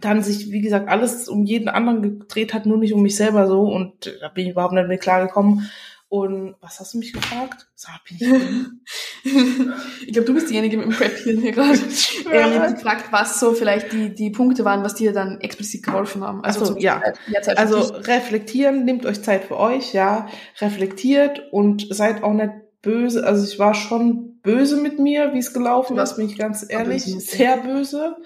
dann 0.01 0.23
sich, 0.23 0.51
wie 0.51 0.63
gesagt, 0.63 0.89
alles 0.89 1.29
um 1.29 1.45
jeden 1.45 1.69
anderen 1.69 2.01
gedreht 2.03 2.55
hat, 2.55 2.65
nur 2.65 2.79
nicht 2.79 2.95
um 2.95 3.03
mich 3.03 3.15
selber 3.15 3.47
so 3.47 3.63
und 3.63 4.17
da 4.23 4.29
bin 4.29 4.47
ich 4.47 4.53
überhaupt 4.53 4.73
nicht 4.73 4.89
mehr 4.89 4.97
klargekommen. 4.97 5.71
Und 6.11 6.57
was 6.61 6.81
hast 6.81 6.93
du 6.93 6.99
mich 6.99 7.13
gefragt? 7.13 7.69
Sag, 7.77 8.01
bin 8.05 8.17
ich 8.19 8.27
ich 10.09 10.13
glaube, 10.13 10.27
du 10.27 10.35
bist 10.35 10.51
diejenige 10.51 10.77
mit 10.77 10.87
dem 10.87 10.93
Prep-Hirn 10.93 11.41
hier 11.41 11.53
gerade. 11.53 11.79
Ähm, 12.33 12.53
ich 12.53 12.59
habe 12.59 12.75
gefragt, 12.75 13.05
was 13.13 13.39
so 13.39 13.53
vielleicht 13.53 13.93
die, 13.93 14.13
die 14.13 14.31
Punkte 14.31 14.65
waren, 14.65 14.83
was 14.83 14.97
dir 14.97 15.13
dann 15.13 15.41
explizit 15.41 15.85
geholfen 15.85 16.25
haben. 16.25 16.41
Ach 16.43 16.53
so, 16.53 16.77
ja. 16.79 17.01
Zeit 17.43 17.57
Also 17.57 17.79
reflektieren, 17.79 18.85
nehmt 18.85 19.07
euch 19.07 19.23
Zeit 19.23 19.45
für 19.45 19.57
euch, 19.57 19.95
ja, 19.95 20.27
reflektiert 20.61 21.45
und 21.53 21.87
seid 21.95 22.25
auch 22.25 22.33
nicht 22.35 22.55
böse. 22.83 23.25
Also 23.25 23.45
ich 23.45 23.61
war 23.61 23.75
schon 23.75 24.41
böse 24.43 24.79
mit 24.79 24.99
mir, 24.99 25.33
wie 25.33 25.39
es 25.39 25.53
gelaufen 25.53 25.97
ist, 25.97 26.17
bin 26.17 26.27
ich 26.27 26.37
ganz 26.37 26.67
ehrlich, 26.69 27.05
sehr 27.05 27.59
böse. 27.59 28.17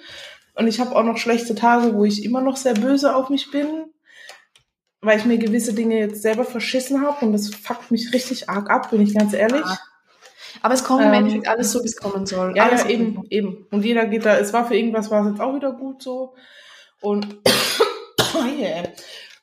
Und 0.55 0.69
ich 0.69 0.81
habe 0.81 0.97
auch 0.97 1.05
noch 1.05 1.19
schlechte 1.19 1.55
Tage, 1.55 1.95
wo 1.95 2.05
ich 2.07 2.25
immer 2.25 2.41
noch 2.41 2.57
sehr 2.57 2.75
böse 2.75 3.15
auf 3.15 3.29
mich 3.29 3.51
bin, 3.51 3.91
weil 5.05 5.19
ich 5.19 5.25
mir 5.25 5.39
gewisse 5.39 5.75
Dinge 5.75 5.99
jetzt 5.99 6.23
selber 6.23 6.45
verschissen 6.45 7.03
habe 7.03 7.25
und 7.25 7.33
das 7.33 7.55
fuckt 7.55 7.91
mich 7.91 8.13
richtig 8.13 8.49
arg 8.49 8.71
ab, 8.71 8.91
bin 8.91 9.03
ich 9.03 9.15
ganz 9.15 9.35
ehrlich. 9.35 9.65
Ah, 9.65 9.79
Aber 10.63 10.75
es 10.75 10.83
kommt 10.83 11.03
im 11.03 11.09
Ähm, 11.09 11.15
Endeffekt 11.15 11.49
alles 11.49 11.73
so, 11.73 11.83
wie 11.83 11.89
es 11.89 11.97
kommen 11.97 12.27
soll. 12.27 12.57
Ja, 12.57 12.65
alles 12.67 12.85
ja, 12.85 12.91
eben, 12.91 13.25
eben. 13.29 13.67
Und 13.71 13.85
jeder 13.85 14.07
geht 14.07 14.25
da, 14.25 14.39
es 14.39 14.53
war 14.53 14.67
für 14.67 14.77
irgendwas, 14.77 15.11
war 15.11 15.25
es 15.25 15.33
jetzt 15.33 15.41
auch 15.41 15.55
wieder 15.55 15.73
gut 15.73 16.03
so. 16.03 16.35
Und, 17.01 17.37
yeah. 18.59 18.85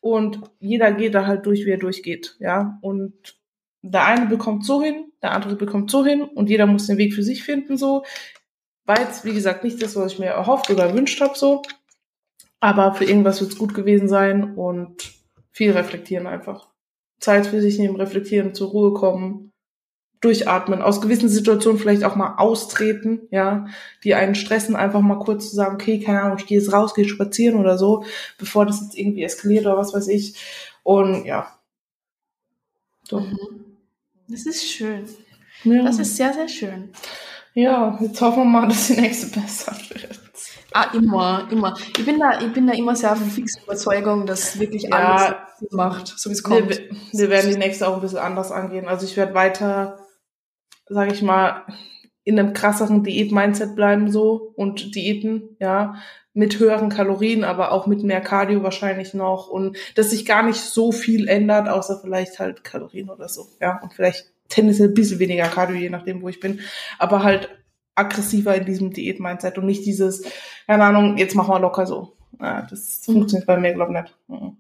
und 0.02 0.40
jeder 0.60 0.92
geht 0.94 1.14
da 1.14 1.28
halt 1.28 1.46
durch, 1.46 1.66
wie 1.66 1.72
er 1.72 1.78
durchgeht, 1.78 2.36
ja. 2.40 2.80
Und 2.82 3.14
der 3.84 4.06
eine 4.06 4.26
bekommt 4.26 4.66
so 4.66 4.82
hin, 4.82 5.12
der 5.22 5.32
andere 5.32 5.56
bekommt 5.56 5.92
so 5.92 6.04
hin 6.04 6.24
und 6.24 6.50
jeder 6.50 6.66
muss 6.66 6.88
den 6.88 6.98
Weg 6.98 7.14
für 7.14 7.24
sich 7.24 7.44
finden, 7.44 7.78
so. 7.78 8.04
War 8.86 9.00
jetzt, 9.00 9.26
wie 9.26 9.34
gesagt, 9.34 9.64
nicht 9.64 9.82
das, 9.82 9.96
was 9.96 10.14
ich 10.14 10.20
mir 10.20 10.28
erhofft 10.28 10.72
oder 10.72 10.86
erwünscht 10.86 11.22
habe, 11.22 11.38
so. 11.38 11.62
Aber 12.60 12.94
für 12.96 13.06
irgendwas 13.06 13.42
wird 13.42 13.52
es 13.52 13.58
gut 13.60 13.76
gewesen 13.76 14.08
sein 14.08 14.56
und 14.56 15.21
viel 15.52 15.72
reflektieren 15.72 16.28
einfach. 16.28 16.70
Zeit 17.20 17.48
für 17.48 17.62
sich 17.62 17.78
nehmen, 17.78 17.96
reflektieren, 17.96 18.56
zur 18.56 18.70
Ruhe 18.70 18.94
kommen, 18.94 19.52
durchatmen, 20.22 20.82
aus 20.82 21.02
gewissen 21.02 21.30
Situationen 21.30 21.80
vielleicht 21.80 22.04
auch 22.04 22.16
mal 22.16 22.36
austreten, 22.38 23.28
ja, 23.32 23.68
die 24.04 24.14
einen 24.14 24.36
stressen, 24.36 24.76
einfach 24.76 25.02
mal 25.02 25.20
kurz 25.20 25.50
zu 25.50 25.56
sagen, 25.56 25.76
okay, 25.76 26.00
keine 26.00 26.22
Ahnung, 26.22 26.38
ich 26.40 26.46
gehe 26.46 26.60
jetzt 26.60 26.72
raus, 26.72 26.94
gehe 26.94 27.08
spazieren 27.08 27.60
oder 27.60 27.78
so, 27.78 28.06
bevor 28.38 28.66
das 28.66 28.82
jetzt 28.82 28.98
irgendwie 28.98 29.24
eskaliert 29.24 29.66
oder 29.66 29.78
was 29.78 29.94
weiß 29.94 30.08
ich. 30.10 30.36
Und 30.84 31.26
ja. 31.26 31.56
So. 33.04 33.20
Mhm. 33.20 33.38
Das 34.28 34.46
ist 34.46 34.64
schön. 34.64 35.06
Ja. 35.64 35.84
Das 35.84 36.00
ist 36.00 36.16
sehr, 36.16 36.34
sehr 36.34 36.48
schön. 36.48 36.90
Ja, 37.54 37.98
jetzt 38.02 38.22
hoffen 38.22 38.44
wir 38.44 38.46
mal, 38.46 38.68
dass 38.68 38.88
die 38.88 39.02
nächste 39.02 39.28
besser 39.28 39.76
wird. 39.90 40.31
Ah, 40.74 40.92
immer, 40.94 41.48
immer. 41.52 41.76
Ich 41.98 42.06
bin 42.06 42.20
da, 42.20 42.40
ich 42.40 42.54
bin 42.54 42.68
da 42.68 42.74
immer 42.74 42.96
sehr 42.96 43.16
fix 43.16 43.58
Überzeugung, 43.62 44.26
dass 44.26 44.60
wirklich 44.60 44.84
Ja. 44.84 44.92
alles 44.92 45.36
macht, 45.72 46.08
so 46.08 46.30
wie 46.30 46.34
es 46.34 46.44
kommt. 46.44 46.70
Wir, 46.70 46.90
wir 47.12 47.30
werden 47.30 47.52
die 47.52 47.58
nächste 47.58 47.88
auch 47.88 47.96
ein 47.96 48.02
bisschen 48.02 48.20
anders 48.20 48.52
angehen. 48.52 48.88
Also 48.88 49.06
ich 49.06 49.18
werde 49.18 49.34
weiter, 49.34 50.00
sage 50.88 51.14
ich 51.14 51.22
mal, 51.22 51.66
in 52.24 52.40
einem 52.40 52.54
krasseren 52.54 53.04
Diät-Mindset 53.04 53.76
bleiben 53.76 54.12
so 54.12 54.54
und 54.56 54.96
Diäten, 54.96 55.58
ja, 55.60 55.96
mit 56.34 56.60
höheren 56.60 56.90
Kalorien, 56.90 57.44
aber 57.44 57.72
auch 57.72 57.88
mit 57.88 58.04
mehr 58.04 58.22
Cardio 58.22 58.64
wahrscheinlich 58.64 59.14
noch 59.14 59.48
und 59.50 59.78
dass 59.96 60.12
sich 60.12 60.26
gar 60.26 60.44
nicht 60.44 60.62
so 60.62 60.92
viel 60.94 61.28
ändert, 61.28 61.68
außer 61.68 62.00
vielleicht 62.02 62.40
halt 62.40 62.64
Kalorien 62.64 63.10
oder 63.10 63.28
so, 63.28 63.48
ja, 63.60 63.80
und 63.84 63.94
vielleicht 63.94 64.32
tendenziell 64.48 64.90
ein 64.90 64.94
bisschen 64.94 65.20
weniger 65.20 65.48
Cardio, 65.48 65.76
je 65.76 65.90
nachdem, 65.90 66.22
wo 66.22 66.30
ich 66.30 66.40
bin, 66.40 66.62
aber 67.00 67.24
halt 67.24 67.50
aggressiver 68.02 68.56
in 68.56 68.66
diesem 68.66 68.92
Diät-Mindset 68.92 69.58
und 69.58 69.66
nicht 69.66 69.86
dieses, 69.86 70.24
keine 70.68 70.84
Ahnung, 70.84 71.18
jetzt 71.18 71.36
machen 71.36 71.54
wir 71.54 71.60
locker 71.60 71.86
so. 71.88 72.14
Ja, 72.40 72.62
das 72.70 73.08
Mhm. 73.08 73.14
funktioniert 73.14 73.48
bei 73.48 73.58
mir, 73.58 73.74
glaube 73.74 73.94
ich, 73.94 74.02
nicht. 74.02 74.16
Mhm. 74.28 74.58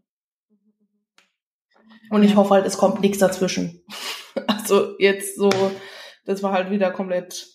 Und 2.09 2.23
ich 2.23 2.35
hoffe 2.35 2.53
halt, 2.55 2.65
es 2.65 2.77
kommt 2.77 3.01
nichts 3.01 3.17
dazwischen. 3.19 3.81
Also 4.47 4.97
jetzt 4.97 5.35
so, 5.35 5.49
das 6.23 6.41
war 6.41 6.53
halt 6.53 6.69
wieder 6.71 6.89
komplett 6.91 7.47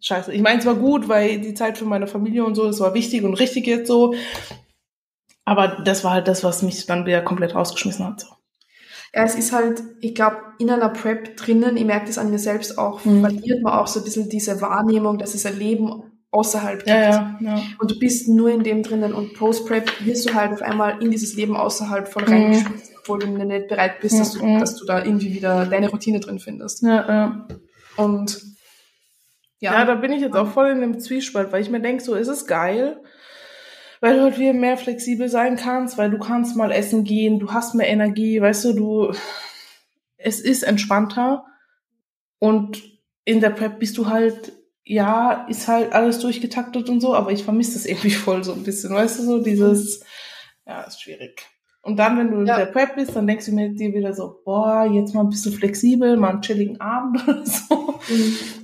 scheiße. 0.00 0.32
Ich 0.32 0.42
meine, 0.42 0.58
es 0.58 0.66
war 0.66 0.74
gut, 0.74 1.08
weil 1.08 1.40
die 1.40 1.54
Zeit 1.54 1.78
für 1.78 1.84
meine 1.84 2.08
Familie 2.08 2.44
und 2.44 2.56
so, 2.56 2.66
das 2.66 2.80
war 2.80 2.92
wichtig 2.92 3.22
und 3.22 3.34
richtig 3.34 3.68
jetzt 3.68 3.86
so. 3.86 4.14
Aber 5.44 5.68
das 5.84 6.02
war 6.02 6.10
halt 6.14 6.26
das, 6.26 6.42
was 6.42 6.62
mich 6.62 6.86
dann 6.86 7.06
wieder 7.06 7.22
komplett 7.22 7.54
rausgeschmissen 7.54 8.04
hat. 8.04 8.20
So. 8.20 8.26
Ja, 9.14 9.24
es 9.24 9.34
ist 9.36 9.52
halt, 9.52 9.82
ich 10.00 10.14
glaube, 10.14 10.36
in 10.58 10.70
einer 10.70 10.90
Prep 10.90 11.36
drinnen, 11.36 11.76
ich 11.76 11.84
merke 11.84 12.06
das 12.06 12.18
an 12.18 12.30
mir 12.30 12.38
selbst 12.38 12.76
auch, 12.78 13.04
Mhm. 13.04 13.20
verliert 13.20 13.62
man 13.62 13.72
auch 13.72 13.86
so 13.86 14.00
ein 14.00 14.04
bisschen 14.04 14.28
diese 14.28 14.60
Wahrnehmung, 14.60 15.18
dass 15.18 15.34
es 15.34 15.46
ein 15.46 15.58
Leben 15.58 16.02
außerhalb 16.30 16.78
gibt. 16.80 16.88
Ja, 16.88 17.10
ja, 17.10 17.38
ja. 17.40 17.62
Und 17.78 17.90
du 17.90 17.98
bist 17.98 18.28
nur 18.28 18.50
in 18.50 18.62
dem 18.62 18.82
drinnen 18.82 19.14
und 19.14 19.32
Post-Prep 19.34 20.04
wirst 20.04 20.28
du 20.28 20.34
halt 20.34 20.52
auf 20.52 20.60
einmal 20.60 21.02
in 21.02 21.10
dieses 21.10 21.34
Leben 21.36 21.56
außerhalb 21.56 22.06
voll 22.06 22.24
Mhm. 22.26 22.32
reingeschmissen, 22.32 22.94
obwohl 23.00 23.20
du 23.20 23.26
nicht 23.28 23.68
bereit 23.68 24.00
bist, 24.00 24.18
dass 24.20 24.32
du, 24.32 24.44
Mhm. 24.44 24.60
dass 24.60 24.76
du 24.76 24.84
da 24.84 25.02
irgendwie 25.02 25.32
wieder 25.32 25.64
deine 25.64 25.88
Routine 25.88 26.20
drin 26.20 26.38
findest. 26.38 26.82
Ja, 26.82 27.08
ja. 27.08 27.48
Und 27.96 28.42
Ja. 29.60 29.72
ja, 29.72 29.84
da 29.86 29.94
bin 29.94 30.12
ich 30.12 30.20
jetzt 30.20 30.36
auch 30.36 30.48
voll 30.48 30.68
in 30.68 30.80
dem 30.82 31.00
Zwiespalt, 31.00 31.50
weil 31.50 31.62
ich 31.62 31.70
mir 31.70 31.80
denke, 31.80 32.02
so 32.02 32.14
ist 32.14 32.28
es 32.28 32.46
geil, 32.46 33.00
weil 34.00 34.16
du 34.16 34.22
halt 34.22 34.38
wieder 34.38 34.52
mehr 34.52 34.76
flexibel 34.76 35.28
sein 35.28 35.56
kannst, 35.56 35.98
weil 35.98 36.10
du 36.10 36.18
kannst 36.18 36.56
mal 36.56 36.70
essen 36.72 37.04
gehen, 37.04 37.38
du 37.38 37.52
hast 37.52 37.74
mehr 37.74 37.88
Energie, 37.88 38.40
weißt 38.40 38.64
du, 38.66 38.72
du, 38.72 39.12
es 40.16 40.40
ist 40.40 40.62
entspannter 40.62 41.44
und 42.38 42.82
in 43.24 43.40
der 43.40 43.50
Prep 43.50 43.78
bist 43.78 43.98
du 43.98 44.08
halt, 44.08 44.52
ja, 44.84 45.46
ist 45.48 45.68
halt 45.68 45.92
alles 45.92 46.18
durchgetaktet 46.20 46.88
und 46.88 47.00
so, 47.00 47.14
aber 47.14 47.30
ich 47.32 47.44
vermisse 47.44 47.74
das 47.74 47.86
irgendwie 47.90 48.10
voll 48.10 48.44
so 48.44 48.52
ein 48.52 48.62
bisschen, 48.64 48.90
weißt 48.94 49.18
du, 49.20 49.22
so 49.24 49.42
dieses, 49.42 50.02
ja, 50.66 50.82
ist 50.82 51.02
schwierig. 51.02 51.46
Und 51.82 51.96
dann, 51.98 52.18
wenn 52.18 52.30
du 52.30 52.36
Ja. 52.44 52.56
in 52.58 52.66
der 52.66 52.72
Prep 52.72 52.96
bist, 52.96 53.16
dann 53.16 53.26
denkst 53.26 53.46
du 53.46 53.52
mir 53.52 53.70
dir 53.70 53.94
wieder 53.94 54.12
so, 54.12 54.40
boah, 54.44 54.84
jetzt 54.92 55.14
mal 55.14 55.24
bist 55.24 55.46
du 55.46 55.50
flexibel, 55.50 56.16
mal 56.16 56.30
einen 56.30 56.42
chilligen 56.42 56.80
Abend 56.80 57.22
oder 57.28 57.46
so. 57.46 58.00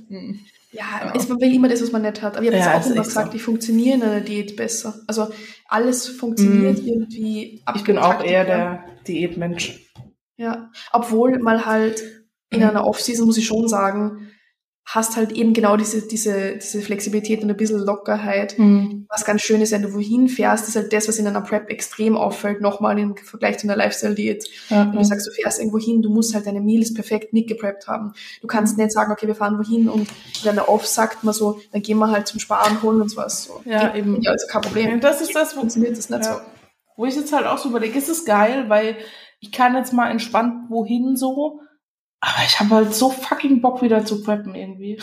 Hm. 0.09 0.39
Ja, 0.75 1.05
Ja. 1.07 1.13
es 1.15 1.27
man 1.29 1.39
will 1.41 1.53
immer 1.53 1.67
das, 1.69 1.81
was 1.81 1.91
man 1.91 2.01
nicht 2.03 2.21
hat. 2.21 2.35
Aber 2.37 2.43
ich 2.45 2.49
habe 2.51 2.57
Ja, 2.59 2.65
das 2.73 2.75
auch 2.85 2.89
ist 2.89 2.95
immer 2.95 3.03
gesagt, 3.03 3.31
so. 3.31 3.35
ich 3.37 3.43
funktioniere 3.43 3.95
in 3.95 4.03
einer 4.03 4.21
Diät 4.21 4.55
besser. 4.55 4.95
Also 5.07 5.27
alles 5.67 6.07
funktioniert 6.07 6.81
Mhm. 6.81 6.87
irgendwie. 6.87 7.63
Ich 7.75 7.83
bin 7.83 7.97
auch 7.97 8.23
eher 8.23 8.45
der 8.45 8.83
Diätmensch. 9.07 9.81
Ja, 10.37 10.69
obwohl 10.91 11.39
mal 11.39 11.65
halt 11.65 12.03
in 12.49 12.59
Mhm. 12.59 12.65
einer 12.69 12.85
Off-Season, 12.87 13.25
muss 13.25 13.37
ich 13.37 13.45
schon 13.47 13.67
sagen, 13.67 14.29
hast 14.87 15.17
halt 15.17 15.31
eben 15.31 15.53
genau 15.53 15.77
diese, 15.77 16.07
diese, 16.07 16.57
diese 16.57 16.79
Flexibilität 16.81 17.41
und 17.41 17.49
ein 17.49 17.57
bisschen 17.57 17.79
Lockerheit. 17.79 18.57
Mhm. 18.59 19.07
Was 19.09 19.25
ganz 19.25 19.41
schön 19.41 19.59
ist, 19.61 19.71
wenn 19.71 19.81
du 19.81 19.93
wohin 19.93 20.27
fährst, 20.29 20.67
ist 20.67 20.75
halt 20.75 20.93
das, 20.93 21.07
was 21.07 21.17
in 21.17 21.25
einer 21.25 21.41
Prep 21.41 21.69
extrem 21.71 22.15
auffällt, 22.15 22.61
nochmal 22.61 22.97
im 22.99 23.17
Vergleich 23.17 23.57
zu 23.57 23.65
einer 23.67 23.75
Lifestyle-Diät. 23.75 24.47
Ja, 24.69 24.85
Wenn 24.91 24.99
du 24.99 25.03
sagst, 25.03 25.25
du 25.27 25.31
fährst 25.31 25.57
irgendwo 25.59 25.79
hin, 25.79 26.03
du 26.03 26.09
musst 26.11 26.35
halt 26.35 26.45
deine 26.45 26.61
Meals 26.61 26.93
perfekt 26.93 27.33
mitgepreppt 27.33 27.87
haben. 27.87 28.13
Du 28.41 28.47
kannst 28.47 28.77
nicht 28.77 28.91
sagen, 28.91 29.11
okay, 29.11 29.25
wir 29.25 29.33
fahren 29.35 29.57
wohin 29.57 29.89
und 29.89 30.07
in 30.43 30.49
einer 30.49 30.69
Off 30.69 30.85
sagt 30.85 31.23
man 31.23 31.33
so, 31.33 31.59
dann 31.71 31.81
gehen 31.81 31.97
wir 31.97 32.11
halt 32.11 32.27
zum 32.27 32.39
Sparen, 32.39 32.81
holen 32.83 33.01
uns 33.01 33.17
was. 33.17 33.45
So. 33.45 33.61
Ja, 33.65 33.87
Geht- 33.87 33.95
eben. 34.03 34.21
Ja, 34.21 34.31
also 34.31 34.45
kein 34.47 34.61
Problem. 34.61 34.93
Und 34.93 35.03
das 35.03 35.19
ist 35.19 35.35
das, 35.35 35.55
wo, 35.55 35.61
Funktioniert 35.61 35.97
das 35.97 36.09
nicht 36.11 36.23
so. 36.23 36.29
ja, 36.29 36.41
wo 36.95 37.05
ich 37.07 37.15
jetzt 37.15 37.33
halt 37.33 37.47
auch 37.47 37.57
so 37.57 37.69
überlege, 37.69 37.97
ist 37.97 38.07
es 38.07 38.23
geil, 38.23 38.65
weil 38.69 38.97
ich 39.39 39.51
kann 39.51 39.75
jetzt 39.75 39.93
mal 39.93 40.11
entspannt 40.11 40.69
wohin 40.69 41.15
so, 41.15 41.59
aber 42.25 42.45
ich 42.45 42.59
habe 42.59 42.69
halt 42.75 42.93
so 42.93 43.09
fucking 43.09 43.61
Bock 43.61 43.81
wieder 43.81 44.05
zu 44.05 44.23
preppen 44.23 44.55
irgendwie. 44.55 44.99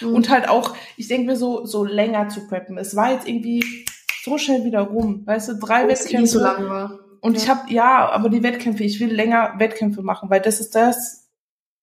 Mhm. 0.00 0.14
Und 0.14 0.30
halt 0.30 0.48
auch, 0.48 0.74
ich 0.96 1.08
denke 1.08 1.26
mir 1.26 1.36
so, 1.36 1.64
so 1.64 1.84
länger 1.84 2.28
zu 2.28 2.46
preppen. 2.48 2.76
Es 2.78 2.94
war 2.96 3.12
jetzt 3.12 3.26
irgendwie 3.28 3.64
so 4.22 4.36
schnell 4.38 4.64
wieder 4.64 4.80
rum. 4.80 5.22
Weißt 5.26 5.48
du, 5.48 5.54
drei 5.54 5.84
Weil 5.84 5.90
es 5.90 6.00
eh 6.02 6.04
Wettkämpfe. 6.06 6.26
so 6.28 6.40
lang 6.40 6.68
war. 6.68 6.98
Und 7.20 7.36
Ja. 7.36 7.42
ich 7.42 7.48
habe, 7.48 7.72
ja, 7.72 8.08
aber 8.10 8.28
die 8.30 8.42
Wettkämpfe, 8.42 8.82
ich 8.84 8.98
will 9.00 9.12
länger 9.12 9.54
Wettkämpfe 9.58 10.02
machen, 10.02 10.30
weil 10.30 10.40
das 10.40 10.60
ist 10.60 10.74
das, 10.74 11.28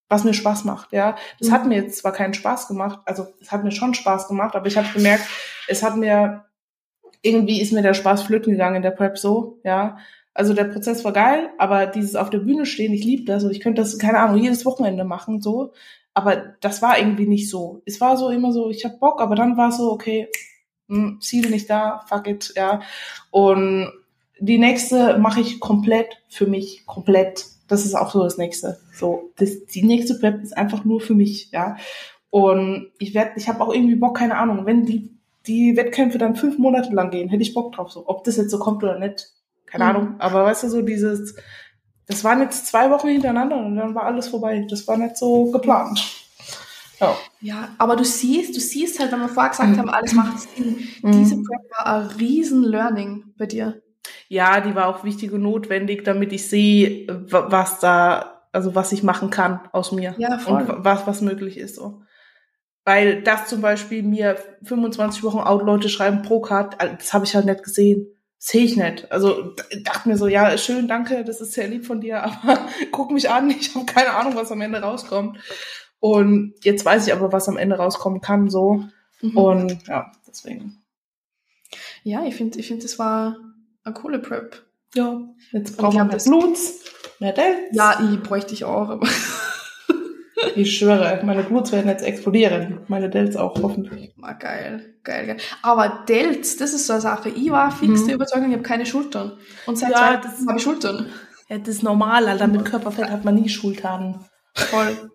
was 0.09 0.23
mir 0.23 0.33
Spaß 0.33 0.63
macht, 0.63 0.93
ja. 0.93 1.15
Das 1.39 1.49
Mhm. 1.49 1.53
hat 1.53 1.65
mir 1.65 1.75
jetzt 1.75 1.97
zwar 1.99 2.11
keinen 2.13 2.33
Spaß 2.33 2.67
gemacht, 2.67 2.99
also 3.05 3.27
es 3.41 3.51
hat 3.51 3.63
mir 3.63 3.71
schon 3.71 3.93
Spaß 3.93 4.27
gemacht, 4.27 4.55
aber 4.55 4.65
ich 4.67 4.77
habe 4.77 4.87
gemerkt, 4.93 5.25
es 5.67 5.83
hat 5.83 5.97
mir, 5.97 6.45
irgendwie 7.21 7.61
ist 7.61 7.73
mir 7.73 7.81
der 7.81 7.93
Spaß 7.93 8.23
flöten 8.23 8.51
gegangen 8.53 8.77
in 8.77 8.81
der 8.83 8.91
Prep 8.91 9.17
so, 9.17 9.59
ja. 9.63 9.97
Also 10.37 10.53
der 10.53 10.65
Prozess 10.65 11.03
war 11.03 11.13
geil, 11.13 11.49
aber 11.57 11.87
dieses 11.87 12.15
auf 12.15 12.29
der 12.29 12.37
Bühne 12.37 12.67
stehen, 12.67 12.93
ich 12.93 13.03
liebe 13.03 13.25
das 13.25 13.43
und 13.43 13.49
ich 13.49 13.59
könnte 13.59 13.81
das, 13.81 13.97
keine 13.97 14.19
Ahnung, 14.19 14.39
jedes 14.39 14.65
Wochenende 14.67 15.03
machen, 15.03 15.41
so. 15.41 15.73
Aber 16.13 16.35
das 16.61 16.83
war 16.83 16.99
irgendwie 16.99 17.25
nicht 17.25 17.49
so. 17.49 17.81
Es 17.87 17.99
war 18.01 18.17
so 18.17 18.29
immer 18.29 18.51
so, 18.51 18.69
ich 18.69 18.85
hab 18.85 18.99
Bock, 18.99 19.19
aber 19.19 19.33
dann 19.33 19.57
war 19.57 19.69
es 19.69 19.77
so, 19.77 19.91
okay, 19.91 20.27
hm, 20.89 21.17
Ziel 21.21 21.49
nicht 21.49 21.67
da, 21.71 22.05
fuck 22.07 22.27
it, 22.27 22.53
ja. 22.55 22.81
Und 23.31 23.91
die 24.39 24.59
nächste 24.59 25.17
mache 25.17 25.41
ich 25.41 25.59
komplett 25.59 26.21
für 26.29 26.45
mich, 26.45 26.85
komplett. 26.85 27.45
Das 27.67 27.83
ist 27.83 27.95
auch 27.95 28.11
so 28.11 28.21
das 28.21 28.37
nächste. 28.37 28.77
So, 28.93 29.31
das, 29.37 29.65
die 29.65 29.81
nächste 29.81 30.19
Prep 30.19 30.43
ist 30.43 30.55
einfach 30.55 30.85
nur 30.85 31.01
für 31.01 31.15
mich, 31.15 31.49
ja. 31.49 31.77
Und 32.29 32.91
ich 32.99 33.15
werde, 33.15 33.31
ich 33.37 33.49
habe 33.49 33.63
auch 33.63 33.73
irgendwie 33.73 33.95
Bock, 33.95 34.17
keine 34.17 34.37
Ahnung, 34.37 34.67
wenn 34.67 34.85
die 34.85 35.17
die 35.47 35.75
Wettkämpfe 35.77 36.17
dann 36.17 36.35
fünf 36.35 36.57
Monate 36.57 36.93
lang 36.93 37.09
gehen, 37.09 37.29
hätte 37.29 37.41
ich 37.41 37.53
Bock 37.53 37.71
drauf, 37.71 37.91
so, 37.91 38.03
ob 38.07 38.23
das 38.23 38.37
jetzt 38.37 38.51
so 38.51 38.59
kommt 38.59 38.83
oder 38.83 38.99
nicht, 38.99 39.31
keine 39.67 39.83
Mhm. 39.83 39.89
Ahnung. 39.89 40.15
Aber 40.19 40.43
weißt 40.45 40.63
du 40.63 40.69
so 40.69 40.81
dieses, 40.81 41.35
das 42.07 42.23
waren 42.23 42.41
jetzt 42.41 42.67
zwei 42.67 42.89
Wochen 42.89 43.07
hintereinander 43.09 43.57
und 43.57 43.75
dann 43.75 43.93
war 43.93 44.03
alles 44.03 44.27
vorbei. 44.29 44.65
Das 44.69 44.87
war 44.87 44.97
nicht 44.97 45.17
so 45.17 45.51
geplant. 45.51 45.99
Ja. 46.99 47.15
Ja, 47.41 47.69
aber 47.77 47.95
du 47.95 48.03
siehst, 48.03 48.55
du 48.55 48.59
siehst 48.59 48.99
halt, 48.99 49.11
wenn 49.11 49.19
wir 49.19 49.29
vorher 49.29 49.51
gesagt 49.51 49.69
Mhm. 49.69 49.77
haben, 49.77 49.89
alles 49.89 50.13
macht 50.13 50.39
Sinn. 50.39 50.87
Mhm. 51.03 51.11
Diese 51.11 51.35
Prep 51.35 51.61
war 51.77 51.85
ein 52.01 52.07
riesen 52.17 52.63
Learning 52.63 53.25
bei 53.37 53.45
dir. 53.45 53.81
ja, 54.29 54.59
die 54.61 54.73
war 54.75 54.87
auch 54.87 55.03
wichtig 55.03 55.31
und 55.31 55.41
notwendig, 55.43 56.03
damit 56.03 56.33
ich 56.33 56.47
sehe, 56.49 57.07
wa- 57.29 57.47
was 57.49 57.79
da, 57.79 58.41
also 58.51 58.73
was 58.73 58.91
ich 58.93 59.03
machen 59.03 59.29
kann 59.29 59.59
aus 59.73 59.91
mir. 59.91 60.15
Ja, 60.17 60.37
voll. 60.39 60.61
Und 60.61 60.67
wa- 60.69 60.77
was, 60.81 61.05
was 61.07 61.21
möglich 61.21 61.57
ist, 61.57 61.75
so. 61.75 62.01
Weil 62.83 63.21
das 63.21 63.47
zum 63.47 63.61
Beispiel 63.61 64.01
mir 64.03 64.37
25 64.63 65.23
Wochen 65.23 65.39
out 65.39 65.63
Leute 65.63 65.89
schreiben 65.89 66.21
pro 66.23 66.39
Card, 66.41 66.77
das 66.99 67.13
habe 67.13 67.25
ich 67.25 67.35
halt 67.35 67.45
nicht 67.45 67.63
gesehen. 67.63 68.07
Sehe 68.39 68.63
ich 68.63 68.77
nicht. 68.77 69.11
Also 69.11 69.55
dachte 69.83 70.07
mir 70.09 70.17
so, 70.17 70.27
ja, 70.27 70.57
schön, 70.57 70.87
danke, 70.87 71.23
das 71.23 71.41
ist 71.41 71.53
sehr 71.53 71.67
lieb 71.67 71.85
von 71.85 72.01
dir, 72.01 72.23
aber 72.23 72.67
guck 72.91 73.11
mich 73.11 73.29
an, 73.29 73.49
ich 73.49 73.73
habe 73.75 73.85
keine 73.85 74.11
Ahnung, 74.11 74.35
was 74.35 74.51
am 74.51 74.61
Ende 74.61 74.79
rauskommt. 74.81 75.39
Und 75.99 76.53
jetzt 76.63 76.85
weiß 76.85 77.07
ich 77.07 77.13
aber, 77.13 77.31
was 77.31 77.49
am 77.49 77.57
Ende 77.57 77.77
rauskommen 77.77 78.21
kann, 78.21 78.49
so. 78.49 78.83
Mhm. 79.21 79.37
Und 79.37 79.87
ja, 79.87 80.11
deswegen. 80.27 80.83
ja, 82.03 82.23
ich 82.25 82.35
finde, 82.35 82.59
ich 82.59 82.67
finde, 82.67 82.83
das 82.83 82.99
war 82.99 83.37
eine 83.83 83.93
coole 83.95 84.19
Prep. 84.19 84.63
Ja, 84.93 85.19
jetzt 85.51 85.75
brauchen 85.77 85.97
ich 85.97 86.03
wir 86.03 86.05
das- 86.13 86.25
Bluts. 86.25 86.83
Ja, 87.19 87.99
ich 88.13 88.21
bräuchte 88.21 88.53
ich 88.53 88.63
auch, 88.63 88.89
aber 88.89 89.07
Ich 90.55 90.77
schwöre, 90.77 91.21
meine 91.25 91.43
Bluts 91.43 91.71
werden 91.71 91.87
jetzt 91.89 92.03
explodieren. 92.03 92.81
Meine 92.87 93.09
Dells 93.09 93.35
auch, 93.35 93.59
hoffentlich. 93.61 94.13
Ah, 94.21 94.33
geil, 94.33 94.93
geil, 95.07 95.25
geil. 95.25 95.37
Aber 95.63 96.03
Delts, 96.07 96.57
das 96.57 96.73
ist 96.73 96.85
so 96.85 96.93
eine 96.93 97.01
Sache. 97.01 97.29
Ich 97.29 97.49
war 97.49 97.71
fix 97.71 98.01
Mhm. 98.01 98.05
der 98.07 98.15
Überzeugung, 98.15 98.49
ich 98.49 98.53
habe 98.53 98.63
keine 98.63 98.85
Schultern. 98.85 99.37
Und 99.65 99.77
seit 99.77 99.91
Ja, 99.91 100.21
zwei 100.21 100.45
habe 100.47 100.57
ich 100.57 100.63
Schultern. 100.63 101.09
Ja, 101.49 101.57
das 101.57 101.69
ist 101.75 101.83
normal, 101.83 102.27
Alter. 102.27 102.47
Mit 102.47 102.65
Körperfett 102.65 103.09
hat 103.09 103.25
man 103.25 103.35
nie 103.35 103.49
Schultern. 103.49 104.25
Voll. 104.53 105.11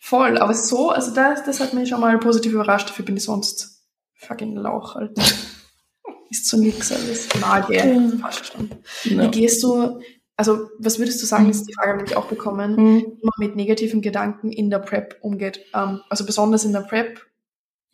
Voll. 0.00 0.38
Aber 0.38 0.54
so, 0.54 0.90
also 0.90 1.12
das, 1.12 1.44
das 1.44 1.60
hat 1.60 1.74
mich 1.74 1.88
schon 1.88 2.00
mal 2.00 2.18
positiv 2.18 2.52
überrascht. 2.52 2.88
Dafür 2.88 3.04
bin 3.04 3.16
ich 3.16 3.24
sonst 3.24 3.82
fucking 4.16 4.56
Lauch, 4.56 4.96
Alter. 4.96 5.20
Ist 6.30 6.48
so 6.48 6.56
nix 6.56 6.90
alles. 6.92 7.28
Nage, 7.40 7.84
Mhm. 7.84 8.18
fast 8.20 8.46
schon. 8.46 8.70
Wie 9.02 9.28
gehst 9.28 9.62
du, 9.62 10.00
also 10.36 10.70
was 10.78 10.98
würdest 10.98 11.20
du 11.20 11.26
sagen, 11.26 11.50
ist 11.50 11.68
die 11.68 11.74
Frage, 11.74 11.92
habe 11.98 12.04
ich 12.06 12.16
auch 12.16 12.24
bekommen, 12.26 12.74
Mhm. 12.76 12.96
wie 13.00 13.24
man 13.24 13.32
mit 13.38 13.56
negativen 13.56 14.00
Gedanken 14.00 14.50
in 14.50 14.70
der 14.70 14.78
Prep 14.78 15.18
umgeht. 15.20 15.60
Ähm, 15.74 16.00
also 16.08 16.24
besonders 16.24 16.64
in 16.64 16.72
der 16.72 16.80
Prep, 16.80 17.20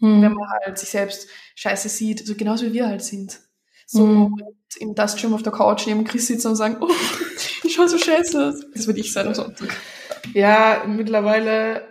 Mhm. 0.00 0.22
wenn 0.22 0.32
man 0.32 0.48
halt 0.64 0.78
sich 0.78 0.88
selbst 0.90 1.28
scheiße 1.56 1.88
sieht, 1.88 2.26
so 2.26 2.34
genauso 2.34 2.66
wie 2.66 2.72
wir 2.72 2.86
halt 2.86 3.02
sind. 3.02 3.40
So 3.86 4.04
Mhm. 4.06 4.42
im 4.80 4.94
Dustgym 4.94 5.34
auf 5.34 5.42
der 5.42 5.52
Couch 5.52 5.86
neben 5.86 6.04
Chris 6.04 6.26
sitzen 6.26 6.48
und 6.48 6.56
sagen, 6.56 6.76
oh, 6.80 6.88
ich 7.64 7.72
schau 7.74 7.86
so 7.86 7.98
scheiße 7.98 8.48
aus. 8.48 8.60
Das 8.74 8.86
würde 8.86 9.00
ich 9.00 9.12
sein 9.12 9.26
am 9.28 9.34
Sonntag. 9.34 9.68
Ja, 10.34 10.84
mittlerweile 10.86 11.82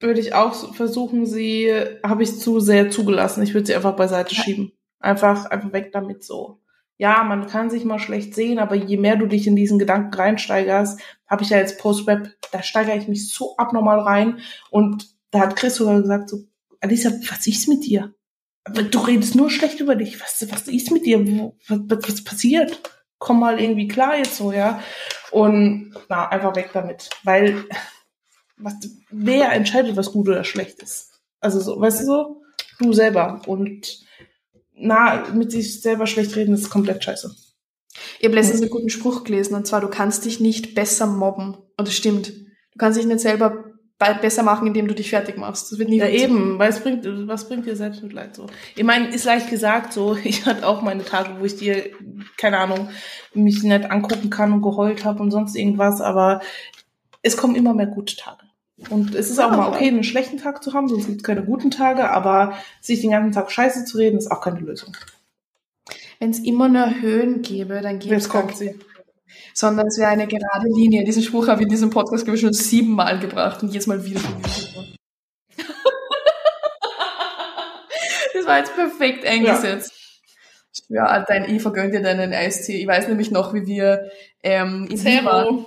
würde 0.00 0.20
ich 0.20 0.34
auch 0.34 0.74
versuchen, 0.74 1.26
sie 1.26 1.72
habe 2.04 2.22
ich 2.22 2.38
zu 2.38 2.60
sehr 2.60 2.90
zugelassen. 2.90 3.42
Ich 3.42 3.54
würde 3.54 3.66
sie 3.66 3.74
einfach 3.74 3.96
beiseite 3.96 4.34
schieben. 4.34 4.72
Einfach, 5.00 5.46
einfach 5.46 5.72
weg 5.72 5.90
damit 5.92 6.24
so. 6.24 6.60
Ja, 6.96 7.24
man 7.24 7.46
kann 7.48 7.70
sich 7.70 7.84
mal 7.84 7.98
schlecht 7.98 8.34
sehen, 8.34 8.58
aber 8.60 8.76
je 8.76 8.96
mehr 8.96 9.16
du 9.16 9.26
dich 9.26 9.46
in 9.48 9.56
diesen 9.56 9.78
Gedanken 9.80 10.14
reinsteigerst, 10.14 11.00
habe 11.26 11.42
ich 11.42 11.50
ja 11.50 11.58
jetzt 11.58 11.78
Post-Rap, 11.80 12.30
da 12.52 12.62
steigere 12.62 12.96
ich 12.96 13.08
mich 13.08 13.28
so 13.28 13.56
abnormal 13.56 13.98
rein. 14.00 14.38
Und 14.70 15.08
da 15.32 15.40
hat 15.40 15.56
Chris 15.56 15.74
sogar 15.74 16.00
gesagt 16.00 16.28
so, 16.28 16.44
Alisa, 16.84 17.10
was 17.30 17.46
ist 17.46 17.66
mit 17.68 17.84
dir? 17.84 18.14
Du 18.90 18.98
redest 18.98 19.34
nur 19.34 19.50
schlecht 19.50 19.80
über 19.80 19.96
dich. 19.96 20.20
Was, 20.20 20.46
was 20.50 20.68
ist 20.68 20.90
mit 20.90 21.06
dir? 21.06 21.18
Was, 21.68 22.08
was, 22.08 22.24
passiert? 22.24 22.80
Komm 23.18 23.40
mal 23.40 23.58
irgendwie 23.58 23.88
klar 23.88 24.18
jetzt 24.18 24.36
so, 24.36 24.52
ja. 24.52 24.82
Und 25.30 25.94
na, 26.08 26.28
einfach 26.28 26.54
weg 26.56 26.70
damit. 26.74 27.08
Weil 27.22 27.64
was, 28.58 28.74
wer 29.10 29.52
entscheidet, 29.52 29.96
was 29.96 30.12
gut 30.12 30.28
oder 30.28 30.44
schlecht 30.44 30.82
ist? 30.82 31.20
Also 31.40 31.60
so, 31.60 31.80
weißt 31.80 32.02
du 32.02 32.04
so? 32.04 32.42
Du 32.80 32.92
selber. 32.92 33.40
Und 33.46 34.04
na, 34.74 35.26
mit 35.32 35.52
sich 35.52 35.80
selber 35.80 36.06
schlecht 36.06 36.36
reden 36.36 36.54
ist 36.54 36.68
komplett 36.70 37.02
scheiße. 37.02 37.34
Ich 38.18 38.24
habe 38.24 38.34
letztens 38.34 38.60
einen 38.60 38.70
guten 38.70 38.90
Spruch 38.90 39.24
gelesen, 39.24 39.54
und 39.54 39.66
zwar, 39.66 39.80
du 39.80 39.88
kannst 39.88 40.24
dich 40.24 40.40
nicht 40.40 40.74
besser 40.74 41.06
mobben. 41.06 41.54
Und 41.76 41.88
das 41.88 41.94
stimmt. 41.94 42.28
Du 42.28 42.78
kannst 42.78 42.98
dich 42.98 43.06
nicht 43.06 43.20
selber 43.20 43.50
be- 43.50 43.73
besser 44.12 44.42
machen, 44.42 44.66
indem 44.66 44.86
du 44.88 44.94
dich 44.94 45.10
fertig 45.10 45.36
machst. 45.38 45.72
Das 45.72 45.78
wird 45.78 45.88
nie 45.88 45.98
Ja, 45.98 46.08
eben, 46.08 46.58
weil 46.58 46.70
es 46.70 46.80
bringt, 46.80 47.04
was 47.26 47.48
bringt 47.48 47.66
dir 47.66 47.76
Selbstmitleid 47.76 48.34
so? 48.34 48.46
Ich 48.76 48.84
meine, 48.84 49.08
ist 49.08 49.24
leicht 49.24 49.48
gesagt 49.50 49.92
so, 49.92 50.16
ich 50.24 50.44
hatte 50.46 50.66
auch 50.66 50.82
meine 50.82 51.04
Tage, 51.04 51.30
wo 51.40 51.44
ich 51.44 51.56
dir, 51.56 51.90
keine 52.36 52.58
Ahnung, 52.58 52.88
mich 53.32 53.62
nicht 53.62 53.90
angucken 53.90 54.30
kann 54.30 54.52
und 54.52 54.62
geheult 54.62 55.04
habe 55.04 55.22
und 55.22 55.30
sonst 55.30 55.56
irgendwas, 55.56 56.00
aber 56.00 56.40
es 57.22 57.36
kommen 57.36 57.54
immer 57.54 57.72
mehr 57.72 57.86
gute 57.86 58.16
Tage. 58.16 58.42
Und 58.90 59.14
es 59.14 59.30
ist 59.30 59.38
auch 59.38 59.50
Ja. 59.50 59.56
mal 59.56 59.68
okay, 59.68 59.88
einen 59.88 60.04
schlechten 60.04 60.36
Tag 60.36 60.62
zu 60.62 60.72
haben, 60.74 60.88
sonst 60.88 61.06
gibt 61.06 61.18
es 61.18 61.24
keine 61.24 61.44
guten 61.44 61.70
Tage, 61.70 62.10
aber 62.10 62.54
sich 62.80 63.00
den 63.00 63.10
ganzen 63.12 63.32
Tag 63.32 63.50
scheiße 63.50 63.84
zu 63.84 63.98
reden, 63.98 64.18
ist 64.18 64.30
auch 64.30 64.40
keine 64.40 64.60
Lösung. 64.60 64.96
Wenn 66.18 66.30
es 66.30 66.40
immer 66.40 66.68
nur 66.68 67.00
Höhen 67.00 67.42
gäbe, 67.42 67.80
dann 67.82 67.98
gäbe 67.98 68.14
es 68.14 68.24
Jetzt 68.24 68.30
kommt 68.32 68.56
sie. 68.56 68.74
Sondern 69.52 69.86
es 69.86 69.98
wäre 69.98 70.10
eine 70.10 70.26
gerade 70.26 70.66
Linie. 70.68 71.04
Diesen 71.04 71.22
Spruch 71.22 71.48
habe 71.48 71.60
ich 71.60 71.66
in 71.66 71.70
diesem 71.70 71.90
Podcast, 71.90 72.24
glaube 72.24 72.36
ich, 72.36 72.42
schon 72.42 72.52
siebenmal 72.52 73.18
gebracht 73.18 73.62
und 73.62 73.70
jedes 73.70 73.86
Mal 73.86 74.04
wieder. 74.04 74.20
das 78.34 78.46
war 78.46 78.58
jetzt 78.58 78.74
perfekt 78.74 79.24
eingesetzt. 79.26 79.92
Ja, 80.88 81.06
Alter, 81.06 81.26
dein 81.28 81.48
I 81.48 81.60
vergönnt 81.60 81.94
dir 81.94 82.02
deinen 82.02 82.32
Eistee. 82.32 82.80
Ich 82.80 82.86
weiß 82.86 83.08
nämlich 83.08 83.30
noch, 83.30 83.54
wie 83.54 83.66
wir 83.66 84.10
ähm, 84.42 84.86
in 84.90 85.04
Wien 85.04 85.24
waren. 85.24 85.66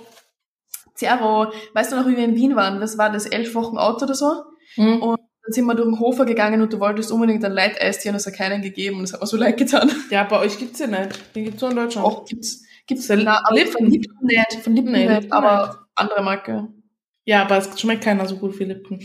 Zero. 0.94 1.52
Weißt 1.74 1.92
du 1.92 1.96
noch, 1.96 2.06
wie 2.06 2.16
wir 2.16 2.24
in 2.24 2.34
Wien 2.34 2.56
waren? 2.56 2.80
Das 2.80 2.98
war 2.98 3.10
das 3.10 3.26
elf 3.26 3.54
Wochen 3.54 3.78
Auto 3.78 4.04
oder 4.04 4.14
so. 4.14 4.44
Mhm. 4.76 5.02
Und 5.02 5.20
dann 5.42 5.52
sind 5.52 5.64
wir 5.64 5.74
durch 5.74 5.88
den 5.88 6.00
Hofer 6.00 6.24
gegangen 6.24 6.60
und 6.60 6.72
du 6.72 6.80
wolltest 6.80 7.10
unbedingt 7.10 7.44
ein 7.44 7.52
Light-Eistee 7.52 8.10
und 8.10 8.16
es 8.16 8.26
hat 8.26 8.34
keinen 8.34 8.62
gegeben 8.62 8.96
und 8.96 9.02
das 9.02 9.14
hat 9.14 9.20
mir 9.20 9.26
so 9.26 9.36
leid 9.36 9.56
getan. 9.56 9.90
Ja, 10.10 10.24
bei 10.24 10.40
euch 10.40 10.58
gibt's 10.58 10.78
ja 10.78 10.86
nicht. 10.86 11.34
Den 11.34 11.44
gibt's 11.44 11.62
nur 11.62 11.70
in 11.70 11.76
Deutschland. 11.76 12.06
Auch 12.06 12.24
gibt's, 12.26 12.64
gibt's 12.88 13.06
Der 13.06 13.18
na, 13.18 13.42
Lippen. 13.52 13.72
von 13.72 13.86
Lippen 13.86 14.26
nicht, 14.26 14.54
von 14.64 14.74
Lippen 14.74 14.92
nicht, 14.92 15.08
Lippen 15.08 15.32
aber 15.32 15.86
andere 15.94 16.22
Marke. 16.22 16.68
Ja, 17.24 17.42
aber 17.42 17.58
es 17.58 17.78
schmeckt 17.78 18.02
keiner 18.02 18.26
so 18.26 18.36
gut 18.38 18.58
wie 18.58 18.64
Lipton. 18.64 19.00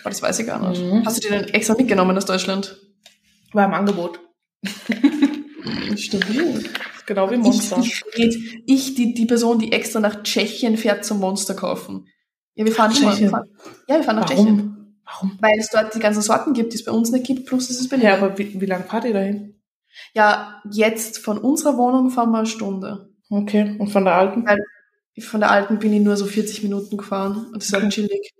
Aber 0.00 0.10
das 0.10 0.22
weiß 0.22 0.38
ich 0.38 0.46
gar 0.46 0.68
nicht. 0.68 0.80
Mhm. 0.80 1.04
Hast 1.04 1.16
du 1.16 1.28
dir 1.28 1.38
den 1.42 1.54
extra 1.54 1.74
mitgenommen 1.74 2.16
aus 2.16 2.26
Deutschland? 2.26 2.78
War 3.52 3.64
im 3.66 3.74
Angebot. 3.74 4.20
Stimmt. 5.96 6.26
Genau 7.06 7.30
wie 7.30 7.36
Monster. 7.36 7.78
Ich, 7.80 8.02
ich, 8.14 8.62
ich 8.66 8.94
die, 8.94 9.14
die 9.14 9.26
Person, 9.26 9.58
die 9.58 9.72
extra 9.72 10.00
nach 10.00 10.22
Tschechien 10.22 10.76
fährt 10.76 11.04
zum 11.04 11.20
Monster 11.20 11.54
kaufen. 11.54 12.08
Ja, 12.54 12.64
wir 12.64 12.72
fahren. 12.72 12.92
Tschechien? 12.92 13.20
Wir 13.20 13.30
fahren, 13.30 13.48
ja, 13.88 13.96
wir 13.96 14.02
fahren 14.02 14.16
nach 14.16 14.28
Tschechien. 14.28 14.46
Warum? 14.46 14.76
Warum? 15.04 15.38
Weil 15.40 15.58
es 15.58 15.70
dort 15.70 15.94
die 15.94 16.00
ganzen 16.00 16.22
Sorten 16.22 16.52
gibt, 16.52 16.72
die 16.72 16.76
es 16.76 16.84
bei 16.84 16.92
uns 16.92 17.12
nicht 17.12 17.26
gibt, 17.26 17.46
plus 17.46 17.70
es 17.70 17.80
ist 17.80 17.88
billiger. 17.88 18.08
Ja, 18.08 18.16
aber 18.16 18.36
wie, 18.36 18.60
wie 18.60 18.66
lange 18.66 18.84
fahrt 18.84 19.04
ihr 19.04 19.12
dahin? 19.12 19.55
Ja, 20.14 20.62
jetzt 20.70 21.18
von 21.18 21.38
unserer 21.38 21.76
Wohnung 21.76 22.10
fahren 22.10 22.30
wir 22.30 22.38
eine 22.38 22.46
Stunde. 22.46 23.10
Okay, 23.30 23.76
und 23.78 23.88
von 23.88 24.04
der 24.04 24.14
alten? 24.14 24.46
Weil 24.46 24.58
von 25.20 25.40
der 25.40 25.50
alten 25.50 25.78
bin 25.78 25.92
ich 25.92 26.00
nur 26.02 26.16
so 26.16 26.26
40 26.26 26.62
Minuten 26.62 26.96
gefahren 26.96 27.46
und 27.46 27.56
das 27.56 27.66
ist 27.66 27.72
halt 27.72 27.84
Okay. 27.84 27.92
chillig. 27.92 28.32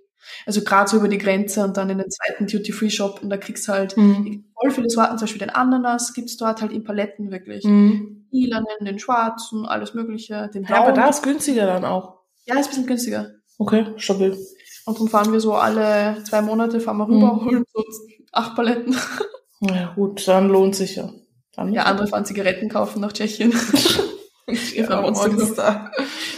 Also 0.44 0.62
gerade 0.62 0.90
so 0.90 0.96
über 0.98 1.08
die 1.08 1.18
Grenze 1.18 1.64
und 1.64 1.76
dann 1.76 1.88
in 1.90 1.98
den 1.98 2.10
zweiten 2.10 2.46
Duty-Free-Shop 2.46 3.20
und 3.22 3.30
da 3.30 3.36
kriegst 3.36 3.66
du 3.68 3.72
halt 3.72 3.96
Mhm. 3.96 4.44
voll 4.60 4.70
viele 4.70 4.90
Sorten, 4.90 5.16
zum 5.18 5.24
Beispiel 5.26 5.40
den 5.40 5.50
Ananas 5.50 6.12
gibt's 6.14 6.36
dort 6.36 6.60
halt 6.60 6.72
in 6.72 6.84
Paletten 6.84 7.30
wirklich. 7.30 7.64
Mhm. 7.64 8.26
Den 8.32 8.40
lilanen, 8.42 8.66
den 8.84 8.98
schwarzen, 8.98 9.64
alles 9.66 9.94
mögliche, 9.94 10.50
den 10.52 10.64
Ja, 10.64 10.76
aber 10.76 10.92
blauen. 10.92 10.94
da 10.96 11.08
ist 11.08 11.22
günstiger 11.22 11.66
dann 11.66 11.84
auch. 11.84 12.20
ja, 12.44 12.54
ist 12.58 12.66
ein 12.66 12.70
bisschen 12.70 12.86
günstiger. 12.86 13.30
Okay, 13.58 13.86
stabil. 13.96 14.36
Und 14.84 15.00
dann 15.00 15.08
fahren 15.08 15.32
wir 15.32 15.40
so 15.40 15.54
alle 15.54 16.22
zwei 16.24 16.42
Monate, 16.42 16.80
fahren 16.80 16.98
wir 16.98 17.08
rüber, 17.08 17.32
Mhm. 17.34 17.44
holen 17.46 17.64
so 17.72 17.82
acht 18.32 18.54
Paletten. 18.54 18.94
Ja, 19.62 19.94
gut, 19.96 20.28
dann 20.28 20.48
lohnt 20.50 20.76
sich 20.76 20.96
ja. 20.96 21.10
Dann 21.56 21.72
Ja, 21.72 21.84
andere 21.84 22.06
fahren 22.06 22.24
Zigaretten 22.26 22.68
kaufen 22.68 23.00
nach 23.00 23.12
Tschechien. 23.12 23.52
ja, 24.74 25.00
Monster. 25.10 25.90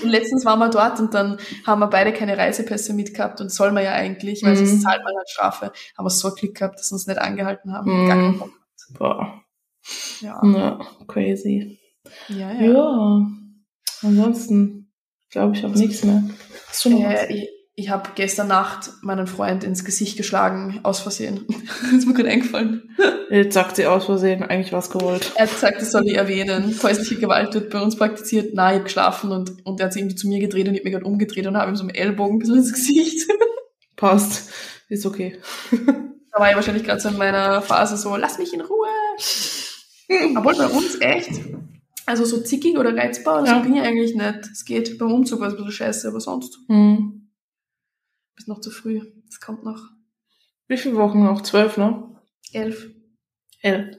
Und 0.02 0.08
letztens 0.10 0.44
waren 0.44 0.58
wir 0.60 0.68
dort 0.70 1.00
und 1.00 1.12
dann 1.12 1.38
haben 1.66 1.80
wir 1.80 1.88
beide 1.88 2.12
keine 2.12 2.38
Reisepässe 2.38 2.94
mitgehabt 2.94 3.40
und 3.40 3.50
soll 3.52 3.72
man 3.72 3.82
ja 3.84 3.92
eigentlich, 3.92 4.42
weil 4.44 4.52
Mhm. 4.54 4.64
sonst 4.66 4.82
zahlt 4.82 5.02
man 5.04 5.14
halt 5.16 5.28
Strafe. 5.28 5.72
Haben 5.96 6.04
wir 6.06 6.10
so 6.10 6.30
Glück 6.30 6.54
gehabt, 6.54 6.78
dass 6.78 6.88
sie 6.88 6.94
uns 6.94 7.06
nicht 7.06 7.18
angehalten 7.18 7.72
haben. 7.72 8.04
Mhm. 8.04 8.06
Gar 8.06 8.16
keinen 8.16 8.38
Bock. 8.38 8.50
Boah, 8.98 9.42
Ja. 10.20 10.40
ja, 10.44 10.78
crazy. 11.08 11.78
Ja, 12.28 12.52
Ja, 12.52 12.72
ja. 12.72 13.26
ansonsten 14.02 14.90
glaube 15.30 15.56
ich 15.56 15.62
habe 15.64 15.78
nichts 15.78 16.04
mehr. 16.04 16.22
Hast 16.68 16.84
du 16.84 16.90
noch 16.90 17.02
was? 17.04 17.24
Äh, 17.24 17.32
ich 17.34 17.48
ich 17.78 17.90
habe 17.90 18.10
gestern 18.16 18.48
Nacht 18.48 18.90
meinen 19.02 19.28
Freund 19.28 19.62
ins 19.62 19.84
Gesicht 19.84 20.16
geschlagen, 20.16 20.80
aus 20.82 20.98
Versehen. 20.98 21.46
ist 21.96 22.08
mir 22.08 22.12
gerade 22.14 22.28
eingefallen. 22.28 22.90
Jetzt 23.30 23.54
sagt 23.54 23.76
sie 23.76 23.86
aus 23.86 24.06
Versehen, 24.06 24.42
eigentlich 24.42 24.72
was 24.72 24.90
gewollt. 24.90 25.30
Er 25.36 25.44
hat 25.46 25.54
gesagt, 25.54 25.80
das 25.80 25.92
soll 25.92 26.04
ich 26.08 26.16
erwähnen. 26.16 26.76
Häusliche 26.82 27.20
Gewalt 27.20 27.54
wird 27.54 27.70
bei 27.70 27.80
uns 27.80 27.94
praktiziert. 27.94 28.50
Na, 28.54 28.70
ich 28.70 28.74
habe 28.74 28.84
geschlafen 28.84 29.30
und, 29.30 29.64
und 29.64 29.78
er 29.78 29.86
hat 29.86 29.92
sich 29.92 30.02
irgendwie 30.02 30.16
zu 30.16 30.26
mir 30.26 30.40
gedreht 30.40 30.66
und 30.66 30.74
ich 30.74 30.80
hab 30.80 30.84
mich 30.86 30.92
gerade 30.92 31.04
umgedreht 31.04 31.46
und 31.46 31.56
habe 31.56 31.70
ihm 31.70 31.76
so 31.76 31.82
einen 31.82 31.94
Ellbogen 31.94 32.40
bis 32.40 32.48
ins 32.48 32.72
Gesicht. 32.72 33.28
Passt. 33.96 34.50
Ist 34.88 35.06
okay. 35.06 35.38
da 36.32 36.40
war 36.40 36.50
ich 36.50 36.56
wahrscheinlich 36.56 36.82
gerade 36.82 37.00
so 37.00 37.10
in 37.10 37.16
meiner 37.16 37.62
Phase 37.62 37.96
so, 37.96 38.16
lass 38.16 38.38
mich 38.38 38.52
in 38.54 38.60
Ruhe. 38.60 38.88
Obwohl 40.36 40.56
bei 40.56 40.66
uns 40.66 41.00
echt, 41.00 41.30
also 42.06 42.24
so 42.24 42.40
zickig 42.40 42.76
oder 42.76 42.96
reizbar, 42.96 43.42
oder 43.42 43.52
Ja. 43.52 43.58
bin 43.60 43.76
ich 43.76 43.82
eigentlich 43.82 44.16
nicht. 44.16 44.48
Es 44.52 44.64
geht 44.64 44.98
beim 44.98 45.12
Umzug 45.12 45.38
war 45.40 45.46
es 45.46 45.54
ein 45.54 45.58
bisschen 45.58 45.72
scheiße, 45.72 46.08
aber 46.08 46.20
sonst 46.20 46.58
Mhm. 46.66 47.17
Ist 48.38 48.48
noch 48.48 48.60
zu 48.60 48.70
früh. 48.70 49.00
Es 49.28 49.40
kommt 49.40 49.64
noch 49.64 49.80
Wie 50.68 50.76
viele 50.78 50.96
Wochen 50.96 51.22
noch? 51.24 51.42
Zwölf, 51.42 51.76
ne? 51.76 52.04
elf. 52.52 52.88
Elf. 53.60 53.96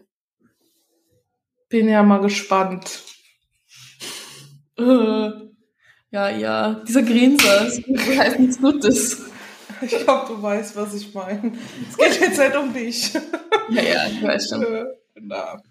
Bin 1.69 1.87
ja 1.87 2.01
mal 2.01 2.19
gespannt. 2.21 3.03
Äh, 4.77 4.81
ja, 6.11 6.29
ja, 6.29 6.73
dieser 6.87 7.03
Grinser, 7.03 7.65
das 7.65 8.17
heißt 8.17 8.39
nichts 8.39 8.59
Gutes. 8.59 9.21
Ich 9.81 9.97
glaube, 9.97 10.33
du 10.33 10.41
weißt, 10.41 10.75
was 10.75 10.93
ich 10.93 11.13
meine. 11.13 11.53
Es 11.89 11.95
geht 11.95 12.19
jetzt 12.19 12.37
nicht 12.37 12.55
um 12.57 12.73
dich. 12.73 13.13
Ja, 13.69 13.81
ja, 13.81 14.07
ich 14.07 14.21
weiß 14.21 14.49
schon. 14.49 14.63
Äh, 14.63 14.85
Na. 15.21 15.61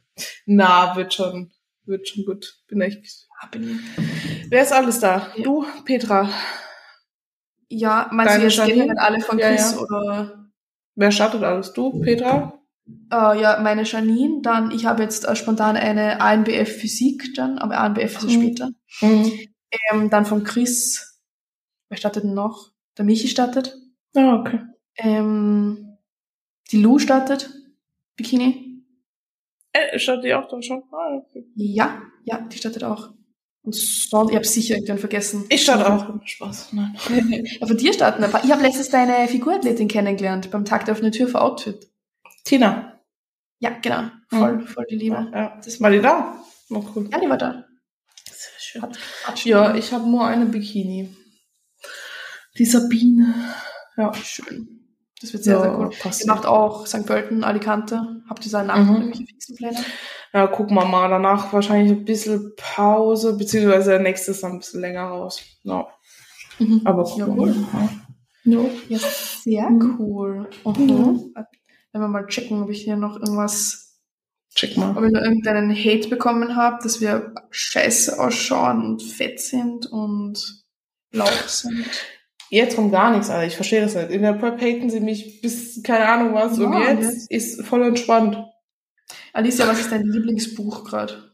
Na, 0.47 0.97
wird 0.97 1.13
schon. 1.13 1.51
Wird 1.85 2.09
schon 2.09 2.25
gut. 2.25 2.59
Bin 2.69 2.81
echt. 2.81 3.05
Ja, 3.05 3.49
bin. 3.49 3.81
Wer 4.49 4.63
ist 4.63 4.73
alles 4.73 5.01
da? 5.01 5.31
Ja. 5.37 5.43
Du, 5.43 5.67
Petra. 5.85 6.31
Ja, 7.71 8.09
meinst 8.13 8.33
Deine 8.35 8.43
du 8.45 8.49
jetzt 8.49 8.57
Janine? 8.59 8.75
generell 8.87 8.99
alle 8.99 9.21
von 9.21 9.39
Ja, 9.39 9.49
Chris 9.51 9.73
ja. 9.73 9.79
oder? 9.79 10.51
Wer 10.95 11.11
startet 11.13 11.43
alles? 11.43 11.73
Du, 11.73 12.01
Petra? 12.01 12.55
Äh, 13.13 13.41
ja, 13.41 13.61
meine 13.63 13.83
Janine, 13.83 14.41
dann, 14.43 14.71
ich 14.71 14.87
habe 14.87 15.03
jetzt 15.03 15.27
äh, 15.29 15.37
spontan 15.37 15.77
eine 15.77 16.21
ANBF 16.21 16.81
Physik 16.81 17.35
dann, 17.35 17.59
aber 17.59 17.79
ANBF 17.79 18.17
ist 18.17 18.23
ja 18.23 18.29
Mhm. 18.39 18.43
später. 18.43 18.71
Mhm. 19.03 19.33
Ähm, 19.93 20.11
dann 20.11 20.25
von 20.25 20.45
Chris, 20.45 21.21
wer 21.91 21.99
startet 21.99 22.25
denn 22.25 22.35
noch? 22.35 22.73
Der 22.97 23.05
Michi 23.05 23.29
startet. 23.29 23.77
Ah, 24.17 24.37
okay. 24.41 24.61
Ähm, 24.97 25.99
die 26.73 26.81
Lou 26.83 26.99
startet. 26.99 27.51
Bikini. 28.17 28.83
Äh, 29.73 29.99
startet 29.99 30.25
die 30.25 30.35
auch 30.35 30.49
dann 30.49 30.63
schon? 30.63 30.83
Ah, 30.91 31.17
okay. 31.19 31.47
Ja, 31.55 32.01
ja, 32.25 32.41
die 32.41 32.57
startet 32.57 32.83
auch. 32.85 33.11
Und 33.69 33.75
sonst, 33.75 34.31
ich 34.31 34.37
habe 34.37 34.47
sicher 34.47 34.75
irgendwann 34.77 34.97
vergessen. 34.99 35.45
Ich 35.51 35.63
starte 35.63 35.93
auch. 35.93 36.27
Spaß. 36.27 36.73
Nein. 36.73 36.97
ja, 37.61 37.67
von 37.67 37.77
dir 37.77 37.93
starten. 37.93 38.25
aber 38.25 38.43
Ich 38.43 38.51
habe 38.51 38.63
letztens 38.63 38.89
deine 38.89 39.29
Figurathletin 39.29 39.89
kennengelernt 39.89 40.51
beim 40.51 40.65
Tag 40.65 40.87
der 40.87 40.95
offenen 40.95 41.13
Tür 41.13 41.29
für 41.29 41.43
Outfit. 41.43 41.87
Tina. 42.45 42.99
Ja, 43.59 43.71
genau. 43.83 44.05
Voll, 44.31 44.67
voll 44.67 44.87
die 44.89 44.97
Liebe. 44.97 45.29
Ja. 45.35 45.61
Das 45.63 45.79
War 45.83 45.91
die 45.91 46.01
da? 46.01 46.43
Oh, 46.71 46.83
cool. 46.97 47.11
Ja, 47.13 47.21
die 47.21 47.29
war 47.29 47.37
da. 47.37 47.67
Sehr 48.25 48.59
schön. 48.59 48.81
Hat, 48.83 48.99
hat 49.25 49.45
Ja, 49.45 49.75
ich 49.75 49.93
habe 49.93 50.09
nur 50.09 50.27
eine 50.27 50.47
Bikini. 50.47 51.15
Die 52.57 52.65
Sabine. 52.65 53.35
Ja. 53.99 54.15
schön. 54.15 54.87
Das 55.21 55.33
wird 55.35 55.45
sehr, 55.45 55.57
Ja, 55.57 55.63
sehr 55.63 55.79
cool. 55.79 55.91
passt. 56.01 56.23
Ihr 56.25 56.27
macht 56.33 56.47
auch 56.47 56.87
St. 56.87 57.05
Pölten, 57.05 57.45
Alicante. 57.45 58.23
Habt 58.31 58.47
ihr 58.47 58.53
danach 58.53 58.79
Mhm. 58.79 58.95
irgendwelche 58.95 59.27
fixen 59.27 59.57
Pläne? 59.57 59.77
Ja, 60.33 60.47
gucken 60.47 60.77
wir 60.77 60.85
mal. 60.85 61.09
Danach 61.09 61.53
wahrscheinlich 61.53 61.93
ein 61.93 62.05
bisschen 62.05 62.53
Pause, 62.57 63.37
beziehungsweise 63.37 63.91
der 63.91 64.01
nächste 64.01 64.31
ist 64.33 64.43
dann 64.43 64.53
ein 64.53 64.59
bisschen 64.59 64.81
länger 64.81 65.05
raus. 65.05 65.43
Ja. 65.63 65.87
Aber 66.85 67.05
gucken 67.05 67.19
Ja, 67.21 67.27
wir 67.27 67.37
cool. 67.43 67.55
Ja. 68.45 68.65
Ja, 68.89 68.99
sehr 69.43 69.71
Mhm. 69.71 69.97
cool. 69.99 70.51
Mhm. 70.65 70.85
Mhm. 70.87 71.35
Wenn 71.93 72.01
wir 72.01 72.09
mal 72.09 72.27
checken, 72.27 72.63
ob 72.63 72.71
ich 72.71 72.83
hier 72.83 72.97
noch 72.97 73.17
irgendwas, 73.17 73.99
Check 74.55 74.77
mal. 74.77 74.97
ob 74.97 75.05
ich 75.05 75.13
noch 75.13 75.23
irgendeinen 75.23 75.75
Hate 75.75 76.09
bekommen 76.09 76.57
habe, 76.57 76.79
dass 76.83 77.01
wir 77.01 77.35
scheiße 77.51 78.19
ausschauen 78.19 78.85
und 78.85 79.03
fett 79.03 79.41
sind 79.41 79.87
und 79.87 80.65
Lauch 81.13 81.49
sind. 81.49 81.87
Jetzt 82.51 82.77
kommt 82.77 82.93
gar 82.93 83.11
nichts, 83.13 83.29
Alter. 83.31 83.47
Ich 83.47 83.57
verstehe 83.57 83.81
das 83.83 83.95
nicht. 83.95 84.11
In 84.11 84.23
der 84.23 84.33
Prep 84.35 84.61
haten 84.61 84.89
sie 84.91 85.01
mich 85.01 85.41
bis 85.43 85.83
keine 85.83 86.07
Ahnung 86.09 86.35
was. 86.35 86.59
und 86.59 86.73
Ja, 86.73 86.93
jetzt 86.93 87.31
ist 87.31 87.63
voll 87.65 87.83
entspannt. 87.83 88.39
Alicia, 89.33 89.67
was 89.69 89.81
ist 89.81 89.93
dein 89.93 90.07
Lieblingsbuch 90.07 90.85
gerade? 90.85 91.33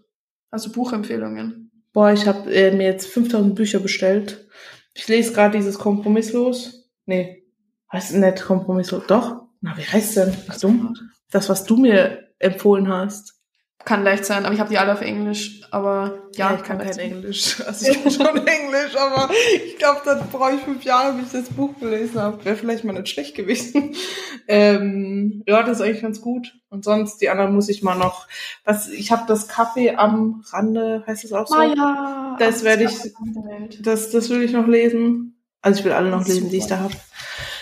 Also 0.51 0.71
Buchempfehlungen. 0.71 1.71
Boah, 1.93 2.13
ich 2.13 2.27
habe 2.27 2.53
äh, 2.53 2.75
mir 2.75 2.87
jetzt 2.87 3.07
5000 3.07 3.55
Bücher 3.55 3.81
bestellt. 3.81 4.49
Ich 4.95 5.09
lese 5.09 5.33
gerade 5.33 5.57
dieses 5.57 5.79
Kompromisslos. 5.79 6.91
Nee, 7.07 7.45
heißt 7.93 8.15
nicht 8.15 8.43
Kompromisslos. 8.43 9.05
Doch? 9.07 9.47
Na, 9.61 9.77
wie 9.77 9.83
heißt 9.83 10.17
denn? 10.17 10.37
Ach 10.49 10.59
dumm. 10.59 10.95
Das, 11.31 11.49
was 11.49 11.65
du 11.65 11.77
mir 11.77 12.29
empfohlen 12.39 12.89
hast. 12.89 13.41
Kann 13.85 14.03
leicht 14.03 14.25
sein, 14.25 14.45
aber 14.47 14.55
ich 14.55 14.61
habe 14.61 14.71
die 14.71 14.79
alle 14.79 14.93
auf 14.95 15.03
Englisch. 15.03 15.61
Aber 15.71 16.19
ja, 16.37 16.55
ich 16.55 16.63
kann 16.63 16.79
leicht 16.79 16.91
kein 16.99 17.11
sein. 17.11 17.13
Englisch. 17.13 17.61
Also 17.67 17.91
ich 17.91 18.03
kann 18.03 18.11
schon 18.13 18.27
Englisch, 18.47 18.97
aber 18.97 19.31
ich 19.67 19.77
glaube, 19.79 20.01
dann 20.05 20.27
brauche 20.31 20.53
ich 20.55 20.61
fünf 20.63 20.85
Jahre, 20.85 21.15
bis 21.15 21.35
ich 21.35 21.41
das 21.47 21.51
Buch 21.51 21.79
gelesen 21.79 22.21
habe. 22.21 22.43
Wäre 22.45 22.57
vielleicht 22.57 22.85
mal 22.85 22.93
nicht 22.93 23.09
schlecht 23.09 23.35
gewesen. 23.35 23.95
Ähm, 24.47 25.43
ja, 25.47 25.63
das 25.63 25.79
ist 25.79 25.87
eigentlich 25.87 26.03
ganz 26.03 26.21
gut. 26.21 26.53
Und 26.69 26.85
sonst, 26.85 27.17
die 27.23 27.31
anderen 27.31 27.55
muss 27.55 27.71
ich 27.71 27.83
mal 27.83 27.95
noch. 27.95 28.27
Was, 28.67 28.91
ich 28.91 29.11
habe 29.11 29.23
das 29.27 29.49
Kaffee 29.49 29.95
am 29.97 30.45
Rande, 30.51 31.03
heißt 31.07 31.25
das 31.25 31.33
auch 31.33 31.47
so? 31.47 31.55
Maya! 31.57 32.37
Das 32.39 32.63
werde 32.63 32.85
ich-. 32.85 33.81
Das, 33.81 34.11
das 34.11 34.29
will 34.29 34.43
ich 34.43 34.53
noch 34.53 34.67
lesen. 34.67 35.41
Also 35.63 35.79
ich 35.79 35.85
will 35.87 35.93
alle 35.93 36.11
noch 36.11 36.27
lesen, 36.27 36.51
die 36.51 36.59
ich 36.59 36.67
da 36.67 36.81
habe. 36.81 36.95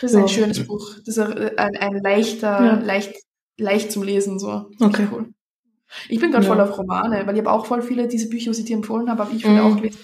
Das 0.00 0.10
ist 0.10 0.16
ein 0.16 0.22
Ja. 0.22 0.28
schönes 0.28 0.66
Buch. 0.66 0.90
Das 1.06 1.16
ist 1.16 1.18
ein, 1.20 1.56
ein 1.78 2.02
leichter, 2.02 2.48
Ja. 2.64 2.74
leicht, 2.80 3.14
leicht 3.58 3.92
zum 3.92 4.02
Lesen, 4.02 4.40
so. 4.40 4.68
Okay. 4.80 5.06
Cool. 5.12 5.32
Ich 6.08 6.18
bin 6.20 6.30
gerade 6.30 6.44
Ja. 6.46 6.52
voll 6.54 6.60
auf 6.60 6.76
Romane, 6.78 7.26
weil 7.26 7.34
ich 7.34 7.40
habe 7.44 7.50
auch 7.52 7.66
voll 7.66 7.82
viele 7.82 8.08
diese 8.08 8.28
Bücher, 8.28 8.50
was 8.50 8.58
ich 8.58 8.64
dir 8.64 8.76
empfohlen 8.76 9.08
habe, 9.10 9.22
aber 9.22 9.32
ich 9.32 9.44
will 9.44 9.52
Mhm. 9.52 9.60
auch 9.60 9.80
lesen. 9.80 9.98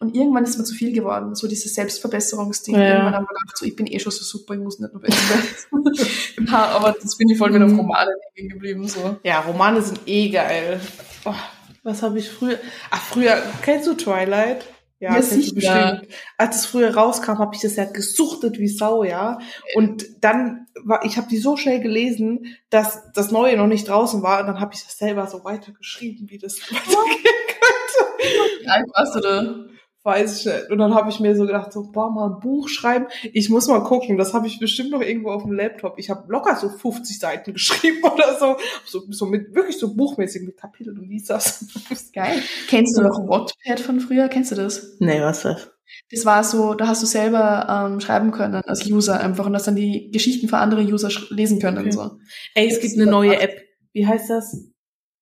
Und 0.00 0.14
irgendwann 0.16 0.44
ist 0.44 0.58
mir 0.58 0.64
zu 0.64 0.74
viel 0.74 0.92
geworden, 0.92 1.34
so 1.34 1.46
dieses 1.46 1.72
Selbstverbesserungsding. 1.74 2.74
Ja. 2.74 2.80
Irgendwann 2.88 3.14
haben 3.14 3.24
wir 3.24 3.28
gedacht, 3.40 3.56
so, 3.56 3.64
ich 3.64 3.76
bin 3.76 3.86
eh 3.86 3.98
schon 4.00 4.12
so 4.12 4.24
super, 4.24 4.54
ich 4.54 4.60
muss 4.60 4.78
nicht 4.78 4.92
nur 4.92 5.00
besser 5.00 5.16
werden. 5.30 6.46
ja, 6.50 6.64
aber 6.74 6.94
das 7.00 7.16
bin 7.16 7.28
ich 7.30 7.38
voll 7.38 7.54
wieder 7.54 7.64
auf 7.64 7.70
Mhm. 7.72 7.78
Romane 7.80 8.10
hängen 8.34 8.48
geblieben, 8.50 8.88
so. 8.88 9.16
Ja, 9.22 9.40
Romane 9.40 9.80
sind 9.82 10.00
eh 10.06 10.28
geil. 10.30 10.80
Oh, 11.24 11.32
was 11.84 12.02
habe 12.02 12.18
ich 12.18 12.28
früher? 12.28 12.58
Ach, 12.90 13.00
früher, 13.00 13.40
kennst 13.62 13.86
du 13.86 13.94
Twilight? 13.94 14.64
Ja, 15.04 15.10
Ja, 15.16 15.20
kennst 15.20 15.50
du 15.50 15.54
bestimmt. 15.54 16.08
Als 16.38 16.56
es 16.56 16.66
früher 16.66 16.94
rauskam, 16.94 17.38
habe 17.38 17.54
ich 17.54 17.60
das 17.60 17.76
ja 17.76 17.84
gesuchtet 17.84 18.58
wie 18.58 18.68
Sau, 18.68 19.04
ja. 19.04 19.38
Und 19.74 20.06
dann 20.24 20.66
war, 20.82 21.04
ich 21.04 21.18
habe 21.18 21.28
die 21.28 21.36
so 21.36 21.56
schnell 21.58 21.80
gelesen, 21.80 22.56
dass 22.70 23.02
das 23.12 23.30
Neue 23.30 23.56
noch 23.58 23.66
nicht 23.66 23.86
draußen 23.88 24.22
war. 24.22 24.40
Und 24.40 24.46
dann 24.46 24.60
habe 24.60 24.72
ich 24.74 24.82
das 24.82 24.96
selber 24.96 25.26
so 25.26 25.44
weitergeschrieben, 25.44 26.30
wie 26.30 26.38
das 26.38 26.58
weitergehen 26.70 27.44
könnte. 27.48 28.62
Wie 28.62 28.66
alt 28.68 28.86
warst 28.94 29.14
du 29.16 29.20
da? 29.20 29.73
Weiß 30.04 30.38
ich 30.38 30.44
nicht. 30.44 30.70
Und 30.70 30.76
dann 30.76 30.94
habe 30.94 31.08
ich 31.08 31.18
mir 31.18 31.34
so 31.34 31.46
gedacht, 31.46 31.72
so, 31.72 31.90
boah, 31.90 32.10
mal 32.10 32.34
ein 32.34 32.40
Buch 32.40 32.68
schreiben. 32.68 33.06
Ich 33.32 33.48
muss 33.48 33.68
mal 33.68 33.82
gucken. 33.82 34.18
Das 34.18 34.34
habe 34.34 34.46
ich 34.46 34.58
bestimmt 34.58 34.90
noch 34.90 35.00
irgendwo 35.00 35.30
auf 35.30 35.44
dem 35.44 35.52
Laptop. 35.52 35.94
Ich 35.98 36.10
habe 36.10 36.30
locker 36.30 36.56
so 36.56 36.68
50 36.68 37.18
Seiten 37.18 37.52
geschrieben 37.54 38.04
oder 38.04 38.38
so. 38.38 38.56
So, 38.84 39.10
so 39.10 39.24
mit, 39.24 39.54
wirklich 39.54 39.78
so 39.78 39.94
buchmäßig 39.94 40.42
mit 40.42 40.58
Kapiteln 40.58 40.98
und 40.98 41.08
dies, 41.08 41.24
das. 41.24 41.64
Geil. 42.12 42.42
Kennst 42.68 42.98
du 42.98 43.02
noch 43.02 43.18
Wattpad 43.26 43.80
von 43.80 43.98
früher? 43.98 44.28
Kennst 44.28 44.52
du 44.52 44.56
das? 44.56 44.96
Nee, 44.98 45.22
was 45.22 45.38
ist 45.38 45.44
das? 45.46 45.70
Das 46.10 46.26
war 46.26 46.44
so, 46.44 46.74
da 46.74 46.86
hast 46.88 47.02
du 47.02 47.06
selber 47.06 47.66
ähm, 47.88 48.00
schreiben 48.00 48.30
können 48.30 48.56
als 48.56 48.84
User 48.86 49.20
einfach 49.20 49.46
und 49.46 49.54
hast 49.54 49.68
dann 49.68 49.76
die 49.76 50.10
Geschichten 50.10 50.48
von 50.48 50.58
anderen 50.58 50.86
User 50.92 51.08
lesen 51.30 51.60
können 51.60 51.78
Okay. 51.78 51.86
und 51.86 51.92
so. 51.92 52.10
Ey, 52.54 52.68
es 52.68 52.80
gibt 52.80 52.94
eine 52.94 53.06
neue. 53.10 53.40
App. 53.40 53.58
Wie 53.94 54.06
heißt 54.06 54.28
das? 54.28 54.66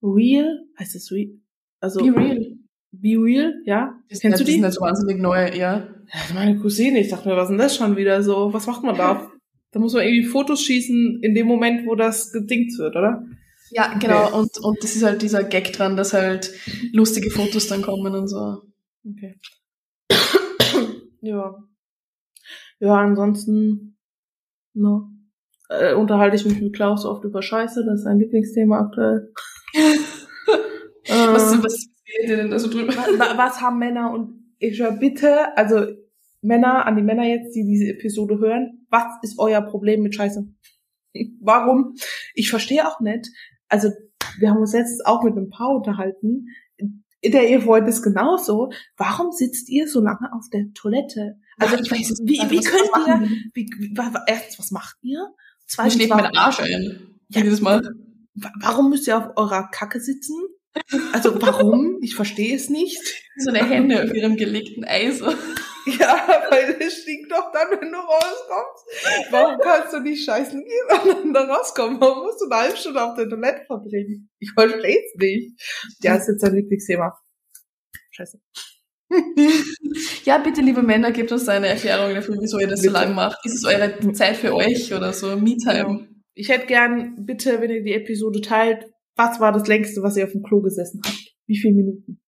Real? 0.03 0.65
Heißt 0.77 0.97
das 0.97 1.13
Real? 1.13 1.35
Also, 1.79 2.01
Be 2.01 2.17
real. 2.17 2.59
Be 2.93 3.17
Real, 3.19 3.55
ja? 3.65 3.99
Das 4.11 4.21
Kennst 4.21 4.41
du 4.41 4.45
die? 4.45 4.53
Das 4.53 4.57
ist 4.59 4.63
nicht 4.63 4.75
so 4.75 4.81
wahnsinnig 4.83 5.19
neu, 5.19 5.51
ja. 5.55 5.89
Ja, 6.13 6.35
meine 6.35 6.59
Cousine, 6.59 7.01
ich 7.01 7.09
dachte 7.09 7.29
mir, 7.29 7.37
was 7.37 7.45
ist 7.45 7.51
denn 7.51 7.59
das 7.59 7.77
schon 7.77 7.97
wieder 7.97 8.23
so? 8.23 8.53
Was 8.53 8.67
macht 8.67 8.83
man 8.83 8.97
da? 8.97 9.29
Da 9.75 9.81
muss 9.81 9.95
man 9.95 10.03
irgendwie 10.03 10.25
Fotos 10.27 10.61
schießen 10.61 11.21
in 11.23 11.35
dem 11.35 11.47
Moment, 11.47 11.87
wo 11.87 11.95
das 11.95 12.31
gedingt 12.31 12.77
wird, 12.77 12.95
oder? 12.95 13.25
Ja, 13.71 13.95
genau. 13.99 14.27
Okay. 14.27 14.37
Und, 14.37 14.59
und 14.59 14.83
das 14.83 14.95
ist 14.95 15.03
halt 15.03 15.23
dieser 15.23 15.45
Gag 15.45 15.73
dran, 15.73 15.97
dass 15.97 16.13
halt 16.13 16.53
lustige 16.93 17.31
Fotos 17.31 17.69
dann 17.69 17.81
kommen 17.81 18.15
und 18.15 18.29
so. 18.29 18.65
Okay. 19.03 19.41
ja. 21.23 21.55
Ja, 22.81 22.95
ansonsten, 22.97 23.97
no. 24.75 25.09
Äh, 25.71 25.95
unterhalte 25.95 26.37
ich 26.37 26.45
mich 26.45 26.61
mit 26.61 26.75
Klaus 26.77 27.07
oft 27.07 27.25
über 27.25 27.41
Scheiße, 27.41 27.83
das 27.87 28.01
ist 28.01 28.05
sein 28.05 28.19
Lieblingsthema 28.19 28.79
aktuell. 28.79 29.33
Was, 31.09 31.55
Äh, 31.55 31.63
was 31.63 31.89
redet 32.21 32.39
denn 32.39 32.51
da 32.51 32.59
so 32.59 32.69
drüber? 32.71 32.93
wa- 32.97 33.19
wa- 33.19 33.37
was 33.39 33.61
haben 33.61 33.79
Männer 33.79 34.13
und 34.13 34.55
ich 34.59 34.81
höre 34.81 34.93
bitte, 34.93 35.57
also 35.57 35.87
Männer, 36.41 36.87
an 36.87 36.97
die 36.97 37.03
Männer 37.03 37.25
jetzt, 37.25 37.55
die 37.55 37.65
diese 37.65 37.87
Episode 37.91 38.39
hören, 38.39 38.87
was 38.91 39.05
ist 39.23 39.39
euer 39.39 39.61
Problem 39.63 40.03
mit 40.03 40.15
Scheiße? 40.15 40.45
Warum? 41.41 41.95
Ich 42.35 42.51
verstehe 42.51 42.87
auch 42.89 43.01
nicht. 43.01 43.29
Also, 43.69 43.91
wir 44.39 44.51
haben 44.51 44.59
uns 44.59 44.73
jetzt 44.73 45.05
auch 45.07 45.23
mit 45.23 45.37
einem 45.37 45.51
Paar 45.51 45.71
unterhalten. 45.71 46.47
Der 47.25 47.49
Ehefreund 47.49 47.87
ist 47.89 48.03
genauso. 48.03 48.73
Warum 48.97 49.31
sitzt 49.31 49.69
ihr 49.69 49.87
so 49.87 50.01
lange 50.01 50.33
auf 50.33 50.47
der 50.53 50.65
Toilette? 50.75 51.37
Also, 51.59 51.77
ich 51.77 51.91
weiß 51.91 52.19
wie, 52.25 52.33
nicht. 52.41 52.51
wie 52.51 52.59
Was- 52.59 52.65
könnt 52.65 52.91
was 52.93 53.07
ihr, 53.07 53.29
wie, 53.55 53.67
wie, 53.79 53.95
erstens, 54.27 54.59
was 54.59 54.71
macht 54.73 54.97
ihr? 55.03 55.29
Zweitens, 55.67 55.95
schlägt 55.95 56.11
warum, 56.11 56.25
mein 56.25 56.37
Arsch 56.37 56.61
ein. 56.61 57.17
Ja. 57.29 57.43
Jedes 57.43 57.61
Mal. 57.61 57.83
wa- 58.35 58.53
warum 58.61 58.91
müsst 58.91 59.07
ihr 59.07 59.17
auf 59.17 59.37
eurer 59.37 59.69
Kacke 59.71 60.01
sitzen? 60.01 60.35
Also, 61.13 61.41
warum? 61.41 61.99
Ich 62.01 62.15
verstehe 62.15 62.57
es 62.57 62.71
nicht. 62.71 62.99
So 63.37 63.51
eine 63.51 63.69
Hände 63.69 64.03
auf 64.03 64.15
ihrem 64.15 64.37
gelegten 64.37 64.85
Ei. 64.85 65.11
So. 65.11 65.33
Ja, 65.85 66.45
weil 66.49 66.77
es 66.79 67.03
stinkt 67.03 67.33
doch 67.33 67.51
dann, 67.51 67.67
wenn 67.73 67.91
du 67.91 67.99
rauskommst. 67.99 69.33
Warum 69.33 69.59
kannst 69.59 69.93
du 69.93 69.99
nicht 69.99 70.25
scheißen 70.25 70.63
gehen 70.65 71.09
und 71.25 71.35
dann 71.35 71.49
da 71.49 71.55
rauskommen? 71.57 72.01
Warum 72.01 72.25
musst 72.25 72.41
du 72.41 72.45
eine 72.49 72.63
halbe 72.63 72.77
Stunde 72.77 73.03
auf 73.03 73.17
der 73.17 73.29
Toilette 73.29 73.65
verbringen? 73.67 74.31
Ich 74.39 74.53
verstehe 74.53 74.97
es 74.97 75.21
nicht. 75.21 75.61
Ja, 76.03 76.15
ist 76.15 76.29
jetzt 76.29 76.41
sein 76.41 76.55
Lieblingsthema. 76.55 77.19
Scheiße. 78.13 78.39
Ja, 80.25 80.39
bitte, 80.39 80.61
liebe 80.61 80.83
Männer, 80.83 81.11
gebt 81.11 81.33
uns 81.33 81.49
eine 81.49 81.67
Erklärung 81.67 82.15
dafür, 82.15 82.37
wieso 82.41 82.59
ihr 82.61 82.69
das 82.69 82.81
so 82.81 82.89
Bitte. 82.89 83.05
lang 83.05 83.15
macht. 83.15 83.45
Ist 83.45 83.57
es 83.57 83.65
eure 83.65 84.13
Zeit 84.13 84.37
für 84.37 84.55
euch 84.55 84.95
oder 84.95 85.13
so? 85.13 85.37
Me-Time? 85.37 86.09
Ich 86.35 86.49
hätte 86.49 86.67
gern, 86.67 87.27
bitte, 87.27 87.61
wenn 87.61 87.71
ihr 87.71 87.83
die 87.83 87.93
Episode 87.93 88.41
teilt, 88.41 88.87
was 89.17 89.41
war 89.41 89.53
das 89.53 89.67
längste, 89.67 90.03
was 90.03 90.17
ihr 90.17 90.25
auf 90.25 90.33
dem 90.33 90.43
Klo 90.43 90.61
gesessen 90.61 91.01
habt? 91.05 91.35
Wie 91.47 91.59
viele 91.59 91.75
Minuten? 91.75 92.21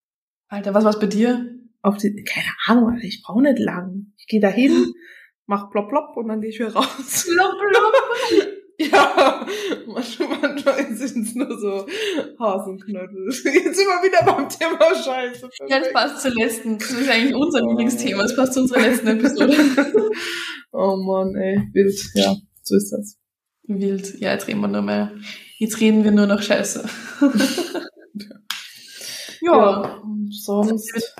Alter, 0.49 0.75
was 0.75 0.85
war's 0.85 1.01
bei 1.01 1.07
dir? 1.07 1.51
Auf 1.83 1.97
die, 1.97 2.25
keine 2.25 2.49
Ahnung, 2.67 2.91
Alter, 2.91 3.05
ich 3.05 3.23
brauche 3.23 3.43
nicht 3.43 3.59
lang. 3.59 4.13
Ich 4.17 4.27
gehe 4.27 4.41
da 4.41 4.49
hin, 4.49 4.73
mach 5.47 5.71
plopp 5.71 5.89
plopp 5.89 6.17
und 6.17 6.29
dann 6.29 6.41
gehe 6.41 6.51
ich 6.51 6.59
wieder 6.59 6.75
raus. 6.75 7.27
Blub, 7.29 7.53
blub. 7.59 8.51
Ja, 8.77 9.47
manchmal, 9.87 10.37
manchmal 10.41 10.97
sind 10.97 11.29
es 11.29 11.35
nur 11.37 11.57
so 11.61 11.87
Hasenknödel. 12.41 13.27
Jetzt 13.29 13.45
sind 13.45 13.55
wir 13.87 14.03
wieder 14.03 14.25
beim 14.25 14.49
Thema 14.49 14.93
Scheiße. 14.93 15.49
Ja, 15.69 15.79
das 15.79 15.93
passt 15.93 16.23
zur 16.23 16.33
letzten. 16.33 16.77
Das 16.77 16.91
ist 16.91 17.09
eigentlich 17.09 17.37
unser 17.37 17.61
Lieblingsthema. 17.61 18.23
Das 18.23 18.35
passt 18.35 18.55
zu 18.55 18.63
unserer 18.63 18.81
letzten 18.81 19.07
Episode. 19.07 19.57
Oh 20.73 20.97
Mann, 20.97 21.37
ey, 21.37 21.69
wild. 21.73 21.97
Ja, 22.15 22.35
so 22.63 22.75
ist 22.75 22.91
das. 22.91 23.17
Wild. 23.67 24.19
Ja, 24.21 24.33
jetzt 24.33 24.47
reden 24.47 24.61
wir 24.61 24.69
nur 24.69 24.83
mehr. 24.83 25.13
Jetzt 25.59 25.81
reden 25.81 26.05
wir 26.05 26.11
nur 26.13 26.27
noch 26.27 26.43
Scheiße. 26.43 26.89
ja. 29.41 29.97
und 30.03 30.33
sonst. 30.35 31.15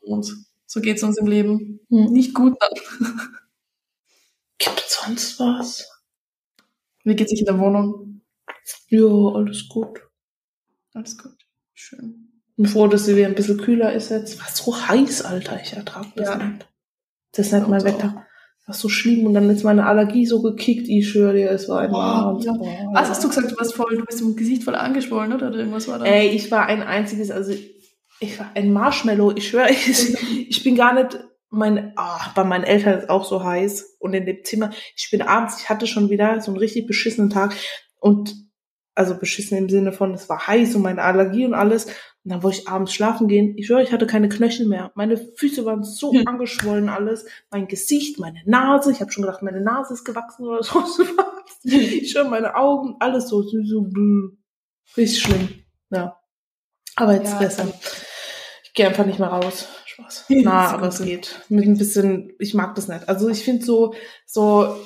Und 0.00 0.46
so 0.66 0.80
geht's 0.80 1.02
uns 1.02 1.18
im 1.18 1.26
Leben. 1.26 1.80
Hm. 1.90 2.06
Nicht 2.12 2.34
gut 2.34 2.56
dann. 2.60 3.16
Gibt's 4.58 5.00
sonst 5.04 5.38
was? 5.40 5.88
Wie 7.04 7.14
geht's 7.14 7.30
sich 7.30 7.40
in 7.40 7.46
der 7.46 7.58
Wohnung? 7.58 8.22
Ja, 8.88 9.06
alles 9.34 9.68
gut. 9.68 10.00
Alles 10.94 11.18
gut. 11.18 11.36
Schön. 11.74 12.42
Bin 12.56 12.66
froh, 12.66 12.86
dass 12.88 13.04
sie 13.04 13.16
wieder 13.16 13.26
ein 13.26 13.34
bisschen 13.34 13.58
kühler 13.58 13.92
ist 13.92 14.08
jetzt. 14.10 14.38
War 14.40 14.48
so 14.48 14.74
heiß, 14.88 15.22
Alter. 15.22 15.60
Ich 15.62 15.74
ertrag 15.74 16.06
das 16.16 16.28
Ja. 16.28 16.36
nicht. 16.36 16.66
Das 17.32 17.46
ist 17.46 17.52
nicht 17.52 17.62
Ja, 17.62 17.68
mein 17.68 17.84
Wetter. 17.84 18.25
War 18.66 18.74
so 18.74 18.88
schlimm 18.88 19.24
und 19.26 19.34
dann 19.34 19.48
ist 19.48 19.62
meine 19.62 19.86
Allergie 19.86 20.26
so 20.26 20.42
gekickt. 20.42 20.88
Ich 20.88 21.08
schwöre 21.08 21.34
dir, 21.34 21.50
es 21.50 21.68
war 21.68 21.82
ein 21.82 21.90
Boah, 21.90 22.34
Wahnsinn. 22.34 22.52
ja. 22.52 22.58
Boah. 22.58 22.90
Was 22.94 23.10
hast 23.10 23.22
du 23.22 23.28
gesagt? 23.28 23.52
Du 23.52 23.56
warst 23.56 23.74
voll, 23.74 23.96
du 23.96 24.04
bist 24.04 24.20
im 24.20 24.34
Gesicht 24.34 24.64
voll 24.64 24.74
angeschwollen, 24.74 25.32
oder? 25.32 25.48
Oder 25.48 25.58
irgendwas 25.58 25.86
war 25.86 26.00
da? 26.00 26.04
Ey, 26.04 26.30
ich 26.30 26.50
war 26.50 26.66
ein 26.66 26.82
einziges, 26.82 27.30
also 27.30 27.52
ich 28.18 28.38
war 28.38 28.50
ein 28.54 28.72
Marshmallow, 28.72 29.32
ich 29.36 29.48
schwöre, 29.48 29.70
ich, 29.70 30.48
ich 30.48 30.64
bin 30.64 30.74
gar 30.74 30.94
nicht, 30.94 31.18
mein, 31.48 31.92
ah, 31.96 32.32
bei 32.34 32.42
meinen 32.42 32.64
Eltern 32.64 32.98
ist 32.98 33.08
auch 33.08 33.24
so 33.24 33.44
heiß 33.44 33.98
und 34.00 34.14
in 34.14 34.26
dem 34.26 34.42
Zimmer, 34.42 34.70
ich 34.96 35.08
bin 35.10 35.22
abends, 35.22 35.60
ich 35.60 35.68
hatte 35.68 35.86
schon 35.86 36.10
wieder 36.10 36.40
so 36.40 36.50
einen 36.50 36.58
richtig 36.58 36.86
beschissenen 36.86 37.30
Tag 37.30 37.54
und 38.00 38.34
also 38.96 39.16
beschissen 39.16 39.58
im 39.58 39.68
Sinne 39.68 39.92
von, 39.92 40.14
es 40.14 40.28
war 40.28 40.46
heiß 40.46 40.74
und 40.74 40.82
meine 40.82 41.02
Allergie 41.02 41.44
und 41.44 41.54
alles. 41.54 41.86
Und 42.26 42.32
dann 42.32 42.42
wollte 42.42 42.58
ich 42.58 42.66
abends 42.68 42.92
schlafen 42.92 43.28
gehen. 43.28 43.56
Ich 43.56 43.68
schwöre, 43.68 43.84
ich 43.84 43.92
hatte 43.92 44.08
keine 44.08 44.28
Knöchel 44.28 44.66
mehr. 44.66 44.90
Meine 44.96 45.16
Füße 45.16 45.64
waren 45.64 45.84
so 45.84 46.12
Hm. 46.12 46.26
angeschwollen 46.26 46.88
alles. 46.88 47.24
Mein 47.52 47.68
Gesicht, 47.68 48.18
meine 48.18 48.40
Nase. 48.46 48.90
Ich 48.90 49.00
habe 49.00 49.12
schon 49.12 49.22
gedacht, 49.22 49.42
meine 49.44 49.60
Nase 49.60 49.94
ist 49.94 50.04
gewachsen 50.04 50.44
oder 50.44 50.62
so. 50.64 50.82
Ich 51.62 52.10
schwöre, 52.10 52.28
meine 52.28 52.56
Augen, 52.56 52.96
alles 52.98 53.28
so, 53.28 53.42
so, 53.42 53.62
so 53.64 53.86
richtig 54.96 55.22
schlimm. 55.22 55.48
Ja. 55.90 56.18
Aber 56.96 57.14
jetzt 57.14 57.32
Ja, 57.34 57.38
besser. 57.38 57.72
Ich 58.64 58.72
gehe 58.74 58.88
einfach 58.88 59.06
nicht 59.06 59.20
mehr 59.20 59.28
raus. 59.28 59.68
Spaß. 59.84 60.24
Ja, 60.28 60.40
Na, 60.42 60.70
aber 60.72 60.88
es 60.88 61.00
geht. 61.00 61.40
Mit 61.48 61.64
ein 61.66 61.78
bisschen, 61.78 62.32
ich 62.40 62.54
mag 62.54 62.74
das 62.74 62.88
nicht. 62.88 63.08
Also 63.08 63.28
ich 63.28 63.44
finde 63.44 63.64
so, 63.64 63.94
so 64.26 64.76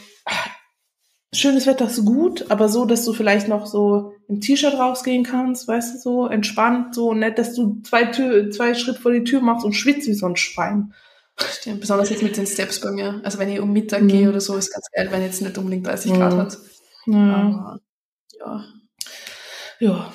schönes 1.32 1.66
Wetter 1.66 1.86
ist 1.86 2.04
gut, 2.04 2.50
aber 2.50 2.68
so, 2.68 2.84
dass 2.84 3.04
du 3.04 3.12
vielleicht 3.12 3.48
noch 3.48 3.66
so 3.66 4.14
im 4.28 4.40
T-Shirt 4.40 4.74
rausgehen 4.74 5.24
kannst, 5.24 5.68
weißt 5.68 5.94
du, 5.94 5.98
so 6.00 6.26
entspannt, 6.26 6.94
so 6.94 7.14
nicht, 7.14 7.38
dass 7.38 7.54
du 7.54 7.80
zwei, 7.82 8.04
Tür, 8.06 8.50
zwei 8.50 8.74
Schritt 8.74 8.98
vor 8.98 9.12
die 9.12 9.24
Tür 9.24 9.40
machst 9.40 9.64
und 9.64 9.72
schwitzt 9.74 10.08
wie 10.08 10.14
so 10.14 10.26
ein 10.26 10.36
Schwein. 10.36 10.92
Stimmt, 11.38 11.80
besonders 11.80 12.10
jetzt 12.10 12.22
mit 12.22 12.36
den 12.36 12.46
Steps 12.46 12.80
bei 12.80 12.90
mir. 12.90 13.20
Also 13.24 13.38
wenn 13.38 13.48
ich 13.48 13.60
um 13.60 13.72
Mittag 13.72 14.02
Mhm. 14.02 14.08
gehe 14.08 14.28
oder 14.28 14.40
so, 14.40 14.56
ist 14.56 14.72
ganz 14.72 14.86
geil, 14.94 15.08
wenn 15.10 15.22
jetzt 15.22 15.40
nicht 15.40 15.56
unbedingt 15.56 15.86
30 15.86 16.12
Grad 16.12 16.34
Mhm. 16.34 16.38
hat. 16.38 16.58
Ja. 17.06 17.34
Aber, 17.34 17.80
ja. 18.38 18.64
ja. 19.78 20.12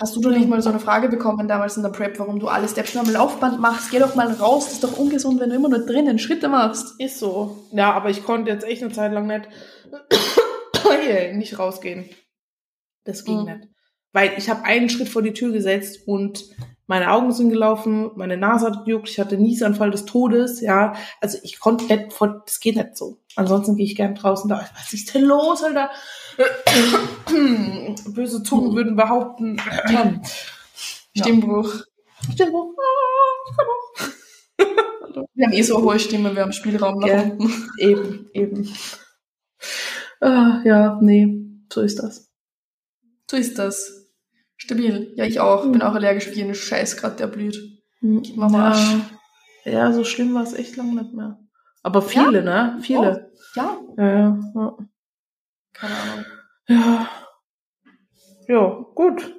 Hast 0.00 0.16
du 0.16 0.20
da 0.20 0.30
nicht 0.30 0.48
mal 0.48 0.62
so 0.62 0.70
eine 0.70 0.80
Frage 0.80 1.08
bekommen 1.10 1.48
damals 1.48 1.76
in 1.76 1.82
der 1.82 1.90
Prep, 1.90 2.18
warum 2.18 2.40
du 2.40 2.48
alle 2.48 2.66
Steps 2.66 2.94
nur 2.94 3.04
am 3.04 3.12
Laufband 3.12 3.60
machst? 3.60 3.90
Geh 3.90 3.98
doch 3.98 4.14
mal 4.14 4.26
raus, 4.32 4.64
das 4.64 4.74
ist 4.74 4.84
doch 4.84 4.96
ungesund, 4.96 5.38
wenn 5.38 5.50
du 5.50 5.56
immer 5.56 5.68
nur 5.68 5.84
drinnen 5.84 6.18
Schritte 6.18 6.48
machst. 6.48 6.98
Ist 6.98 7.18
so. 7.18 7.66
Ja, 7.72 7.92
aber 7.92 8.08
ich 8.08 8.24
konnte 8.24 8.50
jetzt 8.50 8.64
echt 8.64 8.82
eine 8.82 8.92
Zeit 8.92 9.12
lang 9.12 9.26
nicht, 9.26 9.48
nicht 11.34 11.58
rausgehen. 11.58 12.08
Das 13.04 13.24
ging 13.24 13.40
Mhm. 13.40 13.44
nicht. 13.44 13.68
Weil 14.14 14.32
ich 14.38 14.48
habe 14.48 14.64
einen 14.64 14.88
Schritt 14.88 15.08
vor 15.08 15.22
die 15.22 15.32
Tür 15.34 15.52
gesetzt 15.52 16.06
und 16.06 16.44
meine 16.86 17.10
Augen 17.12 17.32
sind 17.32 17.50
gelaufen, 17.50 18.10
meine 18.16 18.36
Nase 18.36 18.66
hat 18.66 18.84
gejuckt, 18.84 19.08
ich 19.08 19.18
hatte 19.20 19.36
Niesanfall 19.36 19.90
des 19.90 20.04
Todes, 20.06 20.60
ja. 20.60 20.94
Also 21.20 21.38
ich 21.42 21.60
konnte 21.60 21.84
nicht 21.84 22.12
vor, 22.12 22.42
das 22.46 22.60
geht 22.60 22.76
nicht 22.76 22.96
so. 22.96 23.18
Ansonsten 23.36 23.76
gehe 23.76 23.86
ich 23.86 23.96
gern 23.96 24.14
draußen 24.14 24.48
da. 24.48 24.68
Was 24.76 24.92
ist 24.92 25.14
denn 25.14 25.24
los, 25.24 25.62
Alter? 25.62 25.90
Böse 28.08 28.42
Zungen 28.42 28.74
würden 28.74 28.96
behaupten. 28.96 29.58
Ja. 29.88 30.14
Stimmbruch. 31.16 31.74
Stimmbruch. 32.32 32.74
Wir 35.34 35.46
haben 35.46 35.52
eh 35.52 35.62
so 35.62 35.82
hohe 35.82 35.98
Stimme, 35.98 36.34
wir 36.34 36.42
haben 36.42 36.52
Spielraum 36.52 36.98
nach 36.98 37.08
Ja. 37.08 37.22
unten. 37.22 37.68
Eben, 37.78 38.30
eben. 38.32 38.74
Ah, 40.20 40.60
ja, 40.64 40.98
nee, 41.02 41.28
so 41.72 41.80
ist 41.82 41.98
das. 41.98 42.30
So 43.30 43.36
ist 43.36 43.58
das. 43.58 44.08
Stabil. 44.56 45.12
Ja, 45.16 45.24
ich 45.24 45.40
auch. 45.40 45.64
Bin 45.70 45.82
auch 45.82 45.94
allergisch 45.94 46.28
auf 46.28 46.34
jeden 46.36 46.54
Scheiß 46.54 46.96
gerade, 46.96 47.16
der 47.16 47.26
blüht. 47.26 47.58
Am 48.02 48.54
Arsch. 48.54 48.96
Ja, 49.64 49.72
ja, 49.72 49.92
so 49.92 50.04
schlimm 50.04 50.34
war 50.34 50.44
es 50.44 50.54
echt 50.54 50.76
lange 50.76 50.94
nicht 51.02 51.12
mehr. 51.12 51.38
Aber 51.82 52.02
viele, 52.02 52.42
ne? 52.42 52.78
Viele. 52.80 53.32
Ja, 53.54 53.76
Ja, 53.96 54.04
ja, 54.04 54.40
ja. 54.54 54.76
keine 55.72 55.94
Ahnung. 55.94 56.24
Ja. 56.68 57.08
Ja, 58.48 58.86
gut. 58.94 59.34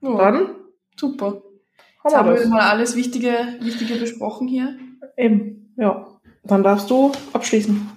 Ja, 0.00 0.16
Dann 0.16 0.56
super. 0.96 1.26
haben 1.26 1.42
Jetzt 2.04 2.16
haben 2.16 2.34
wir 2.34 2.48
mal 2.48 2.70
alles 2.70 2.96
Wichtige, 2.96 3.56
Wichtige 3.60 3.96
besprochen 3.96 4.46
hier. 4.46 4.76
Eben, 5.16 5.74
ja. 5.76 6.06
Dann 6.44 6.62
darfst 6.62 6.90
du 6.90 7.12
abschließen. 7.32 7.90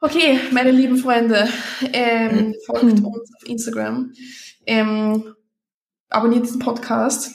Okay, 0.00 0.38
meine 0.52 0.70
lieben 0.70 0.98
Freunde, 0.98 1.48
ähm, 1.92 2.54
folgt 2.66 2.84
uns 2.84 3.02
auf 3.34 3.48
Instagram, 3.48 4.12
ähm, 4.66 5.34
abonniert 6.10 6.44
diesen 6.44 6.60
Podcast, 6.60 7.32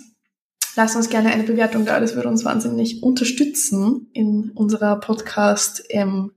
lasst 0.75 0.95
uns 0.95 1.09
gerne 1.09 1.31
eine 1.31 1.43
Bewertung 1.43 1.85
da, 1.85 1.99
das 1.99 2.15
würde 2.15 2.29
uns 2.29 2.45
wahnsinnig 2.45 3.03
unterstützen 3.03 4.09
in 4.13 4.51
unserer 4.51 4.99
Podcast 4.99 5.83
ähm, 5.89 6.31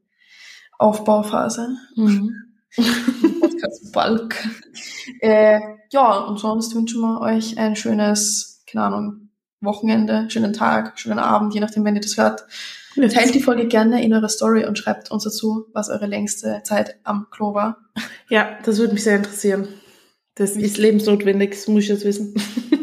Aufbauphase, 0.79 1.77
Podcast 2.77 3.93
Bulk. 3.93 4.37
Äh, 5.21 5.61
ja, 5.91 6.19
und 6.19 6.39
sonst 6.39 6.75
wünschen 6.75 7.01
wir 7.01 7.21
euch 7.21 7.59
ein 7.59 7.77
schönes, 7.77 8.63
keine 8.67 8.85
Ahnung, 8.85 9.25
Wochenende, 9.61 10.27
schönen 10.29 10.53
Tag, 10.53 10.99
schönen 10.99 11.19
Abend, 11.19 11.55
je 11.55 11.61
nachdem, 11.61 11.85
wenn 11.85 11.95
ihr 11.95 12.03
das 12.03 12.17
hört. 12.17 12.45
Teilt 12.95 13.35
die 13.35 13.43
Folge 13.43 13.67
gerne 13.67 14.05
in 14.05 14.15
eurer 14.15 14.29
Story 14.29 14.67
und 14.67 14.79
schreibt 14.79 15.11
uns 15.11 15.25
dazu, 15.25 15.67
was 15.73 15.89
eure 15.89 16.07
längste 16.07 16.61
Zeit 16.65 16.97
am 17.03 17.27
Klo 17.31 17.55
war. 17.55 17.79
Ja, 18.29 18.57
das 18.65 18.79
würde 18.79 18.93
mich 18.93 19.03
sehr 19.03 19.17
interessieren. 19.17 19.69
Das 20.37 20.53
ist 20.53 20.79
lebensnotwendig, 20.79 21.51
das 21.51 21.69
muss 21.69 21.85
ich 21.85 21.89
jetzt 21.89 22.05
wissen. 22.05 22.35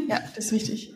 Ja, 0.10 0.20
das 0.36 0.46
ist 0.46 0.52
wichtig. 0.52 0.91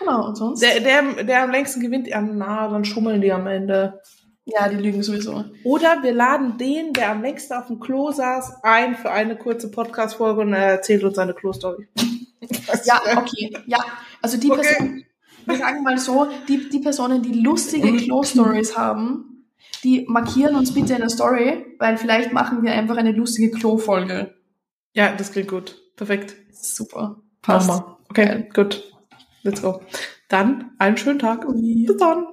Genau, 0.00 0.26
und 0.28 0.34
sonst? 0.36 0.60
Der, 0.62 0.80
der, 0.80 1.24
der 1.24 1.42
am 1.44 1.50
längsten 1.52 1.80
gewinnt, 1.80 2.08
ja, 2.08 2.20
na, 2.20 2.68
dann 2.68 2.84
schummeln 2.84 3.20
die 3.20 3.30
am 3.32 3.46
Ende. 3.46 4.00
ja, 4.46 4.68
die 4.68 4.76
lügen 4.76 5.02
sowieso. 5.02 5.44
Oder 5.62 6.02
wir 6.02 6.12
laden 6.12 6.56
den, 6.58 6.92
der 6.92 7.10
am 7.12 7.22
längsten 7.22 7.54
auf 7.54 7.66
dem 7.68 7.78
Klo 7.78 8.10
saß, 8.10 8.62
ein 8.64 8.96
für 8.96 9.10
eine 9.10 9.36
kurze 9.36 9.70
Podcast-Folge 9.70 10.40
und 10.40 10.52
er 10.54 10.64
erzählt 10.64 11.04
uns 11.04 11.16
seine 11.16 11.34
Klo-Story. 11.34 11.86
Ja, 12.86 13.02
okay. 13.18 13.54
Ja, 13.66 13.84
also 14.22 14.38
die 14.38 14.50
Okay. 14.50 14.62
Person, 14.62 15.04
wir 15.44 15.56
sagen 15.58 15.82
mal 15.82 15.98
so, 15.98 16.26
die, 16.48 16.70
die 16.70 16.78
Personen, 16.78 17.22
die 17.22 17.34
lustige 17.34 17.94
Klo-Stories 17.94 18.76
haben, 18.78 19.44
die 19.84 20.06
markieren 20.08 20.56
uns 20.56 20.72
bitte 20.72 20.94
in 20.94 21.00
der 21.00 21.10
Story, 21.10 21.66
weil 21.78 21.98
vielleicht 21.98 22.32
machen 22.32 22.62
wir 22.62 22.72
einfach 22.72 22.96
eine 22.96 23.12
lustige 23.12 23.50
Klo-Folge. 23.50 24.34
Ja, 24.94 25.12
das 25.14 25.32
klingt 25.32 25.48
gut. 25.48 25.76
Perfekt. 25.96 26.34
Super. 26.50 27.20
Passt. 27.42 27.68
wir. 27.68 27.98
Okay, 28.08 28.48
gut. 28.54 28.90
Let's 29.42 29.62
go. 29.62 29.80
Dann 30.28 30.72
einen 30.78 30.96
schönen 30.96 31.18
Tag. 31.18 31.46
Bis 31.48 31.96
dann. 31.96 32.26